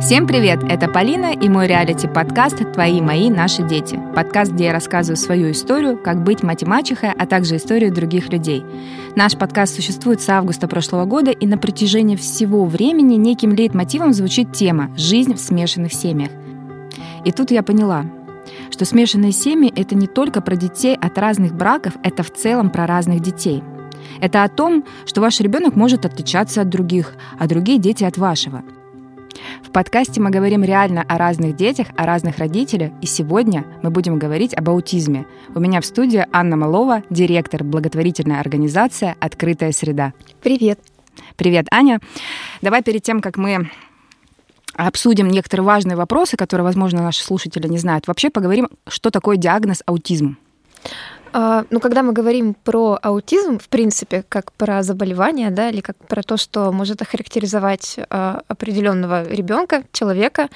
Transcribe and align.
Всем 0.00 0.28
привет! 0.28 0.60
Это 0.68 0.86
Полина 0.86 1.32
и 1.32 1.48
мой 1.48 1.66
реалити-подкаст 1.66 2.72
«Твои, 2.72 3.00
мои, 3.00 3.28
наши 3.30 3.64
дети». 3.64 3.98
Подкаст, 4.14 4.52
где 4.52 4.66
я 4.66 4.72
рассказываю 4.72 5.16
свою 5.16 5.50
историю, 5.50 5.98
как 5.98 6.22
быть 6.22 6.44
мать-мачехой, 6.44 7.10
а 7.10 7.26
также 7.26 7.56
историю 7.56 7.92
других 7.92 8.32
людей. 8.32 8.64
Наш 9.16 9.36
подкаст 9.36 9.74
существует 9.74 10.20
с 10.20 10.28
августа 10.28 10.68
прошлого 10.68 11.04
года, 11.04 11.32
и 11.32 11.46
на 11.48 11.58
протяжении 11.58 12.14
всего 12.14 12.64
времени 12.64 13.16
неким 13.16 13.52
лейтмотивом 13.52 14.12
звучит 14.12 14.52
тема 14.52 14.88
«Жизнь 14.96 15.34
в 15.34 15.40
смешанных 15.40 15.92
семьях». 15.92 16.30
И 17.24 17.32
тут 17.32 17.50
я 17.50 17.64
поняла, 17.64 18.04
что 18.70 18.84
смешанные 18.84 19.32
семьи— 19.32 19.72
это 19.76 19.96
не 19.96 20.06
только 20.06 20.40
про 20.40 20.54
детей 20.54 20.94
от 20.94 21.18
разных 21.18 21.54
браков, 21.54 21.94
это 22.04 22.22
в 22.22 22.32
целом 22.32 22.70
про 22.70 22.86
разных 22.86 23.18
детей. 23.20 23.64
Это 24.20 24.44
о 24.44 24.48
том, 24.48 24.84
что 25.06 25.20
ваш 25.20 25.40
ребенок 25.40 25.74
может 25.74 26.06
отличаться 26.06 26.60
от 26.60 26.68
других, 26.68 27.14
а 27.36 27.48
другие 27.48 27.80
дети 27.80 28.04
от 28.04 28.16
вашего— 28.16 28.62
в 29.62 29.70
подкасте 29.70 30.20
мы 30.20 30.30
говорим 30.30 30.64
реально 30.64 31.02
о 31.08 31.18
разных 31.18 31.56
детях, 31.56 31.88
о 31.96 32.06
разных 32.06 32.38
родителях, 32.38 32.92
и 33.02 33.06
сегодня 33.06 33.64
мы 33.82 33.90
будем 33.90 34.18
говорить 34.18 34.54
об 34.54 34.70
аутизме. 34.70 35.26
У 35.54 35.60
меня 35.60 35.80
в 35.80 35.86
студии 35.86 36.26
Анна 36.32 36.56
Малова, 36.56 37.02
директор 37.10 37.64
благотворительной 37.64 38.40
организации 38.40 39.14
«Открытая 39.20 39.72
среда». 39.72 40.12
Привет. 40.42 40.80
Привет, 41.36 41.66
Аня. 41.70 42.00
Давай 42.62 42.82
перед 42.82 43.02
тем, 43.02 43.20
как 43.20 43.36
мы 43.36 43.70
обсудим 44.74 45.28
некоторые 45.28 45.66
важные 45.66 45.96
вопросы, 45.96 46.36
которые, 46.36 46.64
возможно, 46.64 47.02
наши 47.02 47.22
слушатели 47.22 47.66
не 47.66 47.78
знают, 47.78 48.06
вообще 48.06 48.30
поговорим, 48.30 48.68
что 48.86 49.10
такое 49.10 49.36
диагноз 49.36 49.82
аутизм. 49.86 50.36
А, 51.32 51.64
ну, 51.70 51.80
когда 51.80 52.02
мы 52.02 52.12
говорим 52.12 52.54
про 52.54 52.98
аутизм, 53.02 53.58
в 53.58 53.68
принципе, 53.68 54.24
как 54.28 54.52
про 54.52 54.82
заболевание, 54.82 55.50
да, 55.50 55.70
или 55.70 55.80
как 55.80 55.96
про 56.06 56.22
то, 56.22 56.36
что 56.36 56.72
может 56.72 57.02
охарактеризовать 57.02 57.96
а, 58.10 58.42
определенного 58.48 59.28
ребенка, 59.28 59.84
человека, 59.92 60.48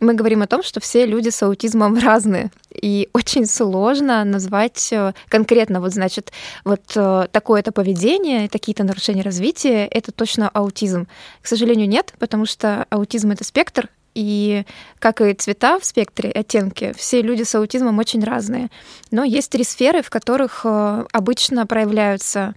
мы 0.00 0.14
говорим 0.14 0.42
о 0.42 0.46
том, 0.46 0.62
что 0.62 0.80
все 0.80 1.06
люди 1.06 1.28
с 1.30 1.42
аутизмом 1.42 1.98
разные. 2.02 2.50
И 2.70 3.08
очень 3.12 3.46
сложно 3.46 4.24
назвать 4.24 4.92
э, 4.92 5.12
конкретно, 5.28 5.80
вот 5.80 5.92
значит, 5.92 6.32
вот 6.64 6.80
э, 6.96 7.28
такое-то 7.30 7.70
поведение, 7.70 8.48
такие-то 8.48 8.82
нарушения 8.82 9.22
развития, 9.22 9.86
это 9.86 10.10
точно 10.10 10.48
аутизм. 10.48 11.06
К 11.42 11.46
сожалению, 11.46 11.88
нет, 11.88 12.14
потому 12.18 12.46
что 12.46 12.86
аутизм 12.90 13.30
это 13.30 13.44
спектр, 13.44 13.90
и 14.14 14.64
как 14.98 15.20
и 15.20 15.34
цвета 15.34 15.78
в 15.78 15.84
спектре, 15.84 16.30
оттенки, 16.30 16.92
все 16.96 17.22
люди 17.22 17.42
с 17.42 17.54
аутизмом 17.54 17.98
очень 17.98 18.22
разные. 18.22 18.68
Но 19.10 19.24
есть 19.24 19.50
три 19.50 19.64
сферы, 19.64 20.02
в 20.02 20.10
которых 20.10 20.62
э, 20.64 21.04
обычно 21.12 21.66
проявляются 21.66 22.54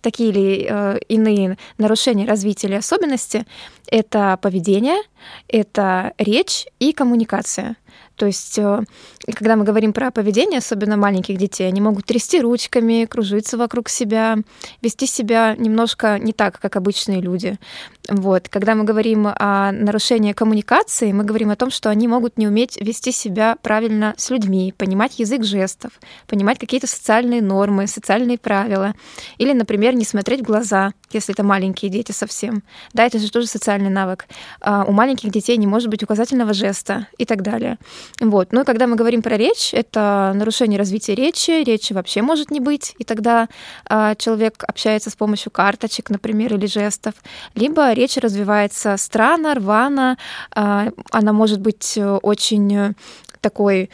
такие 0.00 0.30
или 0.30 0.66
э, 0.68 0.98
иные 1.08 1.58
нарушения 1.78 2.26
развития 2.26 2.68
или 2.68 2.74
особенности. 2.74 3.46
Это 3.88 4.38
поведение, 4.40 5.00
это 5.48 6.12
речь 6.18 6.66
и 6.78 6.92
коммуникация. 6.92 7.76
То 8.16 8.26
есть, 8.26 8.58
э, 8.58 8.82
когда 9.34 9.56
мы 9.56 9.64
говорим 9.64 9.92
про 9.92 10.10
поведение, 10.10 10.58
особенно 10.58 10.96
маленьких 10.96 11.36
детей, 11.36 11.66
они 11.66 11.80
могут 11.80 12.06
трясти 12.06 12.40
ручками, 12.40 13.06
кружиться 13.06 13.58
вокруг 13.58 13.88
себя, 13.88 14.36
вести 14.82 15.06
себя 15.06 15.56
немножко 15.58 16.18
не 16.18 16.32
так, 16.32 16.60
как 16.60 16.76
обычные 16.76 17.20
люди. 17.20 17.58
Вот. 18.08 18.48
Когда 18.48 18.74
мы 18.74 18.84
говорим 18.84 19.26
о 19.26 19.72
нарушении 19.72 20.32
коммуникации, 20.32 21.12
мы 21.12 21.24
говорим 21.24 21.50
о 21.50 21.56
том, 21.56 21.70
что 21.70 21.90
они 21.90 22.06
могут 22.06 22.36
не 22.36 22.46
уметь 22.46 22.78
вести 22.80 23.12
себя 23.12 23.56
правильно 23.62 24.14
с 24.16 24.30
людьми, 24.30 24.74
понимать 24.76 25.18
язык 25.18 25.42
жестов, 25.42 25.92
понимать 26.26 26.58
какие-то 26.58 26.86
социальные 26.86 27.42
нормы, 27.42 27.86
социальные 27.86 28.38
правила. 28.38 28.94
Или, 29.38 29.52
например, 29.52 29.94
не 29.94 30.04
смотреть 30.04 30.40
в 30.40 30.44
глаза, 30.44 30.92
если 31.12 31.34
это 31.34 31.42
маленькие 31.42 31.90
дети 31.90 32.12
совсем. 32.12 32.62
Да, 32.92 33.06
это 33.06 33.18
же 33.18 33.30
тоже 33.30 33.46
социальный 33.46 33.90
навык. 33.90 34.26
А 34.60 34.84
у 34.84 34.92
маленьких 34.92 35.30
детей 35.30 35.56
не 35.56 35.66
может 35.66 35.88
быть 35.88 36.02
указательного 36.02 36.52
жеста 36.52 37.08
и 37.16 37.24
так 37.24 37.42
далее. 37.42 37.78
Вот. 38.20 38.52
Ну 38.52 38.62
и 38.62 38.64
когда 38.64 38.86
мы 38.86 38.96
говорим 38.96 39.22
про 39.22 39.36
речь, 39.36 39.72
это 39.72 40.32
нарушение 40.34 40.78
развития 40.78 41.14
речи, 41.14 41.62
речи 41.64 41.92
вообще 41.92 42.22
может 42.22 42.50
не 42.50 42.60
быть, 42.60 42.94
и 42.98 43.04
тогда 43.04 43.48
э, 43.88 44.14
человек 44.18 44.64
общается 44.66 45.10
с 45.10 45.16
помощью 45.16 45.52
карточек, 45.52 46.10
например, 46.10 46.54
или 46.54 46.66
жестов, 46.66 47.14
либо 47.54 47.92
речь 47.92 48.16
развивается 48.16 48.96
странно, 48.96 49.54
рвано, 49.54 50.18
э, 50.54 50.90
она 51.10 51.32
может 51.32 51.60
быть 51.60 51.98
очень 52.22 52.94
такой 53.40 53.90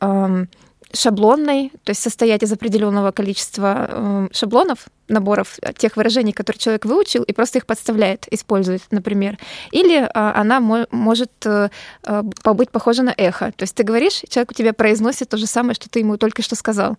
э, 0.00 0.46
шаблонной, 0.94 1.72
то 1.82 1.90
есть 1.90 2.02
состоять 2.02 2.42
из 2.42 2.52
определенного 2.52 3.10
количества 3.12 3.88
э, 3.88 4.28
шаблонов, 4.32 4.86
наборов 5.08 5.58
тех 5.76 5.96
выражений, 5.96 6.32
которые 6.32 6.58
человек 6.58 6.84
выучил, 6.84 7.22
и 7.22 7.32
просто 7.32 7.58
их 7.58 7.66
подставляет, 7.66 8.26
использует, 8.30 8.82
например. 8.90 9.38
Или 9.70 10.02
э, 10.02 10.08
она 10.12 10.60
мо- 10.60 10.86
может 10.90 11.32
э, 11.44 11.68
э, 12.04 12.22
побыть 12.42 12.70
похожа 12.70 13.02
на 13.02 13.14
эхо. 13.16 13.52
То 13.56 13.64
есть 13.64 13.74
ты 13.74 13.82
говоришь, 13.82 14.22
человек 14.28 14.52
у 14.52 14.54
тебя 14.54 14.72
произносит 14.72 15.28
то 15.28 15.36
же 15.36 15.46
самое, 15.46 15.74
что 15.74 15.88
ты 15.88 15.98
ему 15.98 16.16
только 16.16 16.42
что 16.42 16.56
сказал. 16.56 16.96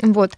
Вот. 0.00 0.32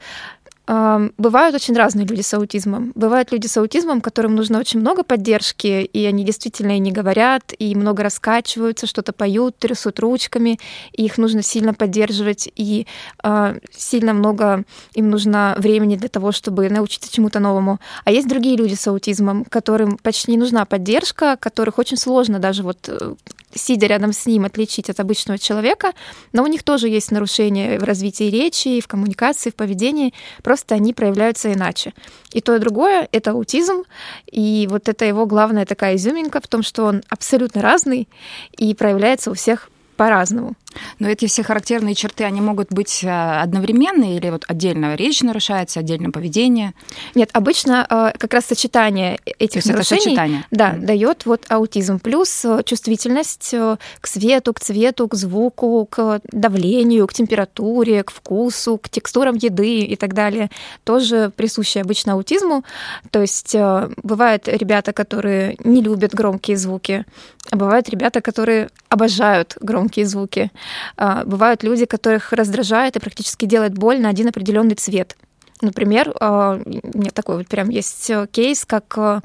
Бывают 0.67 1.57
очень 1.57 1.75
разные 1.75 2.07
люди 2.07 2.21
с 2.21 2.33
аутизмом. 2.35 2.93
Бывают 2.95 3.33
люди 3.33 3.49
с 3.49 3.57
аутизмом, 3.57 4.01
которым 4.01 4.37
нужно 4.37 4.61
очень 4.61 4.81
много 4.81 5.03
поддержки, 5.03 5.83
и 5.83 6.05
они 6.05 6.25
действительно 6.25 6.77
и 6.77 6.79
не 6.79 6.93
говорят, 6.93 7.53
и 7.59 7.75
много 7.75 8.05
раскачиваются, 8.05 8.87
что-то 8.87 9.13
поют, 9.13 9.57
трясут 9.59 9.99
ручками, 9.99 10.61
и 10.93 11.05
их 11.05 11.19
нужно 11.19 11.43
сильно 11.43 11.75
поддерживать, 11.75 12.49
и 12.55 12.87
э, 13.25 13.59
сильно 13.73 14.15
много 14.15 14.65
им 14.95 15.11
нужно 15.11 15.55
времени 15.59 15.97
для 15.97 16.09
того, 16.09 16.31
чтобы 16.31 16.69
научиться 16.71 17.13
чему-то 17.13 17.41
новому. 17.41 17.81
А 18.05 18.13
есть 18.13 18.29
другие 18.29 18.57
люди 18.57 18.75
с 18.75 18.87
аутизмом, 18.87 19.45
которым 19.45 19.99
почти 19.99 20.31
не 20.31 20.39
нужна 20.39 20.65
поддержка, 20.65 21.37
которых 21.37 21.79
очень 21.79 21.97
сложно 21.97 22.39
даже 22.39 22.63
вот 22.63 22.89
э, 22.89 23.15
сидя 23.55 23.87
рядом 23.87 24.13
с 24.13 24.27
ним, 24.27 24.45
отличить 24.45 24.91
от 24.91 25.01
обычного 25.01 25.39
человека, 25.39 25.93
но 26.33 26.43
у 26.43 26.47
них 26.47 26.63
тоже 26.63 26.89
есть 26.89 27.11
нарушения 27.11 27.79
в 27.79 27.85
развитии 27.85 28.25
речи, 28.25 28.81
в 28.81 28.89
коммуникации, 28.89 29.51
в 29.51 29.55
поведении, 29.55 30.15
просто 30.43 30.75
они 30.75 30.95
проявляются 30.95 31.53
иначе. 31.53 31.95
И 32.33 32.41
то, 32.41 32.57
и 32.57 32.59
другое— 32.59 33.09
это 33.13 33.33
аутизм, 33.33 33.85
и 34.31 34.67
вот 34.71 34.89
это 34.89 35.05
его 35.05 35.27
главная 35.27 35.67
такая 35.67 35.97
изюминка 35.97 36.41
в 36.41 36.49
том, 36.49 36.63
что 36.63 36.85
он 36.85 37.03
абсолютно 37.09 37.63
разный 37.63 38.09
и 38.57 38.75
проявляется 38.75 39.31
у 39.31 39.35
всех 39.35 39.71
по-разному. 39.97 40.55
Но 40.99 41.09
эти 41.09 41.27
все 41.27 41.43
характерные 41.43 41.95
черты, 41.95 42.25
они 42.25 42.41
могут 42.41 42.73
быть 42.73 43.03
э, 43.03 43.09
одновременные 43.09 44.17
или 44.17 44.31
вот 44.31 44.45
отдельно 44.49 44.95
речь 44.95 45.23
нарушается, 45.23 45.81
отдельно 45.81 46.11
поведение? 46.11 46.75
Нет, 47.15 47.31
обычно 47.33 47.87
э, 47.89 48.19
как 48.19 48.35
раз 48.35 48.47
сочетание 48.47 49.19
этих 49.39 49.63
То 49.63 49.73
нарушений 49.73 50.01
сочетание. 50.03 50.47
Да, 50.51 50.73
mm. 50.73 50.79
дает 50.81 51.27
вот 51.27 51.45
аутизм. 51.49 51.99
Плюс 51.99 52.45
э, 52.45 52.63
чувствительность 52.65 53.51
к 53.51 54.07
свету, 54.07 54.55
к 54.55 54.61
цвету, 54.61 55.09
к 55.09 55.15
звуку, 55.15 55.87
к 55.91 56.21
давлению, 56.31 57.07
к 57.07 57.15
температуре, 57.15 58.03
к 58.03 58.11
вкусу, 58.11 58.79
к 58.79 58.89
текстурам 58.89 59.37
еды 59.37 59.81
и 59.81 59.97
так 59.97 60.15
далее. 60.15 60.51
Тоже 60.85 61.33
присущи 61.35 61.79
обычно 61.79 62.15
аутизму. 62.15 62.65
То 63.11 63.21
есть 63.21 63.55
бывают 64.03 64.49
ребята, 64.49 64.93
которые 64.93 65.57
не 65.65 65.83
любят 65.83 66.15
громкие 66.15 66.57
звуки, 66.57 67.05
а 67.51 67.57
бывают 67.57 67.89
ребята, 67.89 68.21
которые 68.21 68.71
обожают 68.89 69.57
громкие 69.61 70.07
звуки. 70.07 70.51
А, 70.97 71.25
бывают 71.25 71.63
люди, 71.63 71.85
которых 71.85 72.33
раздражает 72.33 72.97
и 72.97 73.01
практически 73.01 73.47
делает 73.47 73.75
боль 73.75 74.01
на 74.01 74.09
один 74.09 74.29
определенный 74.29 74.75
цвет. 74.75 75.17
Например, 75.63 76.13
а, 76.21 76.61
у 76.65 76.99
меня 76.99 77.11
такой 77.11 77.39
вот 77.39 77.47
прям 77.47 77.69
есть 77.69 78.11
э, 78.11 78.27
кейс, 78.33 78.65
как 78.65 78.95
э, 78.99 79.21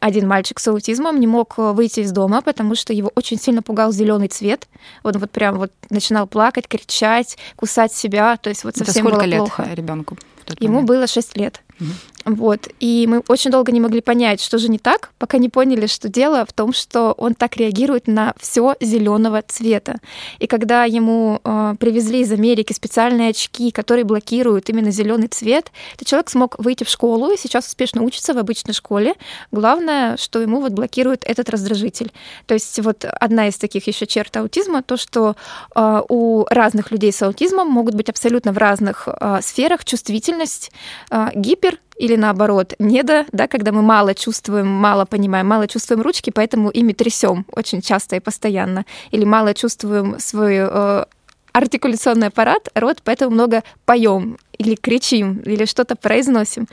один 0.00 0.28
мальчик 0.28 0.60
с 0.60 0.68
аутизмом 0.68 1.18
не 1.18 1.26
мог 1.26 1.54
э, 1.56 1.72
выйти 1.72 2.00
из 2.00 2.12
дома, 2.12 2.42
потому 2.42 2.74
что 2.74 2.92
его 2.92 3.10
очень 3.14 3.38
сильно 3.38 3.62
пугал 3.62 3.90
зеленый 3.90 4.28
цвет. 4.28 4.68
Он 5.02 5.12
вот 5.16 5.30
прям 5.30 5.56
вот 5.56 5.72
начинал 5.88 6.26
плакать, 6.26 6.68
кричать, 6.68 7.38
кусать 7.56 7.94
себя, 7.94 8.36
то 8.36 8.50
есть 8.50 8.64
вот 8.64 8.76
совсем 8.76 9.06
Это 9.06 9.16
сколько 9.16 9.26
было 9.26 9.36
плохо. 9.46 9.62
лет 9.62 9.78
ребенку? 9.78 10.18
Ему 10.60 10.82
было 10.82 11.06
6 11.06 11.36
лет. 11.36 11.62
Вот. 12.24 12.68
И 12.80 13.06
мы 13.08 13.22
очень 13.28 13.50
долго 13.50 13.72
не 13.72 13.80
могли 13.80 14.00
понять, 14.00 14.40
что 14.42 14.58
же 14.58 14.68
не 14.68 14.78
так, 14.78 15.10
пока 15.18 15.38
не 15.38 15.48
поняли, 15.48 15.86
что 15.86 16.08
дело 16.08 16.44
в 16.44 16.52
том, 16.52 16.72
что 16.72 17.12
он 17.12 17.34
так 17.34 17.56
реагирует 17.56 18.06
на 18.06 18.34
все 18.38 18.74
зеленого 18.80 19.42
цвета. 19.42 19.98
И 20.38 20.46
когда 20.46 20.84
ему 20.84 21.40
э, 21.42 21.74
привезли 21.78 22.20
из 22.20 22.32
Америки 22.32 22.72
специальные 22.72 23.30
очки, 23.30 23.70
которые 23.70 24.04
блокируют 24.04 24.68
именно 24.68 24.90
зеленый 24.90 25.28
цвет, 25.28 25.70
то 25.96 26.04
человек 26.04 26.28
смог 26.28 26.58
выйти 26.58 26.84
в 26.84 26.88
школу 26.88 27.30
и 27.30 27.38
сейчас 27.38 27.66
успешно 27.66 28.02
учится 28.02 28.34
в 28.34 28.38
обычной 28.38 28.74
школе. 28.74 29.14
Главное, 29.52 30.16
что 30.16 30.40
ему 30.40 30.60
вот 30.60 30.72
блокирует 30.72 31.24
этот 31.24 31.48
раздражитель. 31.48 32.12
То 32.46 32.54
есть 32.54 32.78
вот 32.80 33.04
одна 33.04 33.48
из 33.48 33.56
таких 33.56 33.86
еще 33.86 34.06
черт 34.06 34.36
аутизма, 34.36 34.82
то, 34.82 34.96
что 34.96 35.36
э, 35.74 36.02
у 36.08 36.44
разных 36.50 36.90
людей 36.90 37.12
с 37.12 37.22
аутизмом 37.22 37.68
могут 37.68 37.94
быть 37.94 38.08
абсолютно 38.08 38.52
в 38.52 38.58
разных 38.58 39.08
э, 39.08 39.38
сферах 39.42 39.84
чувствительность, 39.84 40.72
э, 41.10 41.28
гипер 41.34 41.78
или 41.98 42.16
наоборот 42.16 42.74
недо, 42.78 43.26
да, 43.32 43.48
когда 43.48 43.72
мы 43.72 43.82
мало 43.82 44.14
чувствуем, 44.14 44.66
мало 44.66 45.04
понимаем, 45.04 45.46
мало 45.46 45.66
чувствуем 45.66 46.02
ручки, 46.02 46.30
поэтому 46.30 46.70
ими 46.70 46.92
трясем 46.92 47.44
очень 47.52 47.82
часто 47.82 48.16
и 48.16 48.20
постоянно, 48.20 48.84
или 49.10 49.24
мало 49.24 49.52
чувствуем 49.54 50.18
свой 50.18 50.56
э, 50.58 51.04
артикуляционный 51.52 52.28
аппарат, 52.28 52.68
рот, 52.74 52.98
поэтому 53.04 53.32
много 53.32 53.62
поем 53.84 54.38
или 54.58 54.74
кричим, 54.74 55.38
или 55.44 55.64
что-то 55.64 55.96
произносим. 55.96 56.66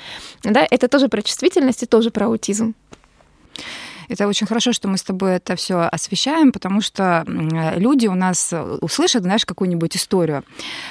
Да, 0.44 0.66
это 0.70 0.88
тоже 0.88 1.08
про 1.08 1.22
чувствительность 1.22 1.84
и 1.84 1.86
тоже 1.86 2.12
про 2.12 2.28
аутизм. 2.28 2.76
Это 4.10 4.28
очень 4.28 4.48
хорошо, 4.48 4.74
что 4.74 4.88
мы 4.88 4.98
с 4.98 5.04
тобой 5.04 5.34
это 5.34 5.56
все 5.56 5.80
освещаем, 5.92 6.52
потому 6.52 6.82
что 6.82 7.24
люди 7.28 8.08
у 8.08 8.16
нас 8.16 8.54
услышат, 8.82 9.24
знаешь, 9.24 9.46
какую-нибудь 9.46 9.96
историю. 9.96 10.44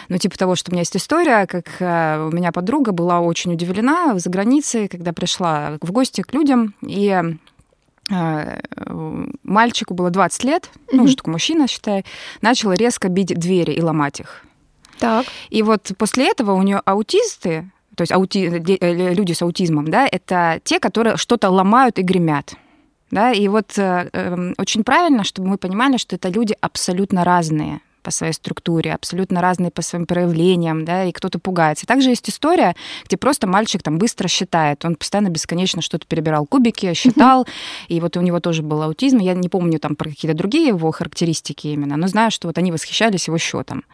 Ну, 0.09 0.19
типа 0.19 0.39
того, 0.39 0.55
что 0.57 0.71
у 0.71 0.73
меня 0.73 0.83
есть 0.83 0.97
история, 0.97 1.47
как 1.47 1.67
э, 1.81 2.29
у 2.31 2.35
меня 2.35 2.53
подруга 2.53 2.93
была 2.93 3.21
очень 3.21 3.53
удивлена 3.53 4.19
за 4.19 4.31
границей, 4.31 4.89
когда 4.89 5.13
пришла 5.13 5.79
в 5.81 5.93
гости 5.93 6.23
к 6.23 6.33
людям, 6.33 6.75
и 6.83 7.23
э, 8.11 8.61
мальчику 9.43 9.95
было 9.95 10.11
20 10.11 10.45
лет, 10.45 10.71
mm-hmm. 10.75 10.91
ну, 10.93 11.03
уже 11.05 11.17
такой 11.17 11.33
мужчина, 11.33 11.69
считай, 11.69 12.05
начал 12.41 12.73
резко 12.73 13.09
бить 13.09 13.35
двери 13.39 13.73
и 13.73 13.83
ломать 13.83 14.21
их. 14.21 14.45
Так. 14.99 15.27
И 15.51 15.63
вот 15.63 15.93
после 15.99 16.31
этого 16.31 16.53
у 16.53 16.63
нее 16.63 16.81
аутисты, 16.85 17.71
то 17.97 18.03
есть 18.03 18.13
аути... 18.13 18.79
Э, 18.81 19.15
люди 19.15 19.33
с 19.33 19.43
аутизмом, 19.43 19.89
да, 19.89 20.07
это 20.07 20.61
те, 20.65 20.81
которые 20.81 21.17
что-то 21.17 21.51
ломают 21.51 21.99
и 21.99 22.03
гремят. 22.03 22.55
Да, 23.15 23.31
и 23.31 23.47
вот 23.47 23.79
э, 23.79 24.11
э, 24.13 24.53
очень 24.59 24.83
правильно, 24.83 25.23
чтобы 25.23 25.47
мы 25.47 25.57
понимали, 25.57 25.99
что 25.99 26.17
это 26.17 26.29
люди 26.29 26.57
абсолютно 26.61 27.23
разные 27.23 27.81
по 28.03 28.11
своей 28.11 28.33
структуре, 28.33 28.93
абсолютно 28.93 29.41
разные 29.41 29.71
по 29.71 29.83
своим 29.83 30.05
проявлениям, 30.05 30.85
да, 30.85 31.05
и 31.05 31.13
кто-то 31.13 31.39
пугается. 31.39 31.87
Также 31.87 32.11
есть 32.11 32.29
история, 32.29 32.75
где 33.07 33.17
просто 33.17 33.47
мальчик 33.47 33.85
там 33.85 33.99
быстро 33.99 34.27
считает, 34.27 34.85
он 34.85 34.97
постоянно 34.97 35.29
бесконечно 35.29 35.81
что-то 35.81 36.09
перебирал 36.09 36.45
кубики, 36.45 36.93
считал, 36.95 37.47
и 37.87 38.01
вот 38.01 38.17
у 38.17 38.21
него 38.21 38.41
тоже 38.41 38.65
был 38.65 38.83
аутизм, 38.83 39.19
я 39.19 39.35
не 39.35 39.49
помню 39.49 39.79
там 39.79 39.95
про 39.95 40.11
какие-то 40.11 40.37
другие 40.37 40.67
его 40.67 40.91
характеристики 40.91 41.69
именно, 41.69 41.97
но 41.97 42.09
знаю, 42.09 42.33
что 42.33 42.49
вот 42.49 42.59
они 42.59 42.73
восхищались 42.73 43.29
его 43.29 43.39
счетом. 43.39 43.85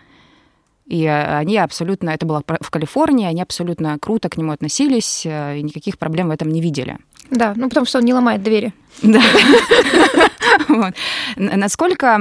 И 0.86 1.04
э, 1.04 1.36
они 1.36 1.58
абсолютно, 1.58 2.08
это 2.08 2.24
было 2.24 2.42
в 2.42 2.70
Калифорнии, 2.70 3.26
они 3.26 3.42
абсолютно 3.42 3.98
круто 3.98 4.30
к 4.30 4.38
нему 4.38 4.52
относились 4.52 5.26
э, 5.26 5.58
и 5.58 5.62
никаких 5.62 5.98
проблем 5.98 6.28
в 6.28 6.30
этом 6.30 6.48
не 6.48 6.62
видели. 6.62 6.96
Да, 7.30 7.54
ну 7.56 7.68
потому 7.68 7.86
что 7.86 7.98
он 7.98 8.04
не 8.04 8.14
ломает 8.14 8.42
двери. 8.42 8.72
Да. 9.02 9.20
Насколько 11.36 12.18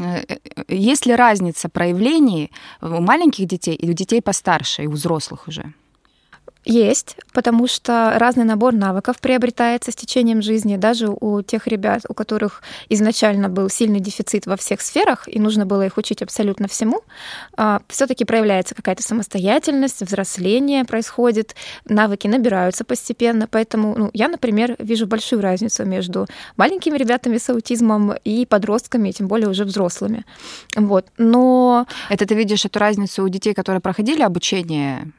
э, 0.00 0.24
есть 0.68 1.06
ли 1.06 1.14
разница 1.14 1.68
проявлений 1.68 2.50
у 2.80 3.00
маленьких 3.00 3.46
детей 3.46 3.74
и 3.74 3.90
у 3.90 3.92
детей 3.92 4.22
постарше, 4.22 4.84
и 4.84 4.86
у 4.86 4.92
взрослых 4.92 5.48
уже? 5.48 5.72
Есть, 6.64 7.16
потому 7.34 7.66
что 7.66 8.14
разный 8.16 8.44
набор 8.44 8.72
навыков 8.72 9.20
приобретается 9.20 9.92
с 9.92 9.94
течением 9.94 10.40
жизни. 10.40 10.76
Даже 10.76 11.08
у 11.08 11.42
тех 11.42 11.66
ребят, 11.66 12.02
у 12.08 12.14
которых 12.14 12.62
изначально 12.88 13.50
был 13.50 13.68
сильный 13.68 14.00
дефицит 14.00 14.46
во 14.46 14.56
всех 14.56 14.80
сферах, 14.80 15.28
и 15.28 15.38
нужно 15.38 15.66
было 15.66 15.84
их 15.84 15.98
учить 15.98 16.22
абсолютно 16.22 16.66
всему, 16.66 17.02
а, 17.56 17.82
все-таки 17.88 18.24
проявляется 18.24 18.74
какая-то 18.74 19.02
самостоятельность, 19.02 20.00
взросление 20.00 20.84
происходит, 20.86 21.54
навыки 21.86 22.28
набираются 22.28 22.84
постепенно. 22.84 23.46
Поэтому 23.46 23.94
ну, 23.98 24.10
я, 24.14 24.28
например, 24.28 24.76
вижу 24.78 25.06
большую 25.06 25.42
разницу 25.42 25.84
между 25.84 26.26
маленькими 26.56 26.96
ребятами 26.96 27.36
с 27.36 27.50
аутизмом 27.50 28.14
и 28.24 28.46
подростками, 28.46 29.10
тем 29.10 29.28
более 29.28 29.48
уже 29.48 29.64
взрослыми. 29.64 30.24
Вот. 30.76 31.06
Но... 31.18 31.86
Это 32.08 32.26
ты 32.26 32.34
видишь 32.34 32.64
эту 32.64 32.78
разницу 32.78 33.22
у 33.22 33.28
детей, 33.28 33.52
которые 33.52 33.82
проходили 33.82 34.22
обучение 34.22 35.12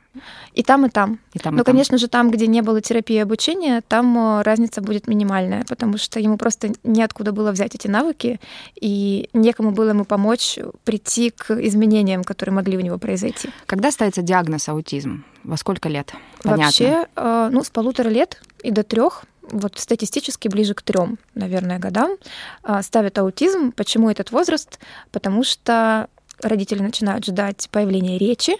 и 0.54 0.64
там, 0.64 0.86
и 0.86 0.90
там. 0.90 1.20
И 1.34 1.40
там, 1.40 1.56
Но, 1.56 1.62
и 1.62 1.64
там. 1.64 1.74
конечно 1.74 1.98
же, 1.98 2.08
там, 2.08 2.32
где 2.32 2.48
не 2.48 2.62
было 2.62 2.82
терапии 2.82 3.16
и 3.16 3.20
обучения, 3.20 3.82
там 3.88 4.18
э, 4.18 4.42
разница 4.44 4.82
будет 4.82 5.08
минимальная, 5.08 5.64
потому 5.68 5.98
что 5.98 6.20
ему 6.20 6.38
просто 6.38 6.74
неоткуда 6.84 7.32
было 7.32 7.52
взять 7.52 7.76
эти 7.76 7.88
навыки, 7.88 8.40
и 8.80 9.30
некому 9.34 9.72
было 9.72 9.90
ему 9.90 10.06
помочь 10.06 10.60
прийти 10.84 11.32
к 11.32 11.52
изменениям, 11.62 12.24
которые 12.24 12.56
могли 12.56 12.78
у 12.78 12.82
него 12.82 12.98
произойти. 12.98 13.50
Когда 13.66 13.92
ставится 13.92 14.22
диагноз 14.22 14.70
аутизм? 14.70 15.24
Во 15.44 15.58
сколько 15.58 15.90
лет? 15.90 16.14
Понятно. 16.42 16.66
Вообще, 16.66 17.08
э, 17.16 17.50
ну, 17.52 17.64
с 17.64 17.70
полутора 17.70 18.10
лет 18.10 18.42
и 18.64 18.72
до 18.72 18.84
трех 18.84 19.26
вот 19.52 19.78
статистически 19.78 20.48
ближе 20.48 20.74
к 20.74 20.82
трем, 20.82 21.18
наверное, 21.34 21.80
годам 21.80 22.18
э, 22.64 22.82
ставят 22.82 23.18
аутизм. 23.18 23.72
Почему 23.72 24.10
этот 24.10 24.32
возраст? 24.32 24.80
Потому 25.12 25.44
что 25.44 26.08
родители 26.42 26.82
начинают 26.82 27.26
ждать 27.26 27.70
появления 27.72 28.18
речи, 28.18 28.54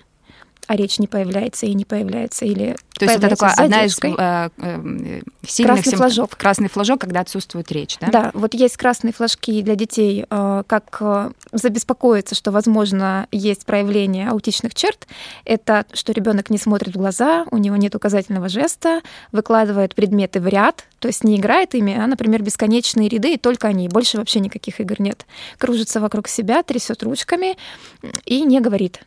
а 0.68 0.76
речь 0.76 1.00
не 1.00 1.08
появляется 1.08 1.66
и 1.66 1.74
не 1.74 1.86
появляется, 1.86 2.46
или 2.46 2.76
То 2.98 3.06
есть 3.06 3.18
это 3.18 3.30
такая 3.30 3.54
одна 3.54 3.86
из 3.86 3.98
э, 4.02 4.50
э, 4.58 5.22
сильных 5.48 5.76
красный 5.76 5.98
флажок. 5.98 6.38
Красный 6.38 6.70
флажок, 6.70 7.02
когда 7.02 7.20
отсутствует 7.22 7.72
речь, 7.72 7.98
да? 8.00 8.08
Да, 8.08 8.32
вот 8.34 8.54
есть 8.54 8.78
красные 8.78 9.14
флажки 9.14 9.62
для 9.62 9.76
детей, 9.76 10.26
э, 10.30 10.64
как 10.68 10.98
э, 11.02 11.32
забеспокоиться, 11.52 12.36
что, 12.36 12.52
возможно, 12.52 13.28
есть 13.32 13.66
проявление 13.66 14.30
аутичных 14.30 14.74
черт. 14.74 15.08
Это 15.44 15.86
что 15.94 16.12
ребенок 16.12 16.50
не 16.50 16.58
смотрит 16.58 16.96
в 16.96 16.98
глаза, 16.98 17.46
у 17.52 17.58
него 17.58 17.76
нет 17.76 17.96
указательного 17.96 18.50
жеста, 18.50 19.02
выкладывает 19.32 19.96
предметы 19.96 20.40
в 20.40 20.48
ряд, 20.48 20.86
то 21.00 21.08
есть 21.08 21.24
не 21.24 21.38
играет 21.38 21.76
ими, 21.76 21.96
а, 21.96 22.08
например, 22.08 22.42
бесконечные 22.42 23.10
ряды, 23.10 23.34
и 23.34 23.38
только 23.38 23.68
они, 23.68 23.88
больше 23.88 24.18
вообще 24.18 24.40
никаких 24.40 24.80
игр 24.80 25.00
нет. 25.00 25.26
Кружится 25.58 26.00
вокруг 26.00 26.28
себя, 26.28 26.64
трясет 26.64 27.04
ручками 27.04 27.58
и 28.26 28.42
не 28.42 28.60
говорит. 28.60 29.02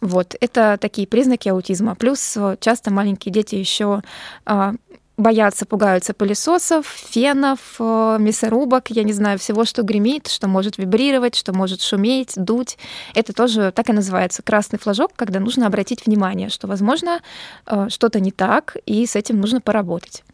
Вот, 0.00 0.34
это 0.40 0.78
такие 0.80 1.06
признаки 1.06 1.48
аутизма. 1.48 1.94
Плюс 1.94 2.36
э, 2.36 2.56
часто 2.60 2.90
маленькие 2.90 3.32
дети 3.32 3.56
еще 3.56 4.02
а, 4.46 4.74
боятся, 5.20 5.66
пугаются 5.66 6.14
пылесосов, 6.14 6.86
фенов, 6.86 7.76
э, 7.78 8.16
мясорубок, 8.18 8.90
я 8.90 9.02
не 9.04 9.12
знаю, 9.12 9.38
всего, 9.38 9.64
что 9.64 9.82
гремит, 9.82 10.28
что 10.28 10.48
может 10.48 10.78
вибрировать, 10.78 11.34
что 11.34 11.52
может 11.52 11.82
шуметь, 11.82 12.32
дуть. 12.36 12.78
Это 13.14 13.32
тоже 13.32 13.72
так 13.72 13.88
и 13.90 13.92
называется 13.92 14.42
красный 14.42 14.78
флажок, 14.78 15.12
когда 15.14 15.38
нужно 15.38 15.66
обратить 15.66 16.06
внимание, 16.06 16.48
что, 16.48 16.66
возможно, 16.66 17.20
э, 17.66 17.88
что-то 17.90 18.20
не 18.20 18.32
так, 18.32 18.76
и 18.86 19.06
с 19.06 19.16
этим 19.16 19.40
нужно 19.40 19.60
поработать. 19.60 20.24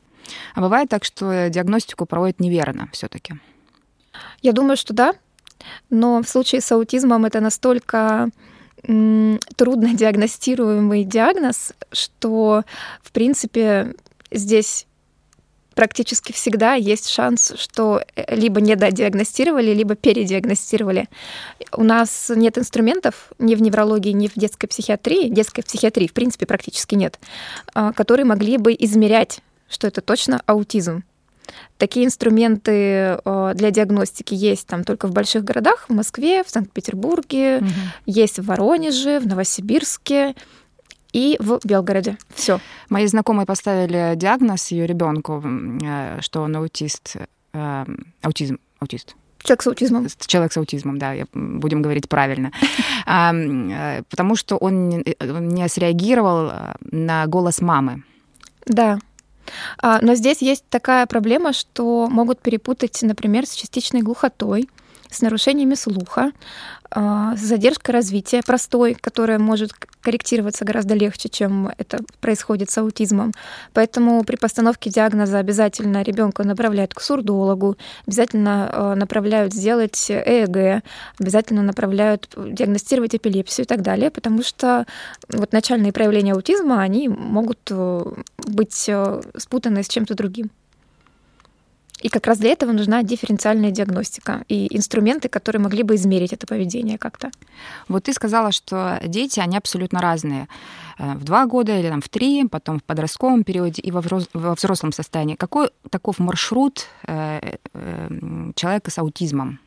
А 0.55 0.61
бывает 0.61 0.89
так, 0.89 1.05
что 1.05 1.49
диагностику 1.51 2.07
проводят 2.07 2.41
неверно 2.41 2.89
все 2.93 3.09
таки 3.09 3.35
Я 4.43 4.53
думаю, 4.53 4.77
что 4.77 4.95
да. 4.95 5.15
Но 5.91 6.23
в 6.23 6.29
случае 6.29 6.61
с 6.61 6.71
аутизмом 6.71 7.25
это 7.25 7.41
настолько 7.41 8.31
трудно 8.87 9.95
диагностируемый 9.95 11.05
диагноз, 11.05 11.73
что, 11.93 12.63
в 13.03 13.13
принципе, 13.13 13.95
здесь 14.31 14.87
практически 15.77 16.33
всегда 16.33 16.75
есть 16.75 17.09
шанс, 17.09 17.53
что 17.57 18.03
э, 18.17 18.35
либо 18.35 18.61
недодиагностировали, 18.61 19.73
либо 19.73 19.95
передиагностировали. 19.95 21.09
У 21.73 21.85
нас 21.85 22.33
нет 22.35 22.59
инструментов 22.59 23.33
ни 23.39 23.55
в 23.55 23.63
неврологии, 23.63 24.13
ни 24.13 24.27
в 24.27 24.35
детской 24.35 24.67
психиатрии, 24.67 25.29
детской 25.29 25.63
психиатрии 25.63 26.09
в 26.09 26.15
принципе 26.15 26.47
практически 26.47 26.95
нет, 26.95 27.21
а, 27.75 27.93
которые 27.93 28.25
могли 28.25 28.57
бы 28.57 28.75
измерять, 28.79 29.41
что 29.69 29.87
это 29.87 30.01
точно 30.01 30.41
аутизм. 30.47 31.05
Такие 31.79 32.07
инструменты 32.07 33.19
э, 33.25 33.53
для 33.55 33.71
диагностики 33.71 34.35
есть 34.35 34.67
там 34.67 34.85
только 34.85 35.09
в 35.09 35.13
больших 35.13 35.45
городах, 35.45 35.87
в 35.89 35.93
Москве, 35.93 36.43
в 36.43 36.51
Санкт-Петербурге, 36.51 37.59
угу. 37.59 37.69
есть 38.07 38.39
в 38.39 38.47
Воронеже, 38.47 39.21
в 39.21 39.27
Новосибирске 39.27 40.35
и 41.13 41.37
в 41.39 41.61
Белгороде. 41.65 42.17
Все. 42.35 42.61
Мои 42.89 43.07
знакомые 43.07 43.47
поставили 43.47 44.15
диагноз 44.17 44.71
ее 44.71 44.87
ребенку, 44.87 45.43
э, 45.45 46.19
что 46.21 46.43
он 46.43 46.57
аутист, 46.57 47.17
э, 47.53 47.85
аутизм, 48.23 48.59
аутист. 48.81 49.15
Человек 49.43 49.63
с 49.63 49.67
аутизмом. 49.67 50.07
Человек 50.27 50.53
с 50.53 50.57
аутизмом, 50.57 50.99
да, 50.99 51.15
будем 51.33 51.81
говорить 51.81 52.09
правильно. 52.09 52.51
Потому 53.05 54.35
что 54.35 54.57
он 54.57 54.89
не 54.89 55.69
среагировал 55.69 56.51
на 56.81 57.27
голос 57.27 57.61
мамы. 57.61 58.03
Да. 58.67 58.99
А, 59.79 59.99
но 60.03 60.15
здесь 60.15 60.43
есть 60.43 60.65
такая 60.69 61.07
проблема, 61.07 61.53
что 61.53 62.09
могут 62.09 62.41
перепутать, 62.41 63.01
например, 63.03 63.47
с 63.47 63.55
частичной 63.55 64.03
глухотой, 64.03 64.69
с 65.11 65.23
нарушениями 65.23 65.75
слуха, 65.75 66.33
а, 66.91 67.37
с 67.37 67.41
задержкой 67.41 67.95
развития 67.95 68.43
простой, 68.45 68.95
которая 68.95 69.39
может 69.39 69.73
корректироваться 70.01 70.65
гораздо 70.65 70.95
легче, 70.95 71.29
чем 71.29 71.71
это 71.79 71.99
происходит 72.21 72.71
с 72.71 72.79
аутизмом. 72.79 73.33
Поэтому 73.73 74.23
при 74.25 74.37
постановке 74.37 74.89
диагноза 74.91 75.39
обязательно 75.39 76.03
ребенка 76.03 76.45
направляют 76.45 76.95
к 76.95 77.01
сурдологу, 77.01 77.77
обязательно 78.07 78.71
а, 78.73 78.95
направляют 78.95 79.53
сделать 79.53 80.11
ЭЭГ, 80.11 80.83
обязательно 81.19 81.63
направляют 81.63 82.29
диагностировать 82.37 83.15
эпилепсию 83.15 83.65
и 83.65 83.69
так 83.69 83.83
далее, 83.83 84.11
потому 84.11 84.43
что 84.43 84.87
вот 85.29 85.53
начальные 85.53 85.93
проявления 85.93 86.35
аутизма, 86.35 86.81
они 86.81 87.09
могут 87.09 87.59
э, 87.71 88.03
быть 88.39 88.85
э, 88.89 89.23
спутаны 89.37 89.83
с 89.83 89.89
чем-то 89.89 90.15
другим. 90.15 90.51
И 92.07 92.09
как 92.09 92.29
раз 92.29 92.39
для 92.39 92.51
этого 92.51 92.71
нужна 92.71 93.03
дифференциальная 93.03 93.73
диагностика 93.73 94.45
и 94.49 94.69
инструменты, 94.77 95.29
которые 95.29 95.61
могли 95.61 95.83
бы 95.83 95.97
измерить 95.97 96.33
это 96.33 96.47
поведение 96.47 96.99
как-то. 96.99 97.33
Вот 97.89 98.05
ты 98.05 98.13
сказала, 98.13 98.53
что 98.53 99.01
дети, 99.05 99.41
они 99.41 99.57
абсолютно 99.57 100.01
разные. 100.01 100.47
Э, 100.99 101.15
в 101.15 101.25
два 101.25 101.47
года 101.47 101.77
или 101.77 101.89
там, 101.89 102.01
в 102.01 102.09
три, 102.09 102.47
потом 102.47 102.79
в 102.79 102.85
подростковом 102.85 103.43
периоде 103.43 103.83
и 103.83 103.91
во 103.91 104.55
взрослом 104.55 104.93
состоянии. 104.93 105.35
Какой 105.35 105.71
таков 105.91 106.21
маршрут 106.21 106.87
э, 107.09 107.57
э, 107.75 108.53
человека 108.55 108.93
с 108.93 108.99
аутизмом? 108.99 109.59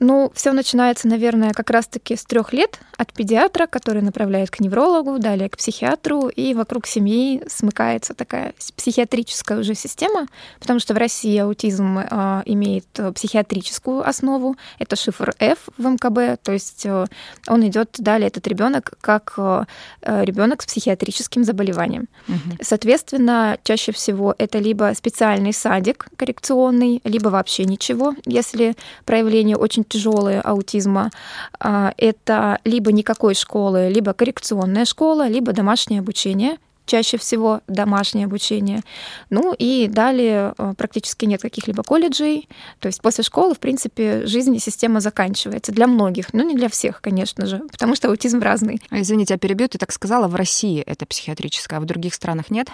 Ну, 0.00 0.32
все 0.34 0.52
начинается, 0.52 1.06
наверное, 1.06 1.52
как 1.52 1.70
раз-таки 1.70 2.16
с 2.16 2.24
трех 2.24 2.52
лет 2.52 2.80
от 2.96 3.12
педиатра, 3.12 3.66
который 3.66 4.02
направляет 4.02 4.50
к 4.50 4.60
неврологу, 4.60 5.18
далее 5.18 5.48
к 5.48 5.56
психиатру, 5.56 6.28
и 6.28 6.54
вокруг 6.54 6.86
семьи 6.86 7.42
смыкается 7.48 8.14
такая 8.14 8.54
психиатрическая 8.76 9.58
уже 9.58 9.74
система, 9.74 10.26
потому 10.60 10.80
что 10.80 10.94
в 10.94 10.96
России 10.96 11.36
аутизм 11.38 11.98
э, 11.98 12.42
имеет 12.46 12.86
психиатрическую 13.14 14.06
основу, 14.08 14.56
это 14.78 14.96
шифр 14.96 15.34
F 15.38 15.68
в 15.76 15.86
МКБ, 15.86 16.42
то 16.42 16.52
есть 16.52 16.86
э, 16.86 17.06
он 17.46 17.66
идет 17.66 17.96
далее 17.98 18.28
этот 18.28 18.46
ребенок 18.46 18.94
как 19.00 19.34
э, 19.36 19.64
ребенок 20.02 20.62
с 20.62 20.66
психиатрическим 20.66 21.44
заболеванием. 21.44 22.08
Угу. 22.28 22.58
Соответственно, 22.62 23.58
чаще 23.62 23.92
всего 23.92 24.34
это 24.38 24.58
либо 24.58 24.92
специальный 24.96 25.52
садик 25.52 26.06
коррекционный, 26.16 27.00
либо 27.04 27.28
вообще 27.28 27.64
ничего, 27.64 28.14
если 28.24 28.74
проявление 29.04 29.56
очень 29.56 29.81
тяжелые 29.84 30.40
аутизма, 30.40 31.10
а, 31.58 31.92
это 31.96 32.58
либо 32.64 32.92
никакой 32.92 33.34
школы, 33.34 33.88
либо 33.88 34.12
коррекционная 34.12 34.84
школа, 34.84 35.28
либо 35.28 35.52
домашнее 35.52 36.00
обучение, 36.00 36.58
чаще 36.86 37.16
всего 37.16 37.60
домашнее 37.68 38.26
обучение. 38.26 38.82
Ну 39.30 39.54
и 39.56 39.88
далее 39.88 40.54
а, 40.58 40.74
практически 40.74 41.24
нет 41.24 41.40
каких-либо 41.40 41.82
колледжей. 41.82 42.48
То 42.80 42.86
есть 42.86 43.00
после 43.00 43.24
школы, 43.24 43.54
в 43.54 43.60
принципе, 43.60 44.26
жизнь 44.26 44.54
и 44.54 44.58
система 44.58 45.00
заканчивается. 45.00 45.72
Для 45.72 45.86
многих, 45.86 46.32
но 46.34 46.42
не 46.42 46.54
для 46.54 46.68
всех, 46.68 47.00
конечно 47.00 47.46
же, 47.46 47.60
потому 47.70 47.94
что 47.94 48.08
аутизм 48.08 48.40
разный. 48.40 48.80
Извините, 48.90 49.34
я 49.34 49.38
перебью, 49.38 49.68
ты 49.68 49.78
так 49.78 49.92
сказала, 49.92 50.28
в 50.28 50.34
России 50.34 50.80
это 50.80 51.06
психиатрическое, 51.06 51.78
а 51.78 51.82
в 51.82 51.86
других 51.86 52.14
странах 52.14 52.50
нет? 52.50 52.68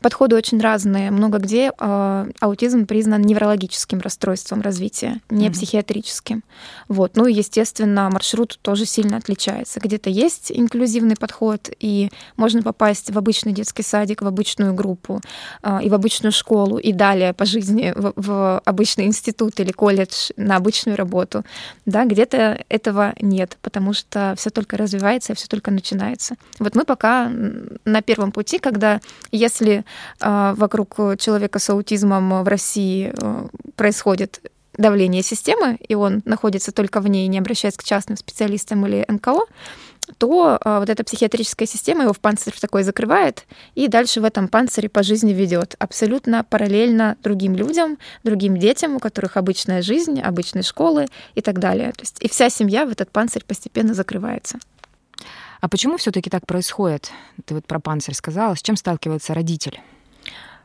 Подходы 0.00 0.36
очень 0.36 0.60
разные. 0.60 1.10
Много 1.10 1.38
где 1.38 1.70
э, 1.78 2.30
аутизм 2.40 2.86
признан 2.86 3.22
неврологическим 3.22 4.00
расстройством 4.00 4.60
развития, 4.60 5.20
не 5.30 5.46
mm-hmm. 5.46 5.52
психиатрическим. 5.52 6.42
Вот. 6.88 7.16
Ну 7.16 7.26
и, 7.26 7.32
естественно, 7.32 8.10
маршрут 8.10 8.58
тоже 8.62 8.86
сильно 8.86 9.16
отличается. 9.16 9.80
Где-то 9.80 10.10
есть 10.10 10.50
инклюзивный 10.52 11.16
подход, 11.16 11.70
и 11.78 12.10
можно 12.36 12.62
попасть 12.62 13.10
в 13.10 13.18
обычный 13.18 13.52
детский 13.52 13.82
садик, 13.82 14.22
в 14.22 14.26
обычную 14.26 14.74
группу 14.74 15.20
э, 15.62 15.78
и 15.82 15.88
в 15.88 15.94
обычную 15.94 16.32
школу, 16.32 16.78
и 16.78 16.92
далее 16.92 17.32
по 17.32 17.44
жизни 17.44 17.92
в, 17.94 18.12
в 18.16 18.58
обычный 18.64 19.04
институт 19.04 19.60
или 19.60 19.72
колледж 19.72 20.30
на 20.36 20.56
обычную 20.56 20.96
работу. 20.96 21.44
Да, 21.84 22.04
где-то 22.04 22.64
этого 22.68 23.14
нет, 23.20 23.58
потому 23.62 23.92
что 23.92 24.34
все 24.36 24.50
только 24.50 24.76
развивается 24.76 25.34
все 25.36 25.46
только 25.46 25.70
начинается. 25.70 26.36
Вот 26.58 26.74
мы 26.74 26.84
пока 26.84 27.30
на 27.84 28.02
первом 28.02 28.32
пути, 28.32 28.58
когда 28.58 29.00
если 29.30 29.65
если 29.66 29.84
а, 30.20 30.54
вокруг 30.54 30.96
человека 31.18 31.58
с 31.58 31.70
аутизмом 31.70 32.42
в 32.42 32.48
России 32.48 33.12
э, 33.16 33.46
происходит 33.74 34.40
давление 34.76 35.22
системы, 35.22 35.78
и 35.88 35.94
он 35.94 36.22
находится 36.24 36.70
только 36.72 37.00
в 37.00 37.08
ней, 37.08 37.26
не 37.28 37.38
обращаясь 37.38 37.76
к 37.76 37.84
частным 37.84 38.16
специалистам 38.16 38.86
или 38.86 39.04
НКО, 39.08 39.40
то 40.18 40.58
а, 40.60 40.80
вот 40.80 40.88
эта 40.88 41.02
психиатрическая 41.02 41.66
система 41.66 42.04
его 42.04 42.12
в 42.12 42.20
панцирь 42.20 42.54
такой 42.60 42.84
закрывает, 42.84 43.44
и 43.74 43.88
дальше 43.88 44.20
в 44.20 44.24
этом 44.24 44.48
панцире 44.48 44.88
по 44.88 45.02
жизни 45.02 45.32
ведет 45.32 45.74
абсолютно 45.78 46.44
параллельно 46.44 47.16
другим 47.22 47.56
людям, 47.56 47.98
другим 48.22 48.56
детям, 48.56 48.96
у 48.96 49.00
которых 49.00 49.36
обычная 49.36 49.82
жизнь, 49.82 50.20
обычные 50.20 50.62
школы 50.62 51.06
и 51.34 51.40
так 51.40 51.58
далее. 51.58 51.92
То 51.92 52.02
есть 52.02 52.22
и 52.22 52.28
вся 52.28 52.50
семья 52.50 52.86
в 52.86 52.90
этот 52.90 53.10
панцирь 53.10 53.44
постепенно 53.44 53.94
закрывается. 53.94 54.58
А 55.60 55.68
почему 55.68 55.96
все-таки 55.96 56.30
так 56.30 56.46
происходит? 56.46 57.10
Ты 57.44 57.54
вот 57.54 57.66
про 57.66 57.80
панцирь 57.80 58.14
сказала. 58.14 58.54
С 58.54 58.62
чем 58.62 58.76
сталкивается 58.76 59.34
родитель? 59.34 59.80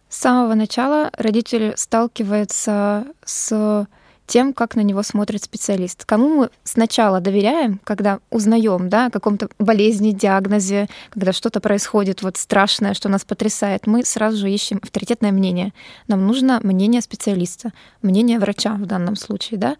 С 0.10 0.18
самого 0.18 0.56
начала 0.56 1.10
родитель 1.18 1.74
сталкивается 1.78 3.06
с 3.24 3.88
тем, 4.32 4.54
как 4.54 4.76
на 4.76 4.82
него 4.82 5.04
смотрит 5.04 5.44
специалист. 5.44 6.06
Кому 6.06 6.30
мы 6.30 6.50
сначала 6.64 7.20
доверяем, 7.20 7.82
когда 7.84 8.20
узнаем 8.30 8.88
да, 8.88 9.08
о 9.08 9.10
каком-то 9.12 9.50
болезни, 9.60 10.12
диагнозе, 10.12 10.88
когда 11.10 11.34
что-то 11.34 11.60
происходит 11.60 12.22
вот 12.22 12.38
страшное, 12.38 12.94
что 12.94 13.10
нас 13.10 13.26
потрясает, 13.26 13.88
мы 13.88 14.06
сразу 14.06 14.38
же 14.38 14.50
ищем 14.50 14.80
авторитетное 14.82 15.34
мнение. 15.34 15.74
Нам 16.08 16.26
нужно 16.26 16.62
мнение 16.64 17.02
специалиста, 17.02 17.74
мнение 18.02 18.40
врача 18.40 18.76
в 18.76 18.86
данном 18.86 19.18
случае. 19.18 19.60
Да? 19.60 19.76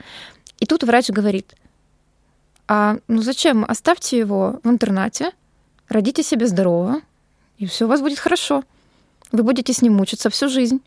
И 0.60 0.66
тут 0.66 0.84
врач 0.84 1.10
говорит, 1.10 1.56
а 2.68 2.98
ну 3.08 3.22
зачем? 3.22 3.66
Оставьте 3.68 4.18
его 4.18 4.60
в 4.64 4.70
интернате, 4.70 5.32
родите 5.90 6.24
себе 6.24 6.48
здорово, 6.48 7.02
и 7.58 7.66
все 7.66 7.86
у 7.86 7.88
вас 7.88 8.02
будет 8.02 8.20
хорошо. 8.20 8.64
Вы 9.32 9.44
будете 9.44 9.74
с 9.74 9.82
ним 9.82 9.96
мучиться 9.96 10.30
всю 10.30 10.50
жизнь. 10.50 10.82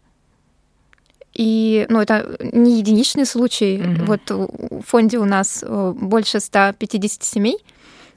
И, 1.35 1.87
ну, 1.89 2.01
это 2.01 2.37
не 2.53 2.79
единичный 2.79 3.27
случай. 3.27 3.79
Mm-hmm. 3.79 4.05
Вот 4.05 4.31
в 4.31 4.83
фонде 4.83 5.19
у 5.19 5.25
нас 5.25 5.65
э, 5.67 5.93
больше 5.97 6.39
150 6.39 7.25
семей, 7.25 7.59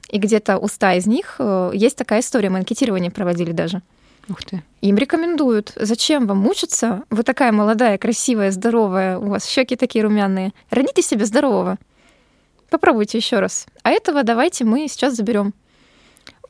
и 0.08 0.18
где-то 0.18 0.58
у 0.58 0.68
100 0.68 0.90
из 0.90 1.06
них 1.06 1.36
э, 1.38 1.72
есть 1.74 1.96
такая 1.96 2.20
история. 2.20 2.48
Мы 2.48 2.58
анкетирование 2.58 3.10
проводили 3.10 3.52
даже. 3.52 3.82
Ух 4.28 4.42
ты. 4.44 4.62
Им 4.82 4.96
рекомендуют. 4.96 5.72
Зачем 5.76 6.26
вам 6.26 6.38
мучиться? 6.38 7.02
Вы 7.10 7.22
такая 7.22 7.50
молодая, 7.50 7.98
красивая, 7.98 8.50
здоровая, 8.52 9.18
у 9.18 9.28
вас 9.28 9.46
щеки 9.46 9.74
такие 9.74 10.04
румяные. 10.04 10.52
Родите 10.70 11.02
себе 11.02 11.24
здорового. 11.24 11.78
Попробуйте 12.70 13.18
еще 13.18 13.40
раз. 13.40 13.66
А 13.82 13.90
этого 13.90 14.22
давайте 14.22 14.64
мы 14.64 14.88
сейчас 14.88 15.14
заберем. 15.14 15.54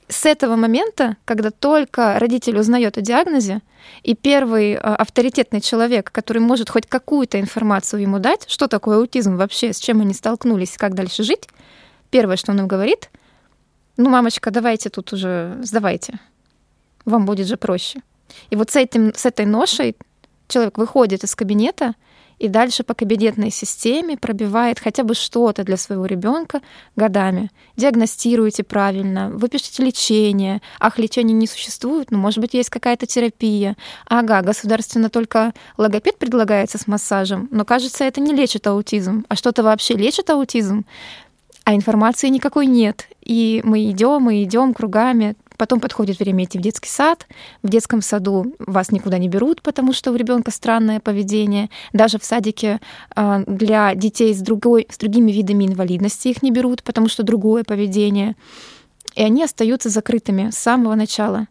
С 0.09 0.25
этого 0.25 0.57
момента, 0.57 1.17
когда 1.25 1.51
только 1.51 2.19
родитель 2.19 2.59
узнает 2.59 2.97
о 2.97 3.03
диагнозе, 3.03 3.61
и 4.03 4.15
первый 4.15 4.73
э, 4.73 4.77
авторитетный 4.77 5.61
человек, 5.61 6.11
который 6.11 6.39
может 6.39 6.71
хоть 6.71 6.87
какую-то 6.87 7.39
информацию 7.39 8.01
ему 8.03 8.19
дать, 8.19 8.49
что 8.49 8.69
такое 8.69 8.99
аутизм 8.99 9.37
вообще, 9.37 9.73
с 9.73 9.79
чем 9.79 10.01
они 10.01 10.15
столкнулись, 10.15 10.77
как 10.79 10.95
дальше 10.95 11.25
жить, 11.25 11.47
первое, 12.11 12.37
что 12.37 12.53
он 12.53 12.61
им 12.61 12.69
говорит, 12.69 13.11
ну, 13.99 14.09
мамочка, 14.09 14.51
давайте 14.51 14.89
тут 14.89 15.13
уже 15.13 15.59
сдавайте. 15.63 16.19
Вам 17.05 17.27
будет 17.27 17.47
же 17.47 17.59
проще. 17.59 18.01
И 18.49 18.57
вот 18.57 18.71
с, 18.71 18.77
этим, 18.77 19.13
с 19.15 19.27
этой 19.27 19.45
ношей 19.45 19.95
человек 20.49 20.79
выходит 20.79 21.23
из 21.23 21.35
кабинета— 21.35 21.95
и 22.39 22.49
дальше 22.49 22.85
по 22.85 22.95
кабинетной 22.95 23.51
системе 23.51 24.17
пробивает 24.17 24.79
хотя 24.79 25.03
бы 25.03 25.15
что-то 25.15 25.65
для 25.65 25.77
своего 25.77 26.07
ребенка 26.07 26.61
годами. 26.97 27.51
Диагностируйте 27.77 28.65
правильно, 28.65 29.31
выпишите 29.31 29.83
лечение. 29.83 30.63
Ах, 30.81 30.99
лечения 30.99 31.35
не 31.35 31.47
существует, 31.47 32.11
ну, 32.11 32.19
может 32.19 32.41
быть, 32.41 32.55
есть 32.55 32.71
какая-то 32.71 33.07
терапия. 33.07 33.77
Ага, 34.07 34.43
государственно 34.43 35.11
только 35.11 35.53
логопед 35.77 36.19
предлагается 36.19 36.79
с 36.79 36.87
массажем, 36.87 37.49
но, 37.51 37.65
кажется, 37.65 38.05
это 38.05 38.21
не 38.21 38.35
лечит 38.35 38.67
аутизм. 38.67 39.25
А 39.29 39.37
что-то 39.37 39.63
вообще 39.63 39.95
лечит 39.95 40.31
аутизм? 40.31 40.85
а 41.69 41.75
информации 41.75 42.29
никакой 42.29 42.65
нет. 42.65 43.09
И 43.23 43.61
мы 43.63 43.91
идем, 43.91 44.23
мы 44.23 44.43
идем 44.43 44.73
кругами, 44.73 45.37
Потом 45.59 45.81
подходит 45.81 46.21
время 46.21 46.45
идти 46.45 46.57
в 46.57 46.63
детский 46.63 46.89
сад. 46.89 47.27
В 47.65 47.69
детском 47.69 48.01
саду 48.01 48.55
вас 48.61 48.93
никуда 48.93 49.19
не 49.19 49.29
берут, 49.29 49.61
потому 49.61 49.93
что 49.93 50.13
у 50.13 50.15
ребенка 50.15 50.53
странное 50.53 51.01
поведение. 51.01 51.69
Даже 51.93 52.19
в 52.19 52.25
садике 52.25 52.81
а, 53.15 53.43
для 53.45 53.95
детей 53.97 54.33
с, 54.33 54.39
другой, 54.41 54.87
с 54.89 54.97
другими 54.97 55.33
видами 55.33 55.67
инвалидности 55.67 56.29
их 56.29 56.43
не 56.43 56.53
берут, 56.53 56.85
потому 56.85 57.09
что 57.09 57.25
другое 57.25 57.65
поведение. 57.65 58.37
И 59.17 59.23
они 59.23 59.43
остаются 59.43 59.89
закрытыми 59.89 60.51
с 60.51 60.57
самого 60.57 60.95
начала. 60.95 61.49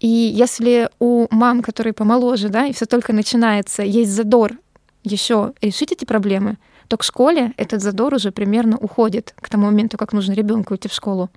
И 0.00 0.08
если 0.08 0.90
у 0.98 1.28
мам, 1.30 1.62
которые 1.62 1.92
помоложе, 1.92 2.48
да, 2.48 2.66
и 2.66 2.72
все 2.72 2.86
только 2.86 3.12
начинается, 3.12 3.84
есть 3.84 4.10
задор 4.10 4.54
еще 5.04 5.52
решить 5.62 5.92
эти 5.92 6.04
проблемы, 6.04 6.58
то 6.88 6.96
к 6.96 7.04
школе 7.04 7.52
этот 7.56 7.80
задор 7.80 8.12
уже 8.12 8.32
примерно 8.32 8.76
уходит 8.76 9.34
к 9.40 9.48
тому 9.48 9.66
моменту, 9.66 9.98
как 9.98 10.12
нужно 10.12 10.32
ребенку 10.32 10.74
идти 10.74 10.88
в 10.88 10.92
школу. 10.92 11.30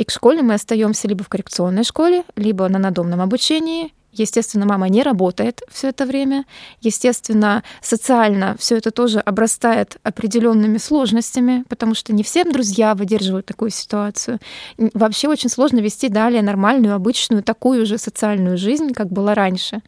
И 0.00 0.04
к 0.04 0.10
школе 0.10 0.40
мы 0.40 0.54
остаемся 0.54 1.06
либо 1.08 1.22
в 1.22 1.28
коррекционной 1.28 1.84
школе, 1.84 2.24
либо 2.34 2.66
на 2.70 2.78
надомном 2.78 3.20
обучении. 3.20 3.92
Естественно, 4.12 4.64
мама 4.64 4.88
не 4.88 5.02
работает 5.02 5.60
все 5.70 5.88
это 5.88 6.06
время. 6.06 6.46
Естественно, 6.80 7.62
социально 7.82 8.56
все 8.58 8.78
это 8.78 8.92
тоже 8.92 9.20
обрастает 9.20 9.98
определенными 10.02 10.78
сложностями, 10.78 11.66
потому 11.68 11.94
что 11.94 12.14
не 12.14 12.22
всем 12.22 12.50
друзья 12.50 12.94
выдерживают 12.94 13.44
такую 13.44 13.68
ситуацию. 13.72 14.38
Вообще 14.78 15.28
очень 15.28 15.50
сложно 15.50 15.80
вести 15.80 16.08
далее 16.08 16.40
нормальную, 16.40 16.94
обычную, 16.94 17.42
такую 17.42 17.84
же 17.84 17.98
социальную 17.98 18.56
жизнь, 18.56 18.94
как 18.94 19.08
было 19.12 19.34
раньше. 19.34 19.82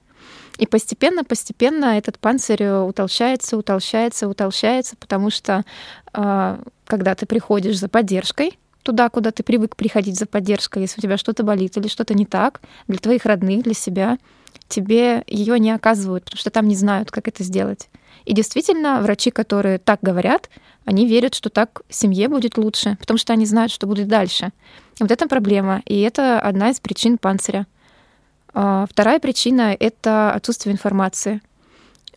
И 0.58 0.66
постепенно, 0.66 1.24
постепенно 1.24 1.96
этот 1.96 2.18
панцирь 2.18 2.66
утолщается, 2.66 3.56
утолщается, 3.56 4.28
утолщается, 4.28 4.94
потому 4.94 5.30
что 5.30 5.64
э, 6.12 6.58
когда 6.84 7.14
ты 7.14 7.24
приходишь 7.24 7.78
за 7.78 7.88
поддержкой, 7.88 8.58
туда, 8.82 9.08
куда 9.08 9.30
ты 9.30 9.42
привык 9.42 9.76
приходить 9.76 10.18
за 10.18 10.26
поддержкой, 10.26 10.82
если 10.82 11.00
у 11.00 11.02
тебя 11.02 11.16
что-то 11.16 11.42
болит 11.42 11.76
или 11.76 11.88
что-то 11.88 12.14
не 12.14 12.26
так, 12.26 12.60
для 12.88 12.98
твоих 12.98 13.24
родных, 13.24 13.62
для 13.64 13.74
себя, 13.74 14.18
тебе 14.68 15.22
ее 15.26 15.58
не 15.58 15.70
оказывают, 15.70 16.24
потому 16.24 16.38
что 16.38 16.50
там 16.50 16.68
не 16.68 16.76
знают, 16.76 17.10
как 17.10 17.28
это 17.28 17.44
сделать. 17.44 17.88
И 18.24 18.34
действительно, 18.34 19.00
врачи, 19.00 19.30
которые 19.30 19.78
так 19.78 20.00
говорят, 20.02 20.48
они 20.84 21.06
верят, 21.06 21.34
что 21.34 21.50
так 21.50 21.82
семье 21.88 22.28
будет 22.28 22.56
лучше, 22.58 22.96
потому 23.00 23.18
что 23.18 23.32
они 23.32 23.46
знают, 23.46 23.72
что 23.72 23.86
будет 23.86 24.08
дальше. 24.08 24.52
И 24.98 25.02
вот 25.02 25.10
это 25.10 25.28
проблема, 25.28 25.82
и 25.86 26.00
это 26.00 26.40
одна 26.40 26.70
из 26.70 26.80
причин 26.80 27.18
панциря. 27.18 27.66
А, 28.54 28.86
вторая 28.88 29.18
причина— 29.18 29.76
это 29.80 30.32
отсутствие 30.32 30.72
информации. 30.72 31.40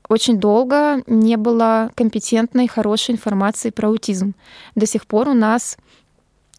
очень 0.08 0.40
долго 0.40 1.02
не 1.08 1.36
было 1.36 1.90
компетентной, 1.96 2.68
хорошей 2.68 3.16
информации 3.16 3.72
про 3.72 3.88
аутизм. 3.88 4.36
До 4.76 4.86
сих 4.86 5.08
пор 5.08 5.30
у 5.30 5.34
нас 5.34 5.78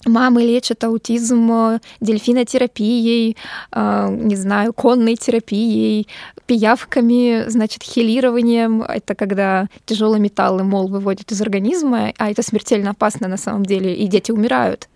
Мамы 0.05 0.43
лечат 0.43 0.85
аутизм 0.85 1.51
э, 1.53 1.81
дельфинотерапией, 2.01 3.37
э, 3.73 4.09
не 4.11 4.37
знаю, 4.37 4.73
конной 4.73 5.17
терапией, 5.17 6.07
пиявками, 6.47 7.49
значит, 7.49 7.83
хилированием. 7.83 8.83
Это 8.83 9.15
когда 9.15 9.67
тяжелые 9.85 10.21
металлы, 10.21 10.63
мол, 10.63 10.89
выводят 10.89 11.33
из 11.33 11.41
организма, 11.41 12.13
а 12.19 12.31
это 12.31 12.43
смертельно 12.43 12.91
опасно 12.91 13.27
на 13.27 13.37
самом 13.37 13.65
деле, 13.65 13.95
и 13.95 14.07
дети 14.07 14.31
умирают 14.31 14.89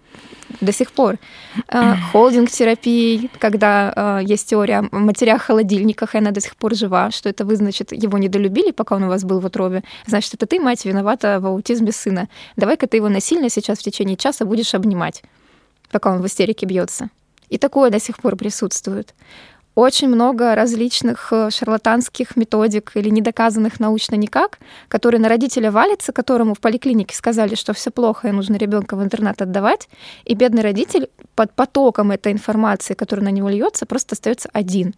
до 0.60 0.72
сих 0.72 0.92
пор. 0.92 1.16
Э, 1.68 1.94
холдинг-терапией, 2.12 3.30
когда 3.38 4.20
э, 4.20 4.24
есть 4.24 4.48
теория 4.48 4.78
о 4.90 4.98
матерях-холодильниках, 4.98 6.14
и 6.14 6.18
она 6.18 6.30
до 6.30 6.40
сих 6.40 6.56
пор 6.56 6.74
жива, 6.74 7.10
что 7.10 7.28
это 7.28 7.44
вы, 7.44 7.56
значит, 7.56 7.92
его 7.92 8.18
недолюбили, 8.18 8.70
пока 8.70 8.96
он 8.96 9.04
у 9.04 9.08
вас 9.08 9.24
был 9.24 9.40
в 9.40 9.44
утробе, 9.46 9.82
значит, 10.06 10.34
это 10.34 10.46
ты, 10.46 10.60
мать, 10.60 10.84
виновата 10.84 11.40
в 11.40 11.46
аутизме 11.46 11.92
сына. 11.92 12.28
Давай-ка 12.56 12.86
ты 12.86 12.96
его 12.96 13.08
насильно 13.08 13.48
сейчас 13.48 13.78
в 13.78 13.82
течение 13.82 14.16
часа 14.16 14.44
будешь 14.44 14.74
обнимать, 14.74 15.22
пока 15.90 16.10
он 16.12 16.20
в 16.22 16.26
истерике 16.26 16.66
бьется. 16.66 17.10
И 17.48 17.58
такое 17.58 17.90
до 17.90 17.98
сих 18.00 18.18
пор 18.18 18.36
присутствует 18.36 19.14
очень 19.80 20.08
много 20.08 20.54
различных 20.54 21.32
э, 21.32 21.50
шарлатанских 21.50 22.36
методик 22.36 22.92
или 22.94 23.08
недоказанных 23.08 23.80
научно 23.80 24.14
никак, 24.14 24.58
которые 24.88 25.20
на 25.20 25.28
родителя 25.28 25.70
валятся, 25.70 26.12
которому 26.12 26.54
в 26.54 26.60
поликлинике 26.60 27.16
сказали, 27.16 27.54
что 27.54 27.72
все 27.72 27.90
плохо 27.90 28.28
и 28.28 28.32
нужно 28.32 28.56
ребенка 28.56 28.94
в 28.94 29.02
интернат 29.02 29.40
отдавать, 29.40 29.88
и 30.24 30.34
бедный 30.34 30.62
родитель 30.62 31.08
под 31.34 31.54
потоком 31.54 32.10
этой 32.10 32.32
информации, 32.32 32.94
которая 32.94 33.24
на 33.24 33.30
него 33.30 33.48
льется, 33.48 33.86
просто 33.86 34.14
остается 34.14 34.50
один. 34.52 34.94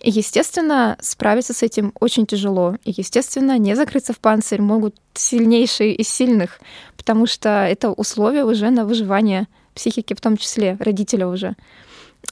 И, 0.00 0.10
естественно, 0.10 0.96
справиться 1.00 1.52
с 1.52 1.62
этим 1.62 1.92
очень 2.00 2.24
тяжело. 2.24 2.76
И, 2.84 2.94
естественно, 2.96 3.58
не 3.58 3.74
закрыться 3.74 4.12
в 4.12 4.20
панцирь 4.20 4.62
могут 4.62 4.96
сильнейшие 5.12 5.94
из 5.94 6.08
сильных, 6.08 6.60
потому 6.96 7.26
что 7.26 7.66
это 7.66 7.90
условие 7.90 8.44
уже 8.44 8.70
на 8.70 8.86
выживание 8.86 9.48
психики, 9.74 10.14
в 10.14 10.20
том 10.20 10.36
числе 10.36 10.76
родителя 10.80 11.28
уже. 11.28 11.56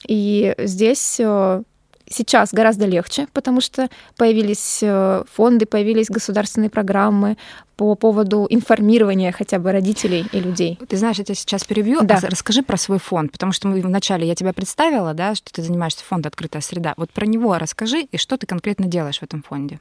И 0.05 0.53
здесь 0.57 1.17
э, 1.19 1.63
сейчас 2.09 2.53
гораздо 2.53 2.85
легче, 2.85 3.27
потому 3.33 3.61
что 3.61 3.89
появились 4.15 4.79
э, 4.81 5.23
фонды, 5.31 5.65
появились 5.65 6.07
государственные 6.07 6.69
программы 6.69 7.37
по 7.75 7.95
поводу 7.95 8.47
информирования 8.49 9.31
хотя 9.31 9.59
бы 9.59 9.71
родителей 9.71 10.25
и 10.31 10.39
людей. 10.39 10.79
Ты 10.87 10.97
знаешь, 10.97 11.17
я 11.17 11.23
тебя 11.23 11.35
сейчас 11.35 11.63
перебью. 11.63 12.01
Да. 12.01 12.19
А 12.21 12.27
расскажи 12.27 12.63
про 12.63 12.77
свой 12.77 12.99
фонд, 12.99 13.31
потому 13.31 13.51
что 13.51 13.67
мы 13.67 13.81
вначале 13.81 14.27
я 14.27 14.35
тебя 14.35 14.53
представила, 14.53 15.13
да, 15.13 15.35
что 15.35 15.51
ты 15.51 15.61
занимаешься 15.61 16.03
фондом 16.03 16.29
«Открытая 16.29 16.61
среда». 16.61 16.93
Вот 16.97 17.11
про 17.11 17.25
него 17.25 17.57
расскажи 17.57 18.01
и 18.11 18.17
что 18.17 18.37
ты 18.37 18.47
конкретно 18.47 18.87
делаешь 18.87 19.19
в 19.19 19.23
этом 19.23 19.43
фонде. 19.43 19.79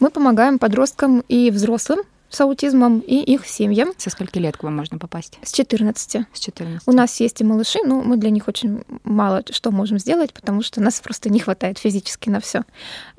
Мы 0.00 0.10
помогаем 0.10 0.58
подросткам 0.58 1.20
и 1.28 1.50
взрослым 1.50 2.00
с 2.30 2.40
аутизмом 2.40 3.00
и 3.00 3.16
их 3.16 3.46
семьям. 3.46 3.92
Со 3.96 4.08
скольки 4.10 4.38
лет 4.38 4.56
к 4.56 4.62
вам 4.62 4.76
можно 4.76 4.98
попасть? 4.98 5.38
С 5.42 5.52
14. 5.52 6.26
С 6.32 6.38
14. 6.38 6.82
У 6.86 6.92
нас 6.92 7.20
есть 7.20 7.40
и 7.40 7.44
малыши, 7.44 7.80
но 7.84 8.00
мы 8.00 8.16
для 8.16 8.30
них 8.30 8.48
очень 8.48 8.82
мало 9.04 9.42
что 9.50 9.70
можем 9.70 9.98
сделать, 9.98 10.32
потому 10.32 10.62
что 10.62 10.80
нас 10.80 11.00
просто 11.00 11.30
не 11.30 11.40
хватает 11.40 11.78
физически 11.78 12.30
на 12.30 12.40
все. 12.40 12.62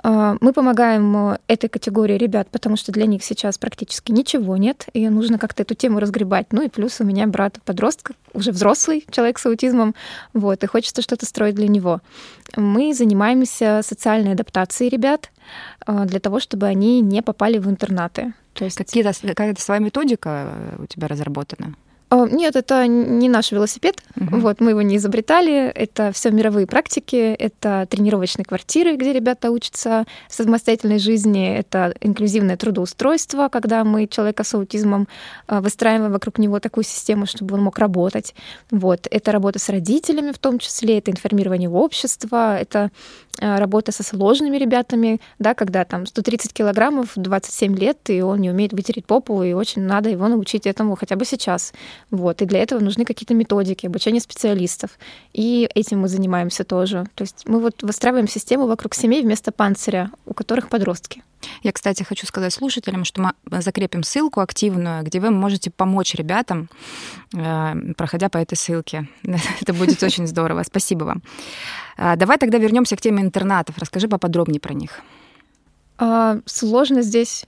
А, 0.01 0.37
мы 0.39 0.53
помогаем 0.53 1.37
этой 1.47 1.69
категории 1.69 2.17
ребят, 2.17 2.47
потому 2.51 2.77
что 2.77 2.91
для 2.91 3.05
них 3.05 3.23
сейчас 3.23 3.57
практически 3.57 4.11
ничего 4.11 4.57
нет, 4.57 4.87
и 4.93 5.09
нужно 5.09 5.37
как-то 5.37 5.63
эту 5.63 5.75
тему 5.75 5.99
разгребать. 5.99 6.47
Ну 6.51 6.61
и 6.61 6.69
плюс 6.69 7.01
у 7.01 7.03
меня 7.03 7.27
брат 7.27 7.59
подросток, 7.65 8.11
уже 8.33 8.51
взрослый 8.51 9.05
человек 9.11 9.39
с 9.39 9.45
аутизмом, 9.45 9.93
вот, 10.33 10.63
и 10.63 10.67
хочется 10.67 11.01
что-то 11.01 11.25
строить 11.25 11.55
для 11.55 11.67
него. 11.67 12.01
Мы 12.55 12.93
занимаемся 12.93 13.81
социальной 13.83 14.33
адаптацией 14.33 14.89
ребят 14.89 15.31
а, 15.85 16.05
для 16.05 16.19
того, 16.19 16.39
чтобы 16.39 16.67
они 16.67 17.01
не 17.01 17.21
попали 17.21 17.57
в 17.57 17.69
интернаты. 17.69 18.33
То 18.53 18.65
есть 18.65 18.77
какие-то, 18.77 19.13
какая-то 19.27 19.61
своя 19.61 19.79
методика 19.79 20.75
у 20.77 20.85
тебя 20.85 21.07
разработана? 21.07 21.75
А, 22.11 22.27
нет, 22.27 22.57
это 22.57 22.87
не 22.87 23.29
наш 23.29 23.53
велосипед. 23.53 24.03
Угу. 24.17 24.39
Вот, 24.41 24.59
мы 24.59 24.71
его 24.71 24.81
не 24.81 24.97
изобретали. 24.97 25.69
Это 25.69 26.11
все 26.11 26.29
мировые 26.29 26.67
практики. 26.67 27.15
Это 27.15 27.87
тренировочные 27.89 28.43
квартиры, 28.43 28.97
где 28.97 29.13
ребята 29.13 29.49
учатся 29.49 30.03
самостоятельной 30.27 30.99
жизни. 30.99 31.55
Это 31.55 31.95
инклюзивное 32.01 32.57
трудоустройство, 32.57 33.47
когда 33.47 33.85
мы 33.85 34.07
человека 34.07 34.43
с 34.43 34.53
аутизмом 34.53 35.07
а, 35.47 35.61
выстраиваем 35.61 36.11
вокруг 36.11 36.37
него 36.37 36.59
такую 36.59 36.83
систему, 36.83 37.25
чтобы 37.25 37.55
он 37.55 37.63
мог 37.63 37.79
работать. 37.79 38.35
Вот. 38.71 39.07
Это 39.09 39.31
работа 39.31 39.59
с 39.59 39.69
родителями 39.69 40.33
в 40.33 40.37
том 40.37 40.59
числе, 40.59 40.97
это 40.97 41.11
информирование 41.11 41.69
общества, 41.69 42.59
это 42.59 42.91
работа 43.39 43.91
со 43.91 44.03
сложными 44.03 44.57
ребятами, 44.57 45.19
да, 45.39 45.53
когда 45.53 45.85
там 45.85 46.05
130 46.05 46.53
килограммов, 46.53 47.11
27 47.15 47.75
лет, 47.77 47.97
и 48.09 48.21
он 48.21 48.39
не 48.41 48.49
умеет 48.49 48.73
вытереть 48.73 49.05
попу, 49.05 49.43
и 49.43 49.53
очень 49.53 49.83
надо 49.83 50.09
его 50.09 50.27
научить 50.27 50.67
этому 50.67 50.95
хотя 50.95 51.15
бы 51.15 51.25
сейчас. 51.25 51.73
Вот. 52.09 52.41
И 52.41 52.45
для 52.45 52.59
этого 52.59 52.79
нужны 52.79 53.05
какие-то 53.05 53.33
методики, 53.33 53.85
обучение 53.85 54.21
специалистов. 54.21 54.91
И 55.33 55.69
этим 55.73 56.01
мы 56.01 56.07
занимаемся 56.07 56.63
тоже. 56.63 57.05
То 57.15 57.23
есть 57.23 57.43
мы 57.45 57.59
вот 57.59 57.81
выстраиваем 57.83 58.27
систему 58.27 58.67
вокруг 58.67 58.95
семей 58.95 59.23
вместо 59.23 59.51
панциря, 59.51 60.11
у 60.25 60.33
которых 60.33 60.69
подростки. 60.69 61.23
Я, 61.63 61.71
кстати, 61.71 62.03
хочу 62.03 62.25
сказать 62.25 62.53
слушателям, 62.53 63.05
что 63.05 63.21
мы 63.21 63.61
закрепим 63.61 64.03
ссылку 64.03 64.41
активную, 64.41 65.03
где 65.03 65.19
вы 65.19 65.31
можете 65.31 65.71
помочь 65.71 66.15
ребятам, 66.15 66.69
э, 67.35 67.93
проходя 67.97 68.29
по 68.29 68.37
этой 68.37 68.55
ссылке. 68.55 69.07
Это 69.61 69.73
будет 69.73 70.01
очень 70.03 70.27
здорово. 70.27 70.63
Спасибо 70.63 71.03
вам. 71.05 71.21
А, 71.97 72.15
давай 72.15 72.37
тогда 72.37 72.57
вернемся 72.57 72.95
к 72.95 73.01
теме 73.01 73.21
интернатов. 73.21 73.77
Расскажи 73.77 74.07
поподробнее 74.07 74.59
про 74.59 74.73
них. 74.73 75.01
А, 75.97 76.39
сложно 76.45 77.01
здесь 77.01 77.45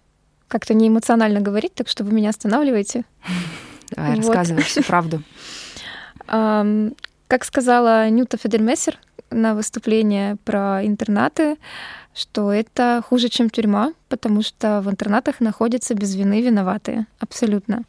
как-то 0.47 0.73
не 0.73 0.87
эмоционально 0.87 1.41
говорить, 1.41 1.73
так 1.73 1.87
что 1.87 2.03
вы 2.03 2.11
меня 2.11 2.29
останавливаете. 2.29 3.05
Давай, 3.95 4.15
вот. 4.15 4.19
рассказывай 4.19 4.63
всю 4.63 4.83
правду. 4.83 5.21
Как 6.25 7.45
сказала 7.45 8.09
Нюта 8.09 8.37
Федермессер 8.37 8.97
на 9.31 9.55
выступлении 9.55 10.35
про 10.45 10.85
интернаты, 10.85 11.57
что 12.13 12.51
это 12.51 13.03
хуже, 13.07 13.29
чем 13.29 13.49
тюрьма, 13.49 13.93
потому 14.09 14.41
что 14.41 14.81
в 14.81 14.89
интернатах 14.89 15.39
находятся 15.39 15.93
без 15.95 16.15
вины 16.15 16.41
виноватые. 16.41 17.07
Абсолютно. 17.19 17.83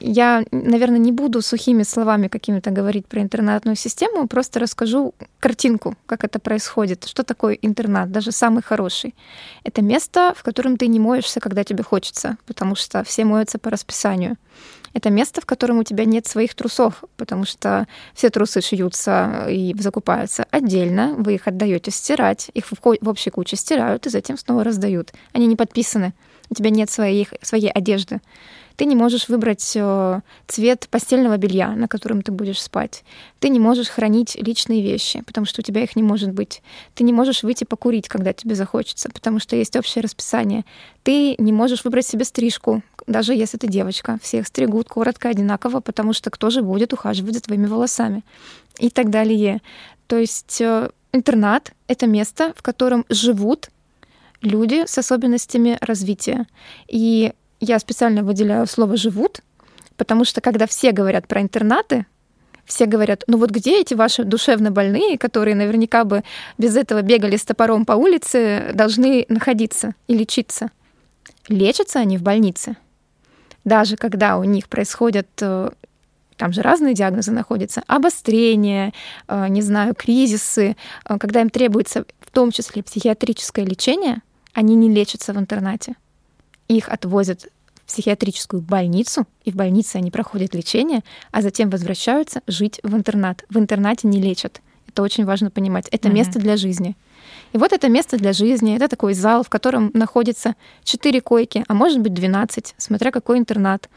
Я, 0.00 0.44
наверное, 0.50 0.98
не 0.98 1.12
буду 1.12 1.40
сухими 1.42 1.82
словами 1.82 2.28
какими-то 2.28 2.70
говорить 2.70 3.06
про 3.06 3.20
интернатную 3.20 3.76
систему, 3.76 4.26
просто 4.26 4.60
расскажу 4.60 5.14
картинку, 5.38 5.96
как 6.06 6.24
это 6.24 6.38
происходит. 6.38 7.04
Что 7.04 7.22
такое 7.22 7.54
интернат, 7.62 8.10
даже 8.10 8.32
самый 8.32 8.62
хороший? 8.62 9.14
Это 9.62 9.82
место, 9.82 10.34
в 10.36 10.42
котором 10.42 10.76
ты 10.76 10.88
не 10.88 10.98
моешься, 10.98 11.40
когда 11.40 11.64
тебе 11.64 11.84
хочется, 11.84 12.36
потому 12.46 12.74
что 12.74 13.04
все 13.04 13.24
моются 13.24 13.58
по 13.58 13.70
расписанию. 13.70 14.36
Это 14.94 15.10
место, 15.10 15.40
в 15.40 15.46
котором 15.46 15.78
у 15.78 15.84
тебя 15.84 16.04
нет 16.04 16.26
своих 16.26 16.54
трусов, 16.54 17.04
потому 17.16 17.44
что 17.44 17.86
все 18.14 18.30
трусы 18.30 18.60
шьются 18.60 19.46
и 19.50 19.74
закупаются 19.78 20.46
отдельно. 20.50 21.14
Вы 21.18 21.34
их 21.34 21.48
отдаете 21.48 21.90
стирать, 21.90 22.50
их 22.54 22.66
в 22.70 23.08
общей 23.08 23.30
куче 23.30 23.56
стирают 23.56 24.06
и 24.06 24.10
затем 24.10 24.38
снова 24.38 24.62
раздают. 24.64 25.12
Они 25.32 25.46
не 25.46 25.56
подписаны. 25.56 26.14
У 26.48 26.54
тебя 26.54 26.70
нет 26.70 26.90
своей, 26.90 27.28
своей 27.42 27.70
одежды. 27.70 28.20
Ты 28.76 28.86
не 28.86 28.96
можешь 28.96 29.28
выбрать 29.28 29.72
э, 29.76 30.20
цвет 30.46 30.88
постельного 30.90 31.36
белья, 31.36 31.70
на 31.70 31.86
котором 31.86 32.22
ты 32.22 32.32
будешь 32.32 32.60
спать. 32.60 33.04
Ты 33.38 33.48
не 33.48 33.60
можешь 33.60 33.88
хранить 33.88 34.34
личные 34.36 34.82
вещи, 34.82 35.22
потому 35.22 35.46
что 35.46 35.60
у 35.60 35.64
тебя 35.64 35.82
их 35.82 35.94
не 35.96 36.02
может 36.02 36.32
быть. 36.32 36.62
Ты 36.94 37.04
не 37.04 37.12
можешь 37.12 37.42
выйти 37.42 37.64
покурить, 37.64 38.08
когда 38.08 38.32
тебе 38.32 38.54
захочется, 38.54 39.10
потому 39.10 39.38
что 39.38 39.54
есть 39.56 39.76
общее 39.76 40.02
расписание. 40.02 40.64
Ты 41.04 41.36
не 41.38 41.52
можешь 41.52 41.84
выбрать 41.84 42.06
себе 42.06 42.24
стрижку, 42.24 42.82
даже 43.06 43.34
если 43.34 43.58
ты 43.58 43.68
девочка. 43.68 44.18
Всех 44.22 44.46
стригут 44.46 44.88
коротко, 44.88 45.28
одинаково, 45.28 45.80
потому 45.80 46.12
что 46.12 46.30
кто 46.30 46.50
же 46.50 46.62
будет 46.62 46.92
ухаживать 46.92 47.34
за 47.34 47.42
твоими 47.42 47.66
волосами 47.66 48.24
и 48.78 48.90
так 48.90 49.10
далее. 49.10 49.60
То 50.06 50.18
есть 50.18 50.60
э, 50.60 50.90
интернат— 51.12 51.72
это 51.86 52.06
место, 52.06 52.52
в 52.56 52.62
котором 52.62 53.04
живут 53.08 53.70
люди 54.42 54.84
с 54.86 54.98
особенностями 54.98 55.78
развития. 55.80 56.46
И 56.88 57.32
я 57.64 57.78
специально 57.78 58.22
выделяю 58.22 58.66
слово 58.66 58.96
«живут», 58.96 59.40
потому 59.96 60.24
что 60.24 60.40
когда 60.40 60.66
все 60.66 60.92
говорят 60.92 61.26
про 61.26 61.40
интернаты, 61.40 62.06
все 62.64 62.86
говорят, 62.86 63.24
ну 63.26 63.38
вот 63.38 63.50
где 63.50 63.80
эти 63.80 63.94
ваши 63.94 64.24
душевно 64.24 64.70
больные, 64.70 65.18
которые 65.18 65.54
наверняка 65.54 66.04
бы 66.04 66.22
без 66.58 66.76
этого 66.76 67.02
бегали 67.02 67.36
с 67.36 67.44
топором 67.44 67.84
по 67.84 67.92
улице, 67.92 68.70
должны 68.74 69.26
находиться 69.28 69.94
и 70.08 70.14
лечиться? 70.14 70.70
Лечатся 71.48 72.00
они 72.00 72.16
в 72.16 72.22
больнице. 72.22 72.76
Даже 73.64 73.96
когда 73.96 74.38
у 74.38 74.44
них 74.44 74.68
происходят 74.68 75.28
э, 75.40 75.70
там 76.36 76.52
же 76.52 76.62
разные 76.62 76.94
диагнозы 76.94 77.32
находятся, 77.32 77.82
обострения, 77.86 78.92
э, 79.28 79.48
не 79.48 79.62
знаю, 79.62 79.94
кризисы, 79.94 80.76
э, 81.04 81.18
когда 81.18 81.40
им 81.40 81.50
требуется 81.50 82.04
в 82.20 82.30
том 82.30 82.50
числе 82.50 82.82
психиатрическое 82.82 83.64
лечение, 83.64 84.22
они 84.52 84.74
не 84.74 84.90
лечатся 84.90 85.32
в 85.32 85.38
интернате 85.38 85.96
их 86.68 86.88
отвозят 86.88 87.46
в 87.74 87.86
психиатрическую 87.86 88.62
больницу, 88.62 89.26
и 89.44 89.50
в 89.50 89.56
больнице 89.56 89.96
они 89.96 90.10
проходят 90.10 90.54
лечение, 90.54 91.02
а 91.30 91.42
затем 91.42 91.70
возвращаются 91.70 92.40
жить 92.46 92.80
в 92.82 92.94
интернат. 92.94 93.44
В 93.50 93.58
интернате 93.58 94.08
не 94.08 94.20
лечат. 94.20 94.60
Это 94.88 95.02
очень 95.02 95.24
важно 95.24 95.50
понимать. 95.50 95.88
Это 95.90 96.08
mm-hmm. 96.08 96.12
место 96.12 96.38
для 96.38 96.56
жизни. 96.56 96.96
И 97.52 97.58
вот 97.58 97.72
это 97.72 97.88
место 97.88 98.16
для 98.16 98.32
жизни, 98.32 98.76
это 98.76 98.88
такой 98.88 99.14
зал, 99.14 99.42
в 99.42 99.48
котором 99.48 99.90
находится 99.94 100.54
4 100.84 101.20
койки, 101.20 101.64
а 101.68 101.74
может 101.74 102.00
быть 102.00 102.14
12, 102.14 102.74
смотря 102.78 103.10
какой 103.10 103.38
интернат. 103.38 103.88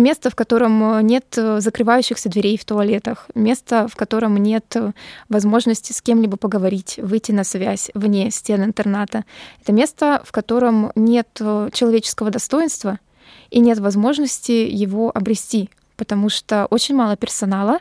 Место, 0.00 0.30
в 0.30 0.34
котором 0.34 1.06
нет 1.06 1.26
закрывающихся 1.36 2.30
дверей 2.30 2.56
в 2.56 2.64
туалетах, 2.64 3.28
место, 3.34 3.86
в 3.86 3.96
котором 3.96 4.38
нет 4.38 4.74
возможности 5.28 5.92
с 5.92 6.00
кем-либо 6.00 6.38
поговорить, 6.38 6.98
выйти 7.02 7.32
на 7.32 7.44
связь 7.44 7.90
вне 7.92 8.30
стен 8.30 8.64
интерната. 8.64 9.26
Это 9.60 9.72
место, 9.74 10.22
в 10.24 10.32
котором 10.32 10.90
нет 10.94 11.28
человеческого 11.34 12.30
достоинства 12.30 12.98
и 13.50 13.60
нет 13.60 13.78
возможности 13.78 14.52
его 14.52 15.10
обрести, 15.14 15.68
потому 15.96 16.30
что 16.30 16.64
очень 16.70 16.94
мало 16.94 17.18
персонала, 17.18 17.80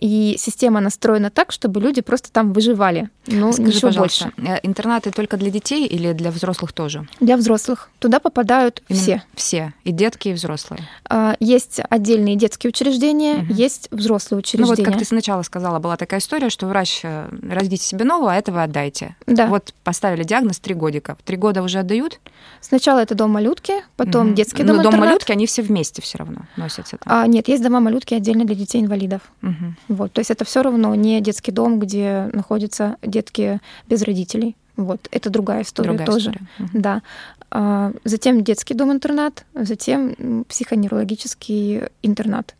и 0.00 0.36
система 0.38 0.80
настроена 0.80 1.30
так, 1.30 1.52
чтобы 1.52 1.80
люди 1.80 2.00
просто 2.00 2.32
там 2.32 2.52
выживали. 2.52 3.10
Ну, 3.26 3.52
Скажи, 3.52 3.68
ничего 3.68 3.90
больше. 3.92 4.32
э, 4.38 4.58
интернаты 4.62 5.10
только 5.10 5.36
для 5.36 5.50
детей 5.50 5.86
или 5.86 6.12
для 6.12 6.30
взрослых 6.30 6.72
тоже? 6.72 7.06
Для 7.20 7.36
взрослых. 7.36 7.90
Туда 7.98 8.18
попадают 8.18 8.82
Именно 8.88 9.02
все. 9.02 9.22
Все. 9.34 9.74
И 9.84 9.92
детки, 9.92 10.28
и 10.28 10.32
взрослые. 10.32 10.80
А, 11.08 11.36
Есть 11.38 11.80
отдельные 11.90 12.36
детские 12.36 12.70
учреждения, 12.70 13.34
Мгм. 13.36 13.52
есть 13.54 13.88
взрослые 13.90 14.38
Ну 14.38 14.40
учреждения. 14.40 14.76
вот, 14.76 14.84
как 14.84 14.98
ты 14.98 15.04
сначала 15.04 15.42
сказала, 15.42 15.78
была 15.78 15.96
такая 15.96 16.20
история, 16.20 16.50
что 16.50 16.66
врач, 16.66 17.00
э, 17.04 17.28
родите 17.50 17.84
себе 17.84 18.04
нового, 18.04 18.32
а 18.32 18.36
этого 18.36 18.62
отдайте. 18.62 19.16
Да. 19.26 19.46
Вот 19.46 19.74
поставили 19.84 20.24
диагноз 20.24 20.58
три 20.58 20.74
годика. 20.74 21.16
Три 21.24 21.36
года 21.36 21.62
уже 21.62 21.78
отдают? 21.78 22.20
Сначала 22.60 23.00
это 23.00 23.14
дом 23.14 23.30
малютки, 23.30 23.74
потом 23.96 24.28
Мгм. 24.28 24.34
детский 24.34 24.62
Ну, 24.62 24.68
дом 24.74 24.76
дом 24.82 24.86
интернат. 24.94 25.08
малютки, 25.08 25.32
они 25.32 25.46
все 25.46 25.62
вместе 25.62 26.00
все 26.02 26.18
равно 26.18 26.42
носятся 26.56 26.96
там. 26.98 27.12
А, 27.22 27.26
нет, 27.26 27.48
есть 27.48 27.62
дома 27.62 27.80
малютки 27.80 28.14
отдельно 28.14 28.44
для 28.44 28.54
детей 28.54 28.80
инвалидов. 28.80 29.20
Мгм. 29.42 29.76
Вот, 29.90 30.12
то 30.12 30.20
есть 30.20 30.30
это 30.30 30.44
все 30.44 30.62
равно 30.62 30.94
не 30.94 31.20
детский 31.20 31.50
дом, 31.50 31.80
где 31.80 32.30
находятся 32.32 32.96
детки 33.02 33.60
без 33.88 34.02
родителей. 34.02 34.56
Вот, 34.76 35.08
это 35.10 35.30
другая 35.30 35.62
история 35.62 35.88
Другая 35.88 36.06
тоже. 36.06 36.30
история. 36.30 36.46
Да. 36.72 37.02
А, 37.50 37.92
Затем 38.04 38.44
детский 38.44 38.74
дом-интернат, 38.74 39.44
затем 39.52 40.44
психоневрологический 40.48 41.88
интернат. 42.04 42.54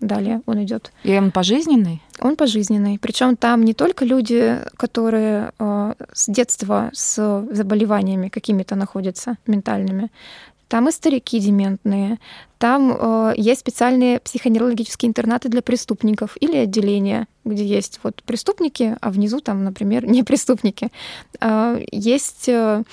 Далее 0.00 0.40
он 0.46 0.64
идет. 0.64 0.90
И 1.04 1.16
он 1.16 1.30
пожизненный? 1.30 2.02
Он 2.18 2.34
пожизненный. 2.34 2.98
Причем 2.98 3.36
там 3.36 3.64
не 3.64 3.72
только 3.74 4.04
люди, 4.04 4.58
которые 4.76 5.52
э, 5.60 5.94
с 6.12 6.28
детства 6.28 6.90
с 6.92 7.46
заболеваниями 7.52 8.28
какими-то 8.28 8.74
находятся 8.74 9.36
ментальными. 9.46 10.10
Там 10.72 10.88
и 10.88 10.90
старики 10.90 11.38
дементные. 11.38 12.18
Там 12.56 12.96
э, 12.98 13.34
есть 13.36 13.60
специальные 13.60 14.20
психоневрологические 14.20 15.10
интернаты 15.10 15.50
для 15.50 15.60
преступников 15.60 16.38
или 16.40 16.56
отделения, 16.56 17.26
где 17.44 17.62
есть 17.62 18.00
вот 18.02 18.22
преступники, 18.22 18.96
а 19.02 19.10
внизу 19.10 19.40
там, 19.40 19.64
например, 19.64 20.06
не 20.10 20.22
преступники. 20.22 20.88
А, 21.40 21.78
Есть 21.92 22.48
э, 22.48 22.84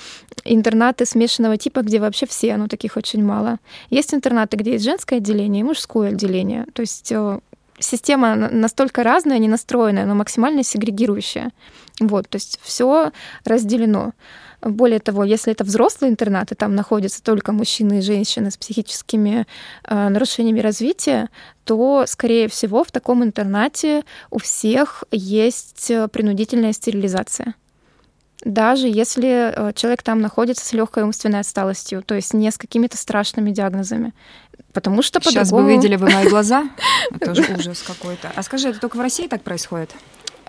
интернаты 0.43 1.05
смешанного 1.05 1.55
типа, 1.55 1.79
где 1.79 2.01
вообще 2.01 2.25
все, 2.25 2.57
но 2.57 2.67
таких 2.67 2.97
очень 2.97 3.23
мало. 3.23 3.59
Есть 3.89 4.13
интернаты, 4.13 4.57
где 4.57 4.73
есть 4.73 4.83
женское 4.83 5.19
отделение 5.19 5.61
и 5.61 5.63
мужское 5.63 6.09
отделение. 6.09 6.65
То 6.73 6.81
есть 6.81 7.13
э, 7.13 7.39
система 7.79 8.35
на- 8.35 8.49
настолько 8.49 9.03
разная, 9.03 9.37
не 9.37 9.47
настроенная, 9.47 10.05
но 10.05 10.15
максимально 10.15 10.63
сегрегирующая. 10.63 11.51
Вот, 12.01 12.27
то 12.27 12.35
есть 12.35 12.59
все 12.61 13.13
разделено. 13.45 14.11
Более 14.61 14.99
того, 14.99 15.23
если 15.23 15.53
это 15.53 15.63
взрослый 15.63 16.09
интернат, 16.09 16.51
и 16.51 16.55
там 16.55 16.75
находятся 16.75 17.23
только 17.23 17.51
мужчины 17.51 17.99
и 17.99 18.01
женщины 18.01 18.51
с 18.51 18.57
психическими 18.57 19.45
э, 19.85 20.09
нарушениями 20.09 20.59
развития, 20.59 21.29
то, 21.63 22.03
скорее 22.07 22.47
всего, 22.49 22.83
в 22.83 22.91
таком 22.91 23.23
интернате 23.23 24.03
у 24.31 24.39
всех 24.39 25.03
есть 25.11 25.89
э, 25.91 26.07
принудительная 26.09 26.73
стерилизация. 26.73 27.55
Даже 28.43 28.87
если 28.87 29.51
э, 29.53 29.73
человек 29.73 30.01
там 30.01 30.21
находится 30.21 30.65
с 30.65 30.73
легкой 30.73 31.03
умственной 31.03 31.41
отсталостью, 31.41 32.01
то 32.03 32.15
есть 32.15 32.33
не 32.33 32.51
с 32.51 32.57
какими-то 32.57 32.97
страшными 32.97 33.51
диагнозами. 33.51 34.13
Потому 34.73 35.01
что 35.01 35.19
Сейчас 35.21 35.49
по-другому... 35.49 35.67
бы 35.67 35.73
видели 35.73 35.95
вы 35.95 36.09
мои 36.09 36.27
глаза. 36.27 36.69
Это 37.13 37.35
же 37.35 37.43
ужас 37.57 37.81
какой-то. 37.81 38.31
А 38.35 38.43
скажи, 38.43 38.69
это 38.69 38.79
только 38.79 38.97
в 38.97 39.01
России 39.01 39.27
так 39.27 39.41
происходит? 39.41 39.91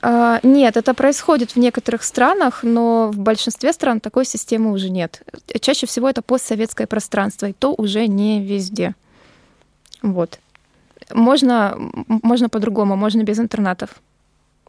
А, 0.02 0.40
Нет, 0.42 0.76
это 0.76 0.94
происходит 0.94 1.52
в 1.52 1.56
некоторых 1.56 2.02
странах, 2.02 2.62
но 2.62 3.10
в 3.12 3.18
большинстве 3.18 3.72
стран 3.72 4.00
такой 4.00 4.24
системы 4.24 4.72
уже 4.72 4.90
нет. 4.90 5.22
Чаще 5.60 5.86
всего 5.86 6.08
это 6.08 6.22
постсоветское 6.22 6.86
пространство, 6.86 7.46
и 7.46 7.52
то 7.52 7.74
уже 7.76 8.06
не 8.06 8.42
везде. 8.42 8.94
Вот. 10.02 10.38
Можно, 11.12 11.76
можно 12.06 12.48
по-другому, 12.48 12.96
можно 12.96 13.22
без 13.22 13.38
интернатов. 13.38 13.90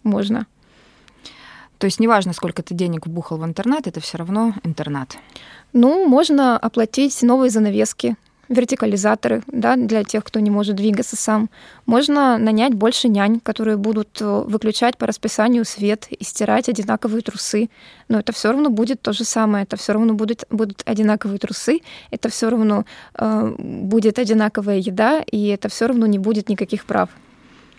Можно. 0.04 0.48
То 1.78 1.86
есть 1.86 2.00
неважно, 2.00 2.34
сколько 2.34 2.62
ты 2.62 2.74
денег 2.74 3.08
вбухал 3.08 3.38
в 3.38 3.46
интернат, 3.46 3.88
это 3.88 4.00
все 4.00 4.18
равно 4.18 4.54
интернат. 4.64 5.18
Ну, 5.74 6.08
можно 6.08 6.58
оплатить 6.58 7.22
новые 7.24 7.50
занавески, 7.50 8.18
вертикализаторы, 8.52 9.44
да, 9.48 9.76
для 9.76 10.04
тех, 10.04 10.24
кто 10.24 10.40
не 10.40 10.50
может 10.50 10.76
двигаться 10.76 11.16
сам. 11.16 11.50
Можно 11.86 12.38
нанять 12.38 12.74
больше 12.74 13.08
нянь, 13.08 13.40
которые 13.40 13.78
будут 13.78 14.22
э, 14.22 14.26
выключать 14.26 14.98
по 14.98 15.08
расписанию 15.08 15.66
свет 15.66 16.08
и 16.10 16.24
стирать 16.24 16.70
одинаковые 16.70 17.22
трусы. 17.22 17.70
Но 18.10 18.20
это 18.20 18.34
все 18.34 18.52
равно 18.52 18.70
будет 18.70 19.02
то 19.02 19.14
же 19.14 19.24
самое. 19.24 19.64
Это 19.64 19.78
все 19.78 19.94
равно 19.94 20.14
будут, 20.14 20.44
будут 20.50 20.84
одинаковые 20.86 21.40
трусы, 21.40 21.80
это 22.12 22.30
все 22.30 22.50
равно 22.50 22.86
э, 23.18 23.56
будет 23.58 24.20
одинаковая 24.20 24.78
еда, 24.78 25.24
и 25.32 25.48
это 25.48 25.70
все 25.70 25.88
равно 25.88 26.06
не 26.06 26.20
будет 26.20 26.50
никаких 26.50 26.86
прав. 26.86 27.10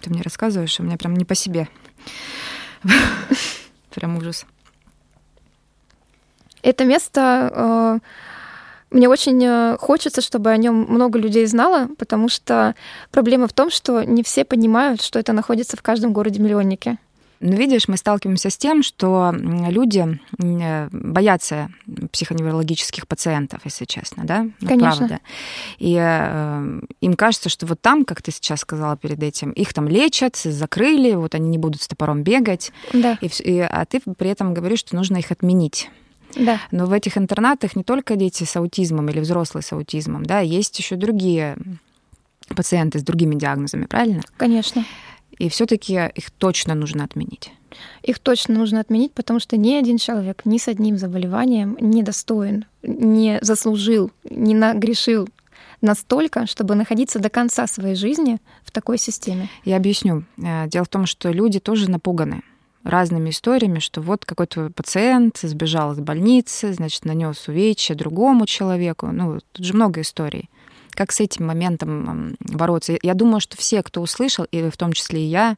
Ты 0.01 0.11
мне 0.11 0.23
рассказываешь, 0.23 0.81
а 0.81 0.83
мне 0.83 0.97
прям 0.97 1.15
не 1.15 1.25
по 1.25 1.35
себе. 1.35 1.69
Прям 3.95 4.17
ужас. 4.17 4.47
Это 6.63 6.85
место 6.85 7.51
э, 7.55 7.99
мне 8.93 9.09
очень 9.09 9.43
э, 9.45 9.77
хочется, 9.81 10.21
чтобы 10.21 10.51
о 10.51 10.57
нем 10.57 10.87
много 10.89 11.19
людей 11.19 11.47
знало, 11.47 11.89
потому 11.99 12.29
что 12.29 12.75
проблема 13.11 13.47
в 13.49 13.53
том, 13.53 13.71
что 13.71 14.03
не 14.05 14.23
все 14.23 14.45
понимают, 14.45 15.03
что 15.03 15.19
это 15.19 15.33
находится 15.33 15.77
в 15.77 15.83
каждом 15.83 16.13
городе-миллионнике. 16.13 16.99
Ну, 17.45 17.57
видишь, 17.57 17.89
мы 17.89 17.97
сталкиваемся 17.97 18.51
с 18.51 18.57
тем, 18.57 18.85
что 18.85 19.35
люди 19.35 20.21
э, 20.41 20.89
боятся 20.93 21.71
психоневрологических 22.13 23.09
пациентов, 23.09 23.63
если 23.65 23.85
честно, 23.85 24.23
да? 24.25 24.47
Ну, 24.61 24.69
Конечно. 24.69 24.99
Правда. 25.09 25.19
И 25.79 25.97
э, 26.01 26.81
им 27.01 27.15
кажется, 27.15 27.49
что 27.49 27.67
вот 27.67 27.81
там, 27.81 28.05
как 28.05 28.23
ты 28.23 28.31
сейчас 28.31 28.61
сказала 28.61 28.97
перед 28.97 29.21
этим, 29.23 29.51
их 29.51 29.75
там 29.75 29.89
лечат, 29.89 30.37
закрыли, 30.37 31.15
вот 31.15 31.35
они 31.35 31.49
не 31.49 31.59
будут 31.59 31.83
с 31.83 31.89
топором 31.89 32.23
бегать, 32.23 32.73
Да, 32.93 33.19
и, 33.21 33.27
и- 33.43 33.59
а 33.59 33.85
ты 33.87 34.01
при 34.17 34.31
этом 34.31 34.55
говоришь, 34.55 34.79
что 34.81 34.95
нужно 34.95 35.17
их 35.17 35.33
отменить. 35.33 35.91
Да. 36.37 36.61
Но 36.71 36.87
в 36.87 36.92
этих 36.92 37.18
интернатах 37.18 37.77
не 37.77 37.85
только 37.85 38.16
дети 38.16 38.45
с 38.45 38.57
аутизмом 38.57 39.09
или 39.09 39.21
взрослые 39.21 39.62
с 39.62 39.73
аутизмом, 39.73 40.25
да, 40.25 40.40
есть 40.40 40.79
еще 40.79 40.97
другие 40.97 41.57
пациенты 42.49 42.99
с 42.99 43.03
другими 43.03 43.35
диагнозами, 43.35 43.87
правильно? 43.87 44.23
Конечно. 44.37 44.85
И 45.38 45.49
все-таки 45.49 45.95
их 46.14 46.31
точно 46.31 46.75
нужно 46.75 47.05
отменить. 47.05 47.51
Их 48.03 48.18
точно 48.18 48.55
нужно 48.55 48.81
отменить, 48.81 49.12
потому 49.12 49.40
что 49.40 49.57
ни 49.57 49.73
один 49.73 49.97
человек 49.97 50.42
ни 50.45 50.59
с 50.59 50.68
одним 50.68 50.99
заболеванием 50.99 51.77
не 51.81 52.03
достоин, 52.03 52.66
не 52.83 53.38
заслужил, 53.40 54.11
не 54.29 54.55
нагрешил 54.55 55.29
настолько, 55.81 56.47
чтобы 56.47 56.75
находиться 56.75 57.18
до 57.18 57.31
конца 57.31 57.66
своей 57.66 57.95
жизни 57.95 58.38
в 58.64 58.71
такой 58.71 58.99
системе. 58.99 59.49
Я 59.64 59.77
объясню. 59.77 60.25
Э, 60.37 60.68
Дело 60.68 60.85
в 60.85 60.88
том, 60.88 61.07
что 61.07 61.31
люди 61.31 61.61
тоже 61.61 61.90
напуганы 61.90 62.42
разными 62.85 63.31
историями, 63.31 63.79
что 63.79 64.01
вот 64.01 64.25
какой-то 64.25 64.71
пациент 64.71 65.38
сбежал 65.42 65.92
из 65.92 66.01
больницы, 66.01 66.73
значит, 66.73 67.05
нанес 67.05 67.49
увечья 67.49 67.95
другому 67.95 68.47
человеку. 68.47 69.09
Ну, 69.12 69.40
тут 69.53 69.64
же 69.64 69.75
много 69.75 70.01
историй. 70.01 70.51
Как 70.90 71.12
с 71.12 71.21
этим 71.21 71.47
моментом 71.47 72.37
бороться? 72.40 72.99
Я 73.03 73.14
думаю, 73.14 73.40
что 73.40 73.57
все, 73.57 73.83
кто 73.83 74.03
услышал, 74.03 74.45
и 74.51 74.68
в 74.68 74.77
том 74.77 74.92
числе 74.92 75.25
и 75.25 75.29
я, 75.29 75.57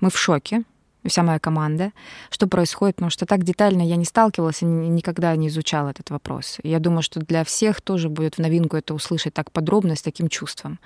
мы 0.00 0.10
в 0.10 0.18
шоке, 0.18 0.62
вся 1.08 1.22
моя 1.22 1.38
команда, 1.38 1.92
что 2.30 2.46
происходит, 2.46 2.96
потому 2.96 3.10
что 3.10 3.26
так 3.26 3.42
детально 3.42 3.82
я 3.82 3.96
не 3.96 4.04
сталкивалась 4.04 4.62
и 4.62 4.66
ни- 4.66 4.88
никогда 4.88 5.34
не 5.34 5.48
изучала 5.48 5.88
этот 5.88 6.10
вопрос. 6.10 6.58
Я 6.62 6.78
думаю, 6.78 7.02
что 7.02 7.20
для 7.20 7.44
всех 7.44 7.80
тоже 7.80 8.08
будет 8.08 8.36
в 8.36 8.38
новинку 8.38 8.76
это 8.76 8.94
услышать 8.94 9.34
так 9.34 9.50
подробно, 9.50 9.96
с 9.96 10.02
таким 10.02 10.28
чувством. 10.28 10.78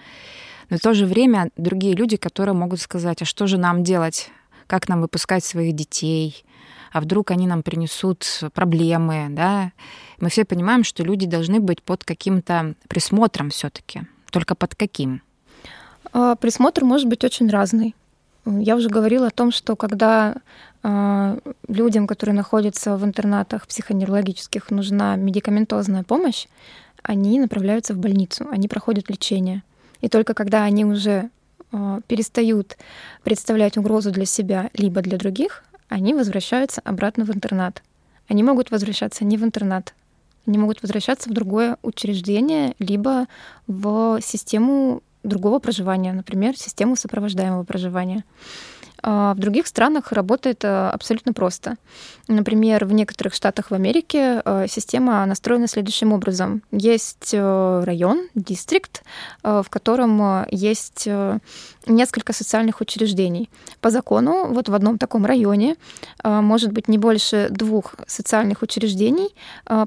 Но 0.70 0.78
в 0.78 0.80
то 0.80 0.94
же 0.94 1.04
время 1.06 1.50
другие 1.56 1.94
люди, 1.94 2.16
которые 2.16 2.54
могут 2.54 2.80
сказать, 2.80 3.22
а 3.22 3.24
что 3.24 3.46
же 3.46 3.58
нам 3.58 3.82
делать, 3.82 4.30
как 4.66 4.88
нам 4.88 5.00
выпускать 5.00 5.44
своих 5.44 5.74
детей, 5.74 6.44
а 6.92 7.00
вдруг 7.00 7.30
они 7.30 7.46
нам 7.46 7.62
принесут 7.62 8.24
проблемы, 8.54 9.26
да? 9.30 9.72
Мы 10.20 10.28
все 10.28 10.44
понимаем, 10.44 10.84
что 10.84 11.02
люди 11.02 11.26
должны 11.26 11.60
быть 11.60 11.82
под 11.82 12.04
каким-то 12.04 12.74
присмотром 12.88 13.50
все 13.50 13.68
таки 13.68 14.02
Только 14.30 14.54
под 14.54 14.74
каким? 14.74 15.20
А, 16.12 16.36
Присмотр 16.36 16.84
может 16.84 17.08
быть 17.08 17.24
очень 17.24 17.50
разный. 17.50 17.94
Я 18.46 18.76
уже 18.76 18.88
говорила 18.88 19.26
о 19.26 19.30
том, 19.30 19.50
что 19.50 19.74
когда 19.74 20.36
а, 20.82 21.38
людям, 21.66 22.06
которые 22.06 22.36
находятся 22.36 22.96
в 22.96 23.04
интернатах 23.04 23.66
психоневрологических, 23.66 24.70
нужна 24.70 25.16
медикаментозная 25.16 26.04
помощь, 26.04 26.46
они 27.02 27.40
направляются 27.40 27.94
в 27.94 27.98
больницу, 27.98 28.46
они 28.50 28.68
проходят 28.68 29.10
лечение. 29.10 29.62
И 30.00 30.08
только 30.08 30.34
когда 30.34 30.62
они 30.64 30.84
уже 30.84 31.30
перестают 32.06 32.76
представлять 33.22 33.76
угрозу 33.76 34.10
для 34.10 34.26
себя 34.26 34.70
либо 34.74 35.02
для 35.02 35.18
других, 35.18 35.64
они 35.88 36.14
возвращаются 36.14 36.80
обратно 36.84 37.24
в 37.24 37.30
интернат. 37.30 37.82
Они 38.28 38.42
могут 38.42 38.70
возвращаться 38.70 39.24
не 39.24 39.36
в 39.36 39.44
интернат, 39.44 39.94
они 40.46 40.58
могут 40.58 40.82
возвращаться 40.82 41.28
в 41.28 41.32
другое 41.32 41.76
учреждение, 41.82 42.74
либо 42.78 43.26
в 43.66 44.20
систему 44.22 45.02
другого 45.22 45.58
проживания, 45.58 46.12
например, 46.12 46.56
систему 46.56 46.96
сопровождаемого 46.96 47.64
проживания. 47.64 48.24
А 49.06 49.34
в 49.34 49.38
других 49.38 49.66
странах 49.66 50.12
работает 50.12 50.64
э, 50.64 50.88
абсолютно 50.88 51.34
просто. 51.34 51.76
Например, 52.26 52.86
в 52.86 52.92
некоторых 52.92 53.34
штатах 53.34 53.70
в 53.70 53.74
Америке 53.74 54.40
э, 54.42 54.64
система 54.66 55.26
настроена 55.26 55.68
следующим 55.68 56.14
образом. 56.14 56.62
Есть 56.70 57.34
э, 57.34 57.82
район, 57.84 58.28
дистрикт, 58.34 59.02
в 59.42 59.66
котором 59.68 60.46
есть 60.50 61.06
несколько 61.86 62.32
социальных 62.32 62.80
учреждений. 62.80 63.50
По 63.80 63.90
закону 63.90 64.46
вот 64.48 64.68
в 64.68 64.74
одном 64.74 64.96
таком 64.96 65.26
районе 65.26 65.76
может 66.22 66.72
быть 66.72 66.88
не 66.88 66.96
больше 66.96 67.48
двух 67.50 67.94
социальных 68.06 68.62
учреждений, 68.62 69.34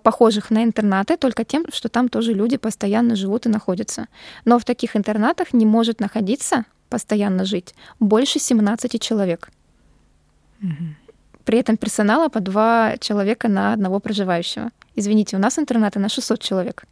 похожих 0.03 0.51
на 0.51 0.63
интернаты, 0.63 1.17
только 1.17 1.43
тем, 1.43 1.65
что 1.71 1.89
там 1.89 2.09
тоже 2.09 2.33
люди 2.33 2.57
постоянно 2.57 3.15
живут 3.15 3.45
и 3.45 3.49
находятся. 3.49 4.07
Но 4.45 4.59
в 4.59 4.65
таких 4.65 4.95
интернатах 4.95 5.53
не 5.53 5.65
может 5.65 5.99
находиться 5.99 6.65
постоянно 6.89 7.45
жить 7.45 7.75
больше 7.99 8.39
17 8.39 9.01
человек. 9.01 9.49
Угу. 10.61 10.71
При 11.45 11.59
этом 11.59 11.77
персонала 11.77 12.29
по 12.29 12.39
два 12.39 12.97
человека 12.99 13.47
на 13.47 13.73
одного 13.73 13.99
проживающего. 13.99 14.71
Извините, 14.95 15.37
у 15.37 15.39
нас 15.39 15.57
интернаты 15.57 15.99
на 15.99 16.09
600 16.09 16.41
человек. 16.41 16.83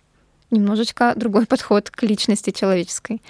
Немножечко 0.51 1.13
другой 1.15 1.45
подход 1.47 1.89
к 1.89 2.03
личности 2.03 2.51
человеческой. 2.51 3.21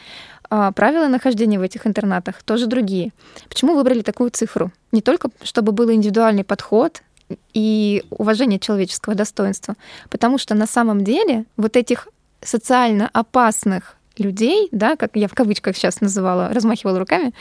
А 0.50 0.72
правила 0.72 1.08
нахождения 1.08 1.58
в 1.58 1.64
этих 1.64 1.88
интернатах 1.88 2.44
тоже 2.44 2.68
другие. 2.68 3.12
Почему 3.50 3.76
выбрали 3.76 4.02
такую 4.02 4.30
цифру? 4.30 4.72
Не 4.92 5.02
только 5.02 5.30
чтобы 5.42 5.72
был 5.72 5.92
индивидуальный 5.92 6.44
подход 6.44 7.02
и 7.54 8.04
уважение 8.12 8.60
человеческого 8.60 9.16
достоинства, 9.16 9.76
потому 10.10 10.38
что 10.38 10.54
на 10.54 10.68
самом 10.68 11.04
деле 11.04 11.46
вот 11.58 11.76
этих 11.76 12.08
социально 12.42 13.10
опасных 13.14 13.95
людей, 14.18 14.70
да, 14.72 14.96
как 14.96 15.16
я 15.16 15.28
в 15.28 15.34
кавычках 15.34 15.76
сейчас 15.76 16.02
называла, 16.02 16.50
размахивала 16.54 17.00
руками, 17.00 17.34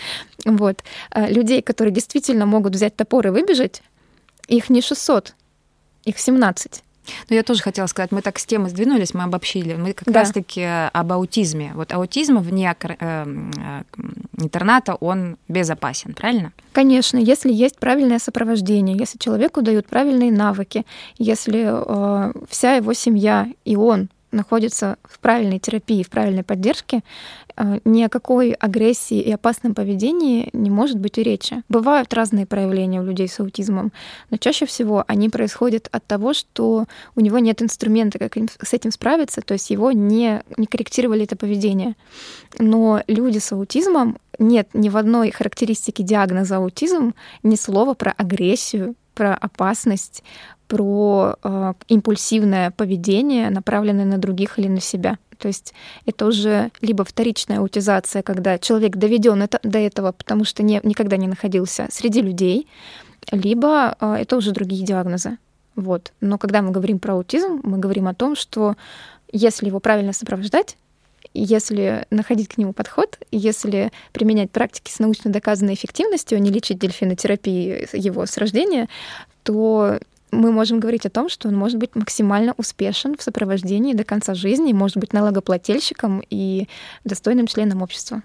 вот, 0.44 0.82
э, 1.10 1.32
людей, 1.32 1.62
которые 1.62 1.94
действительно 1.94 2.46
могут 2.46 2.74
взять 2.74 2.96
топор 2.96 3.26
и 3.26 3.30
выбежать, 3.30 3.82
их 4.48 4.70
не 4.70 4.82
600, 4.82 5.34
их 6.04 6.18
17. 6.18 6.82
Ну, 7.28 7.36
я 7.36 7.42
тоже 7.42 7.62
хотела 7.62 7.86
сказать, 7.86 8.12
мы 8.12 8.22
так 8.22 8.38
с 8.38 8.46
темы 8.46 8.68
сдвинулись, 8.68 9.14
мы 9.14 9.24
обобщили. 9.24 9.74
Мы 9.74 9.92
как 9.92 10.12
да. 10.12 10.20
раз-таки 10.20 10.62
об 10.92 11.12
аутизме. 11.12 11.72
Вот 11.74 11.92
аутизм 11.92 12.38
вне 12.38 12.74
э, 12.80 12.94
э, 13.00 13.82
интерната, 14.38 14.94
он 14.94 15.36
безопасен, 15.48 16.14
правильно? 16.14 16.52
Конечно, 16.72 17.18
если 17.18 17.52
есть 17.52 17.78
правильное 17.78 18.18
сопровождение, 18.18 18.96
если 18.96 19.18
человеку 19.18 19.62
дают 19.62 19.86
правильные 19.86 20.32
навыки, 20.32 20.84
если 21.18 21.66
э, 21.66 22.32
вся 22.48 22.74
его 22.76 22.92
семья 22.94 23.48
и 23.64 23.76
он 23.76 24.08
находится 24.34 24.98
в 25.04 25.18
правильной 25.18 25.58
терапии, 25.58 26.02
в 26.02 26.10
правильной 26.10 26.42
поддержке, 26.42 27.02
э, 27.56 27.78
ни 27.84 28.02
о 28.02 28.08
какой 28.08 28.52
агрессии 28.52 29.20
и 29.20 29.32
опасном 29.32 29.74
поведении 29.74 30.50
не 30.52 30.70
может 30.70 30.98
быть 30.98 31.18
и 31.18 31.22
речи. 31.22 31.62
Бывают 31.68 32.12
разные 32.12 32.46
проявления 32.46 33.00
у 33.00 33.04
людей 33.04 33.28
с 33.28 33.40
аутизмом, 33.40 33.92
но 34.30 34.36
чаще 34.36 34.66
всего 34.66 35.04
они 35.06 35.28
происходят 35.28 35.88
от 35.92 36.04
того, 36.06 36.34
что 36.34 36.86
у 37.16 37.20
него 37.20 37.38
нет 37.38 37.62
инструмента, 37.62 38.18
как 38.18 38.36
с 38.36 38.72
этим 38.72 38.90
справиться, 38.90 39.40
то 39.40 39.54
есть 39.54 39.70
его 39.70 39.92
не, 39.92 40.42
не 40.56 40.66
корректировали 40.66 41.24
это 41.24 41.36
поведение. 41.36 41.94
Но 42.58 43.02
люди 43.06 43.38
с 43.38 43.52
аутизмом 43.52 44.18
нет 44.38 44.68
ни 44.74 44.88
в 44.88 44.96
одной 44.96 45.30
характеристике 45.30 46.02
диагноза 46.02 46.56
аутизм 46.56 47.14
ни 47.42 47.56
слова 47.56 47.94
про 47.94 48.12
агрессию, 48.12 48.94
про 49.14 49.34
опасность, 49.34 50.22
про 50.68 51.36
э, 51.42 51.74
импульсивное 51.88 52.70
поведение, 52.70 53.50
направленное 53.50 54.04
на 54.04 54.18
других 54.18 54.58
или 54.58 54.68
на 54.68 54.80
себя. 54.80 55.18
То 55.38 55.48
есть 55.48 55.74
это 56.06 56.26
уже 56.26 56.70
либо 56.80 57.04
вторичная 57.04 57.58
аутизация, 57.58 58.22
когда 58.22 58.58
человек 58.58 58.96
доведен 58.96 59.42
это, 59.42 59.60
до 59.62 59.78
этого, 59.78 60.12
потому 60.12 60.44
что 60.44 60.62
не, 60.62 60.80
никогда 60.82 61.16
не 61.16 61.26
находился 61.26 61.88
среди 61.90 62.22
людей, 62.22 62.68
либо 63.30 63.96
э, 64.00 64.14
это 64.20 64.36
уже 64.36 64.52
другие 64.52 64.84
диагнозы. 64.84 65.38
Вот. 65.76 66.12
Но 66.20 66.38
когда 66.38 66.62
мы 66.62 66.70
говорим 66.70 66.98
про 66.98 67.14
аутизм, 67.14 67.60
мы 67.64 67.78
говорим 67.78 68.06
о 68.08 68.14
том, 68.14 68.36
что 68.36 68.76
если 69.32 69.66
его 69.66 69.80
правильно 69.80 70.12
сопровождать, 70.12 70.76
если 71.34 72.06
находить 72.10 72.48
к 72.48 72.58
нему 72.58 72.72
подход, 72.72 73.18
если 73.30 73.92
применять 74.12 74.50
практики 74.50 74.90
с 74.90 74.98
научно 74.98 75.30
доказанной 75.30 75.74
эффективностью, 75.74 76.36
а 76.36 76.38
не 76.38 76.50
лечить 76.50 76.78
дельфинотерапией 76.78 77.88
его 77.92 78.24
с 78.24 78.38
рождения, 78.38 78.88
то 79.42 79.98
мы 80.30 80.52
можем 80.52 80.80
говорить 80.80 81.06
о 81.06 81.10
том, 81.10 81.28
что 81.28 81.48
он 81.48 81.56
может 81.56 81.78
быть 81.78 81.94
максимально 81.94 82.54
успешен 82.56 83.16
в 83.16 83.22
сопровождении 83.22 83.94
до 83.94 84.04
конца 84.04 84.34
жизни, 84.34 84.72
может 84.72 84.96
быть 84.96 85.12
налогоплательщиком 85.12 86.22
и 86.28 86.68
достойным 87.04 87.46
членом 87.46 87.82
общества. 87.82 88.22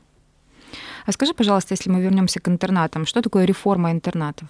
А 1.06 1.12
скажи, 1.12 1.34
пожалуйста, 1.34 1.74
если 1.74 1.90
мы 1.90 2.02
вернемся 2.02 2.40
к 2.40 2.48
интернатам, 2.48 3.06
что 3.06 3.22
такое 3.22 3.46
реформа 3.46 3.92
интернатов? 3.92 4.48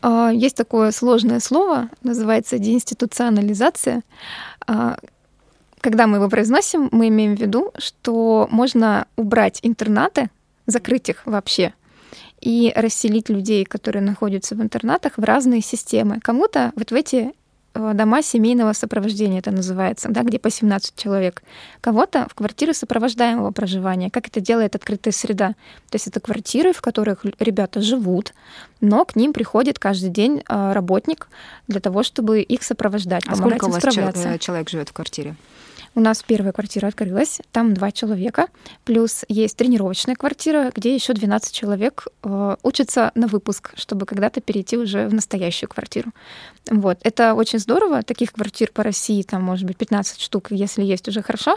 А, 0.00 0.30
есть 0.30 0.56
такое 0.56 0.90
сложное 0.92 1.40
слово, 1.40 1.90
называется 2.02 2.58
деинституционализация. 2.58 4.02
Когда 5.86 6.08
мы 6.08 6.16
его 6.16 6.28
произносим, 6.28 6.88
мы 6.90 7.06
имеем 7.06 7.36
в 7.36 7.40
виду, 7.40 7.70
что 7.78 8.48
можно 8.50 9.06
убрать 9.14 9.60
интернаты, 9.62 10.30
закрыть 10.66 11.08
их 11.08 11.22
вообще— 11.26 11.74
и 12.40 12.72
расселить 12.74 13.28
людей, 13.28 13.64
которые 13.64 14.02
находятся 14.02 14.54
в 14.56 14.62
интернатах, 14.62 15.12
в 15.16 15.22
разные 15.24 15.62
системы. 15.62 16.20
Кому-то 16.20 16.72
вот 16.76 16.90
в 16.90 16.94
эти 16.94 17.32
э, 17.74 17.92
дома 17.94 18.22
семейного 18.22 18.72
сопровождения 18.72 19.38
это 19.38 19.50
называется, 19.50 20.08
да, 20.10 20.22
где 20.22 20.38
по 20.38 20.50
17 20.50 20.94
человек. 20.96 21.42
Кого-то 21.80 22.26
в 22.30 22.34
квартиры 22.34 22.74
сопровождаемого 22.74 23.52
проживания, 23.52 24.10
как 24.10 24.28
это 24.28 24.40
делает 24.40 24.76
открытая 24.76 25.12
среда. 25.12 25.48
То 25.90 25.94
есть 25.94 26.08
это 26.08 26.20
квартиры, 26.20 26.72
в 26.72 26.82
которых 26.82 27.24
ребята 27.38 27.80
живут, 27.80 28.34
но 28.80 29.04
к 29.04 29.16
ним 29.16 29.32
приходит 29.32 29.78
каждый 29.78 30.10
день 30.10 30.42
э, 30.48 30.72
работник 30.72 31.28
для 31.68 31.80
того, 31.80 32.02
чтобы 32.02 32.42
их 32.42 32.62
сопровождать, 32.62 33.24
а 33.26 33.36
сколько 33.36 33.64
у 33.64 33.70
вас 33.70 33.82
э, 33.84 34.38
человек 34.38 34.68
живет 34.68 34.90
в 34.90 34.92
квартире? 34.92 35.36
У 35.96 36.00
нас 36.00 36.22
первая 36.22 36.52
квартира 36.52 36.88
открылась, 36.88 37.40
там 37.52 37.72
два 37.72 37.90
человека, 37.90 38.48
плюс 38.84 39.24
есть 39.28 39.56
тренировочная 39.56 40.14
квартира, 40.14 40.70
где 40.74 40.94
еще 40.94 41.14
12 41.14 41.54
человек 41.54 42.06
э, 42.22 42.56
учатся 42.62 43.12
на 43.14 43.26
выпуск, 43.26 43.72
чтобы 43.76 44.04
когда-то 44.04 44.42
перейти 44.42 44.76
уже 44.76 45.08
в 45.08 45.14
настоящую 45.14 45.70
квартиру. 45.70 46.12
Вот. 46.70 46.98
Это 47.02 47.32
очень 47.32 47.58
здорово. 47.58 48.02
Таких 48.02 48.34
квартир 48.34 48.72
по 48.74 48.82
России 48.82 49.22
там 49.22 49.42
может 49.42 49.64
быть 49.64 49.78
15 49.78 50.20
штук, 50.20 50.48
если 50.50 50.82
есть 50.84 51.08
уже 51.08 51.22
хорошо. 51.22 51.56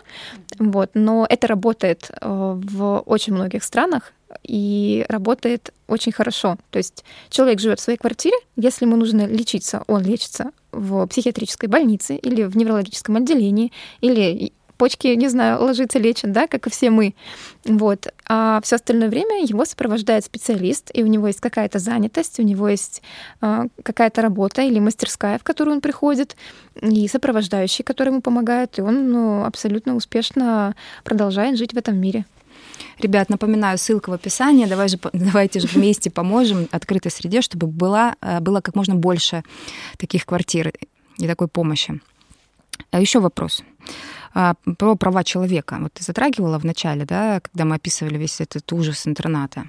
Вот. 0.57 0.91
Но 0.93 1.27
это 1.29 1.47
работает 1.47 2.09
э, 2.09 2.25
в 2.25 2.99
очень 3.05 3.33
многих 3.33 3.61
странах 3.61 4.13
и 4.43 5.05
работает 5.09 5.73
очень 5.87 6.11
хорошо. 6.11 6.57
То 6.71 6.77
есть 6.77 7.03
человек 7.29 7.59
живет 7.59 7.79
в 7.79 7.83
своей 7.83 7.97
квартире, 7.97 8.35
если 8.55 8.85
ему 8.85 8.95
нужно 8.95 9.25
лечиться, 9.25 9.83
он 9.87 10.03
лечится 10.03 10.51
в 10.71 11.07
психиатрической 11.07 11.69
больнице 11.69 12.15
или 12.15 12.43
в 12.43 12.55
неврологическом 12.55 13.17
отделении, 13.17 13.71
или 14.01 14.53
почки, 14.79 15.07
не 15.07 15.27
знаю, 15.27 15.61
ложится, 15.61 15.99
лечит, 15.99 16.31
да, 16.31 16.47
как 16.47 16.65
и 16.65 16.69
все 16.69 16.89
мы. 16.89 17.13
Вот. 17.65 18.07
А 18.27 18.61
все 18.63 18.77
остальное 18.77 19.09
время 19.09 19.43
его 19.45 19.65
сопровождает 19.65 20.23
специалист, 20.23 20.89
и 20.93 21.03
у 21.03 21.07
него 21.07 21.27
есть 21.27 21.41
какая-то 21.41 21.79
занятость, 21.79 22.39
у 22.39 22.43
него 22.43 22.69
есть 22.69 23.03
э, 23.41 23.65
какая-то 23.83 24.21
работа 24.21 24.61
или 24.61 24.79
мастерская, 24.79 25.37
в 25.37 25.43
которую 25.43 25.75
он 25.75 25.81
приходит, 25.81 26.37
и 26.81 27.07
сопровождающий, 27.09 27.83
который 27.83 28.09
ему 28.09 28.21
помогает, 28.21 28.79
и 28.79 28.81
он 28.81 29.11
ну, 29.11 29.43
абсолютно 29.43 29.95
успешно 29.95 30.75
продолжает 31.03 31.57
жить 31.57 31.73
в 31.73 31.77
этом 31.77 31.97
мире. 31.97 32.25
Ребят, 32.99 33.29
напоминаю, 33.29 33.77
ссылка 33.77 34.09
в 34.09 34.13
описании. 34.13 34.65
Давай 34.65 34.89
же, 34.89 34.97
давайте 35.13 35.59
же 35.59 35.67
вместе 35.67 36.09
поможем 36.09 36.67
открытой 36.71 37.11
среде, 37.11 37.41
чтобы 37.41 37.67
была, 37.67 38.15
э, 38.21 38.39
было 38.39 38.61
как 38.61 38.75
можно 38.75 38.95
больше 38.95 39.43
таких 39.97 40.25
квартир 40.25 40.73
и 41.17 41.27
такой 41.27 41.47
помощи. 41.47 41.99
А 42.91 42.99
еще 42.99 43.19
вопрос 43.19 43.63
а, 44.33 44.53
про 44.77 44.95
права 44.95 45.23
человека. 45.23 45.77
Вот 45.79 45.93
ты 45.93 46.03
затрагивала 46.03 46.59
в 46.59 46.65
начале, 46.65 47.05
да, 47.05 47.39
когда 47.41 47.65
мы 47.65 47.75
описывали 47.75 48.17
весь 48.17 48.41
этот 48.41 48.71
ужас 48.73 49.07
интерната. 49.07 49.67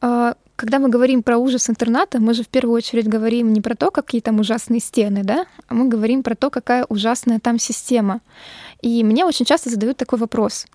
А, 0.00 0.34
когда 0.56 0.78
мы 0.78 0.88
говорим 0.88 1.22
про 1.22 1.36
ужас 1.36 1.68
интерната, 1.70 2.18
мы 2.18 2.34
же 2.34 2.42
в 2.42 2.48
первую 2.48 2.76
очередь 2.76 3.08
говорим 3.08 3.52
не 3.52 3.60
про 3.60 3.74
то, 3.74 3.90
какие 3.90 4.20
там 4.20 4.40
ужасные 4.40 4.80
стены, 4.80 5.22
да, 5.22 5.46
а 5.68 5.74
мы 5.74 5.88
говорим 5.88 6.22
про 6.22 6.34
то, 6.34 6.50
какая 6.50 6.84
ужасная 6.88 7.38
там 7.40 7.58
система. 7.58 8.20
И 8.82 9.02
мне 9.04 9.24
очень 9.24 9.44
часто 9.44 9.70
задают 9.70 9.96
такой 9.96 10.18
вопрос. 10.18 10.66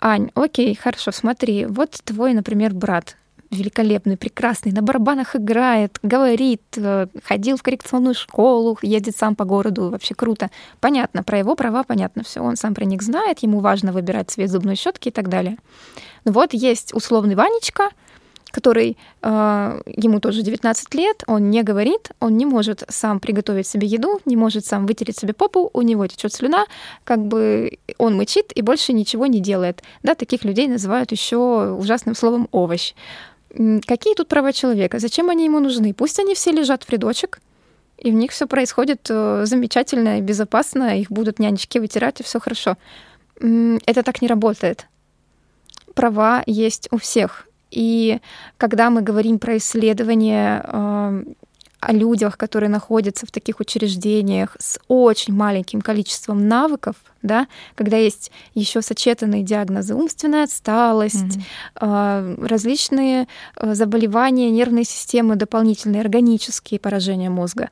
Ань, 0.00 0.30
окей, 0.34 0.74
хорошо, 0.74 1.12
смотри, 1.12 1.66
вот 1.66 1.90
твой, 2.04 2.32
например, 2.32 2.74
брат, 2.74 3.16
великолепный, 3.50 4.16
прекрасный, 4.16 4.72
на 4.72 4.82
барабанах 4.82 5.34
играет, 5.34 5.98
говорит, 6.02 6.62
э, 6.76 7.06
ходил 7.24 7.56
в 7.56 7.62
коррекционную 7.62 8.14
школу, 8.14 8.78
ездит 8.82 9.16
сам 9.16 9.34
по 9.34 9.44
городу, 9.44 9.90
вообще 9.90 10.14
круто. 10.14 10.50
Понятно, 10.80 11.22
про 11.22 11.38
его 11.38 11.56
права 11.56 11.82
понятно 11.82 12.22
все, 12.22 12.40
он 12.40 12.56
сам 12.56 12.74
про 12.74 12.84
них 12.84 13.02
знает, 13.02 13.40
ему 13.40 13.60
важно 13.60 13.92
выбирать 13.92 14.30
цвет 14.30 14.50
зубной 14.50 14.76
щетки 14.76 15.08
и 15.08 15.12
так 15.12 15.28
далее. 15.28 15.56
Но 16.24 16.32
вот 16.32 16.54
есть 16.54 16.94
условный 16.94 17.34
Ванечка, 17.34 17.90
который 18.50 18.96
э, 19.22 19.82
ему 19.86 20.20
тоже 20.20 20.42
19 20.42 20.94
лет, 20.94 21.22
он 21.26 21.50
не 21.50 21.62
говорит, 21.62 22.10
он 22.20 22.36
не 22.36 22.46
может 22.46 22.84
сам 22.88 23.20
приготовить 23.20 23.66
себе 23.66 23.86
еду, 23.86 24.20
не 24.24 24.36
может 24.36 24.66
сам 24.66 24.86
вытереть 24.86 25.18
себе 25.18 25.32
попу, 25.32 25.70
у 25.72 25.82
него 25.82 26.06
течет 26.06 26.32
слюна, 26.32 26.66
как 27.04 27.20
бы 27.20 27.78
он 27.98 28.16
мычит 28.16 28.52
и 28.54 28.62
больше 28.62 28.92
ничего 28.92 29.26
не 29.26 29.40
делает. 29.40 29.82
Да, 30.02 30.14
таких 30.14 30.44
людей 30.44 30.68
называют 30.68 31.12
еще 31.12 31.74
ужасным 31.78 32.14
словом 32.14 32.48
овощ. 32.52 32.94
Какие 33.86 34.14
тут 34.14 34.28
права 34.28 34.52
человека? 34.52 34.98
Зачем 34.98 35.28
они 35.28 35.44
ему 35.44 35.60
нужны? 35.60 35.92
Пусть 35.92 36.18
они 36.20 36.34
все 36.34 36.52
лежат 36.52 36.84
в 36.84 36.90
рядочек, 36.90 37.40
и 37.98 38.10
в 38.10 38.14
них 38.14 38.30
все 38.30 38.46
происходит 38.46 39.06
э, 39.10 39.42
замечательно 39.44 40.18
и 40.18 40.22
безопасно, 40.22 40.98
их 40.98 41.10
будут 41.10 41.38
нянечки 41.38 41.78
вытирать, 41.78 42.20
и 42.20 42.22
все 42.22 42.40
хорошо. 42.40 42.76
Это 43.38 44.02
так 44.02 44.22
не 44.22 44.28
работает. 44.28 44.86
Права 45.94 46.42
есть 46.46 46.88
у 46.90 46.98
всех. 46.98 47.46
И 47.70 48.20
когда 48.56 48.90
мы 48.90 49.02
говорим 49.02 49.38
про 49.38 49.56
исследования 49.56 50.64
э, 50.64 51.24
о 51.80 51.92
людях, 51.92 52.36
которые 52.36 52.68
находятся 52.68 53.26
в 53.26 53.30
таких 53.30 53.58
учреждениях 53.60 54.56
с 54.58 54.78
очень 54.86 55.34
маленьким 55.34 55.80
количеством 55.80 56.46
навыков, 56.46 56.96
да, 57.22 57.48
когда 57.74 57.96
есть 57.96 58.30
еще 58.54 58.82
сочетанные 58.82 59.42
диагнозы 59.42 59.94
умственная 59.94 60.44
отсталость, 60.44 61.38
mm-hmm. 61.76 62.46
различные 62.46 63.28
э, 63.56 63.74
заболевания 63.74 64.50
нервной 64.50 64.84
системы, 64.84 65.36
дополнительные 65.36 66.02
органические 66.02 66.78
поражения 66.78 67.30
мозга, 67.30 67.70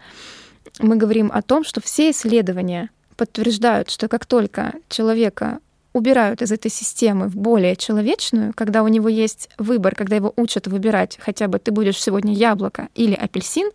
мы 0.80 0.96
говорим 0.96 1.30
о 1.32 1.42
том, 1.42 1.64
что 1.64 1.80
все 1.80 2.11
исследования 2.11 2.90
подтверждают, 3.16 3.90
что 3.90 4.08
как 4.08 4.26
только 4.26 4.74
человека 4.88 5.61
убирают 5.92 6.42
из 6.42 6.53
этой 6.53 6.70
системы 6.70 7.29
в 7.29 7.37
более 7.37 7.77
человечную, 7.77 8.53
когда 8.55 8.83
у 8.83 8.88
него 8.88 9.09
есть 9.09 9.48
выбор, 9.59 9.94
когда 9.94 10.16
его 10.16 10.33
учат 10.37 10.66
выбирать, 10.66 11.18
хотя 11.20 11.48
бы 11.48 11.59
ты 11.59 11.72
будешь 11.72 12.01
сегодня 12.01 12.35
яблоко 12.35 12.88
или 12.94 13.14
апельсин, 13.14 13.70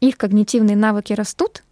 их 0.00 0.16
когнитивные 0.16 0.76
навыки 0.76 1.12
растут, 1.12 1.62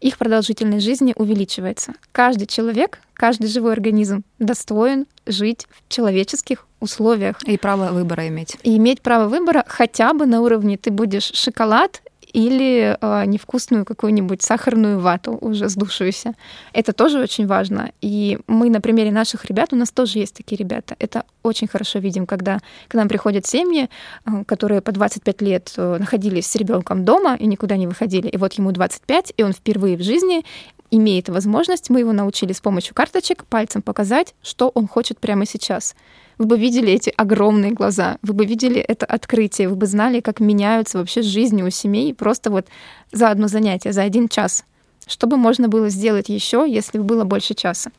их 0.00 0.18
продолжительность 0.18 0.84
жизни 0.84 1.14
увеличивается. 1.16 1.94
Каждый 2.12 2.46
человек, 2.46 3.00
каждый 3.14 3.48
живой 3.48 3.72
организм 3.72 4.24
достоин 4.38 5.06
жить 5.26 5.66
в 5.70 5.92
человеческих 5.92 6.66
условиях. 6.80 7.42
И 7.44 7.56
право 7.56 7.92
выбора 7.92 8.28
иметь. 8.28 8.56
И 8.62 8.76
иметь 8.76 9.00
право 9.00 9.28
выбора 9.28 9.64
хотя 9.66 10.12
бы 10.12 10.26
на 10.26 10.42
уровне 10.42 10.76
ты 10.76 10.90
будешь 10.90 11.32
шоколад 11.32 12.02
или 12.36 12.94
э, 13.00 13.24
невкусную 13.24 13.86
какую-нибудь 13.86 14.42
сахарную 14.42 15.00
вату 15.00 15.38
уже 15.40 15.70
сдувшуюся. 15.70 16.34
Это 16.74 16.92
тоже 16.92 17.18
очень 17.18 17.46
важно. 17.46 17.92
И 18.02 18.38
мы 18.46 18.68
на 18.68 18.82
примере 18.82 19.10
наших 19.10 19.46
ребят, 19.46 19.72
у 19.72 19.76
нас 19.76 19.90
тоже 19.90 20.18
есть 20.18 20.36
такие 20.36 20.58
ребята. 20.58 20.96
Это 20.98 21.24
очень 21.42 21.66
хорошо 21.66 21.98
видим, 21.98 22.26
когда 22.26 22.60
к 22.88 22.94
нам 22.94 23.08
приходят 23.08 23.46
семьи, 23.46 23.88
э, 24.26 24.44
которые 24.44 24.82
по 24.82 24.92
25 24.92 25.42
лет 25.42 25.72
э, 25.78 25.96
находились 25.98 26.46
с 26.46 26.56
ребенком 26.56 27.06
дома 27.06 27.36
и 27.36 27.46
никуда 27.46 27.78
не 27.78 27.86
выходили. 27.86 28.28
И 28.28 28.36
вот 28.36 28.52
ему 28.52 28.70
25, 28.70 29.32
и 29.34 29.42
он 29.42 29.54
впервые 29.54 29.96
в 29.96 30.02
жизни 30.02 30.44
имеет 30.90 31.28
возможность, 31.28 31.90
мы 31.90 32.00
его 32.00 32.12
научили 32.12 32.52
с 32.52 32.60
помощью 32.60 32.94
карточек 32.94 33.44
пальцем 33.44 33.82
показать, 33.82 34.34
что 34.42 34.70
он 34.74 34.86
хочет 34.88 35.18
прямо 35.18 35.46
сейчас 35.46 35.94
вы 36.38 36.46
бы 36.46 36.58
видели 36.58 36.92
эти 36.92 37.12
огромные 37.16 37.72
глаза, 37.72 38.18
вы 38.22 38.34
бы 38.34 38.44
видели 38.44 38.80
это 38.80 39.06
открытие, 39.06 39.68
вы 39.68 39.76
бы 39.76 39.86
знали, 39.86 40.20
как 40.20 40.40
меняются 40.40 40.98
вообще 40.98 41.22
жизни 41.22 41.62
у 41.62 41.70
семей 41.70 42.12
просто 42.14 42.50
вот 42.50 42.66
за 43.12 43.30
одно 43.30 43.48
занятие, 43.48 43.92
за 43.92 44.02
один 44.02 44.28
час. 44.28 44.64
Что 45.06 45.26
бы 45.26 45.36
можно 45.36 45.68
было 45.68 45.88
сделать 45.88 46.28
еще, 46.28 46.66
если 46.68 46.98
бы 46.98 47.04
было 47.04 47.24
больше 47.24 47.54
часа? 47.54 47.90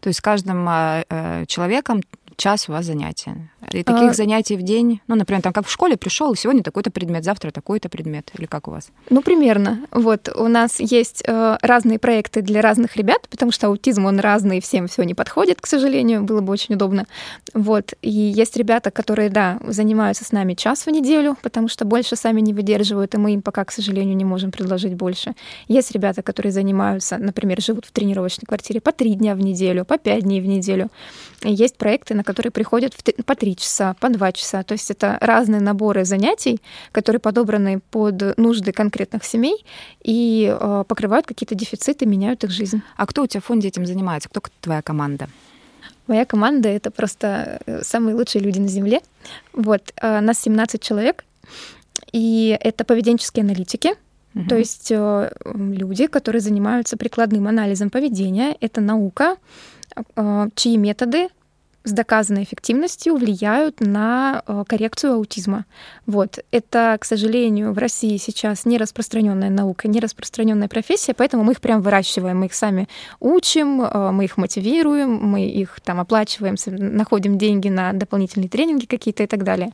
То 0.00 0.08
есть 0.08 0.20
с 0.20 0.22
каждым 0.22 0.64
а, 0.68 1.04
э, 1.08 1.44
человеком 1.46 2.02
час 2.36 2.68
у 2.68 2.72
вас 2.72 2.86
занятия. 2.86 3.50
И 3.70 3.82
таких 3.82 4.10
а... 4.10 4.14
занятий 4.14 4.56
в 4.56 4.62
день, 4.62 5.00
ну, 5.06 5.14
например, 5.14 5.42
там 5.42 5.52
как 5.52 5.66
в 5.66 5.70
школе 5.70 5.96
пришел, 5.96 6.34
сегодня 6.34 6.62
такой-то 6.62 6.90
предмет, 6.90 7.24
завтра 7.24 7.50
такой-то 7.50 7.88
предмет, 7.88 8.30
или 8.36 8.46
как 8.46 8.68
у 8.68 8.70
вас? 8.70 8.88
Ну, 9.10 9.22
примерно. 9.22 9.80
Вот 9.90 10.28
у 10.34 10.48
нас 10.48 10.80
есть 10.80 11.22
э, 11.26 11.58
разные 11.62 11.98
проекты 11.98 12.42
для 12.42 12.60
разных 12.60 12.96
ребят, 12.96 13.28
потому 13.28 13.52
что 13.52 13.68
аутизм, 13.68 14.06
он 14.06 14.20
разный, 14.20 14.60
всем 14.60 14.86
все 14.88 15.02
не 15.02 15.14
подходит, 15.14 15.60
к 15.60 15.66
сожалению, 15.66 16.22
было 16.22 16.40
бы 16.40 16.52
очень 16.52 16.74
удобно. 16.74 17.06
Вот. 17.52 17.94
И 18.02 18.10
есть 18.10 18.56
ребята, 18.56 18.90
которые, 18.90 19.30
да, 19.30 19.58
занимаются 19.66 20.24
с 20.24 20.32
нами 20.32 20.54
час 20.54 20.86
в 20.86 20.90
неделю, 20.90 21.36
потому 21.42 21.68
что 21.68 21.84
больше 21.84 22.16
сами 22.16 22.40
не 22.40 22.52
выдерживают, 22.52 23.14
и 23.14 23.18
мы 23.18 23.34
им 23.34 23.42
пока, 23.42 23.64
к 23.64 23.72
сожалению, 23.72 24.16
не 24.16 24.24
можем 24.24 24.50
предложить 24.50 24.94
больше. 24.94 25.34
Есть 25.68 25.92
ребята, 25.92 26.22
которые 26.22 26.52
занимаются, 26.52 27.18
например, 27.18 27.60
живут 27.60 27.86
в 27.86 27.92
тренировочной 27.92 28.46
квартире 28.46 28.80
по 28.80 28.92
три 28.92 29.14
дня 29.14 29.34
в 29.34 29.40
неделю, 29.40 29.84
по 29.84 29.98
пять 29.98 30.22
дней 30.22 30.40
в 30.40 30.46
неделю. 30.46 30.90
Есть 31.42 31.76
проекты, 31.76 32.14
на 32.14 32.24
которые 32.24 32.50
приходят 32.50 32.94
в, 32.94 33.24
по 33.24 33.34
три 33.34 33.53
часа, 33.54 33.94
по 34.00 34.08
два 34.08 34.32
часа. 34.32 34.62
То 34.62 34.72
есть 34.72 34.90
это 34.90 35.18
разные 35.20 35.60
наборы 35.60 36.04
занятий, 36.04 36.60
которые 36.92 37.20
подобраны 37.20 37.80
под 37.90 38.36
нужды 38.38 38.72
конкретных 38.72 39.24
семей 39.24 39.64
и 40.02 40.54
э, 40.58 40.84
покрывают 40.86 41.26
какие-то 41.26 41.54
дефициты, 41.54 42.06
меняют 42.06 42.44
их 42.44 42.50
жизнь. 42.50 42.82
А 42.96 43.06
кто 43.06 43.22
у 43.22 43.26
тебя 43.26 43.40
в 43.40 43.44
фонде 43.44 43.68
этим 43.68 43.86
занимается? 43.86 44.28
Кто 44.28 44.42
твоя 44.60 44.82
команда? 44.82 45.28
Моя 46.06 46.26
команда— 46.26 46.68
это 46.70 46.90
просто 46.90 47.60
э, 47.66 47.82
самые 47.82 48.14
лучшие 48.14 48.42
люди 48.42 48.58
на 48.58 48.68
Земле. 48.68 49.00
Вот, 49.52 49.92
э, 50.00 50.20
нас 50.20 50.40
17 50.40 50.82
человек, 50.82 51.24
и 52.12 52.56
это 52.60 52.84
поведенческие 52.84 53.42
аналитики, 53.42 53.94
угу. 54.34 54.48
то 54.48 54.56
есть 54.56 54.90
э, 54.90 55.32
люди, 55.44 56.06
которые 56.06 56.40
занимаются 56.40 56.96
прикладным 56.96 57.48
анализом 57.48 57.88
поведения. 57.88 58.56
Это 58.60 58.80
наука, 58.80 59.36
чьи 60.56 60.76
методы 60.76 61.28
с 61.84 61.92
доказанной 61.92 62.44
эффективностью 62.44 63.14
влияют 63.14 63.80
на 63.80 64.42
э, 64.46 64.64
коррекцию 64.66 65.14
аутизма. 65.14 65.66
Вот. 66.06 66.38
Это, 66.50 66.96
к 66.98 67.04
сожалению, 67.04 67.74
в 67.74 67.78
России 67.78 68.16
сейчас 68.16 68.64
не 68.64 68.78
распространенная 68.78 69.50
наука, 69.50 69.86
не 69.86 70.00
распространенная 70.00 70.68
профессия, 70.68 71.12
поэтому 71.12 71.44
мы 71.44 71.52
их 71.52 71.60
прям 71.60 71.82
выращиваем, 71.82 72.38
мы 72.38 72.46
их 72.46 72.54
сами 72.54 72.88
учим, 73.20 73.82
э, 73.82 74.10
мы 74.12 74.24
их 74.24 74.38
мотивируем, 74.38 75.12
мы 75.12 75.46
их 75.46 75.78
там 75.84 76.00
оплачиваем, 76.00 76.56
находим 76.66 77.36
деньги 77.36 77.68
на 77.68 77.92
дополнительные 77.92 78.48
тренинги 78.48 78.86
какие-то 78.86 79.22
и 79.22 79.26
так 79.26 79.44
далее. 79.44 79.72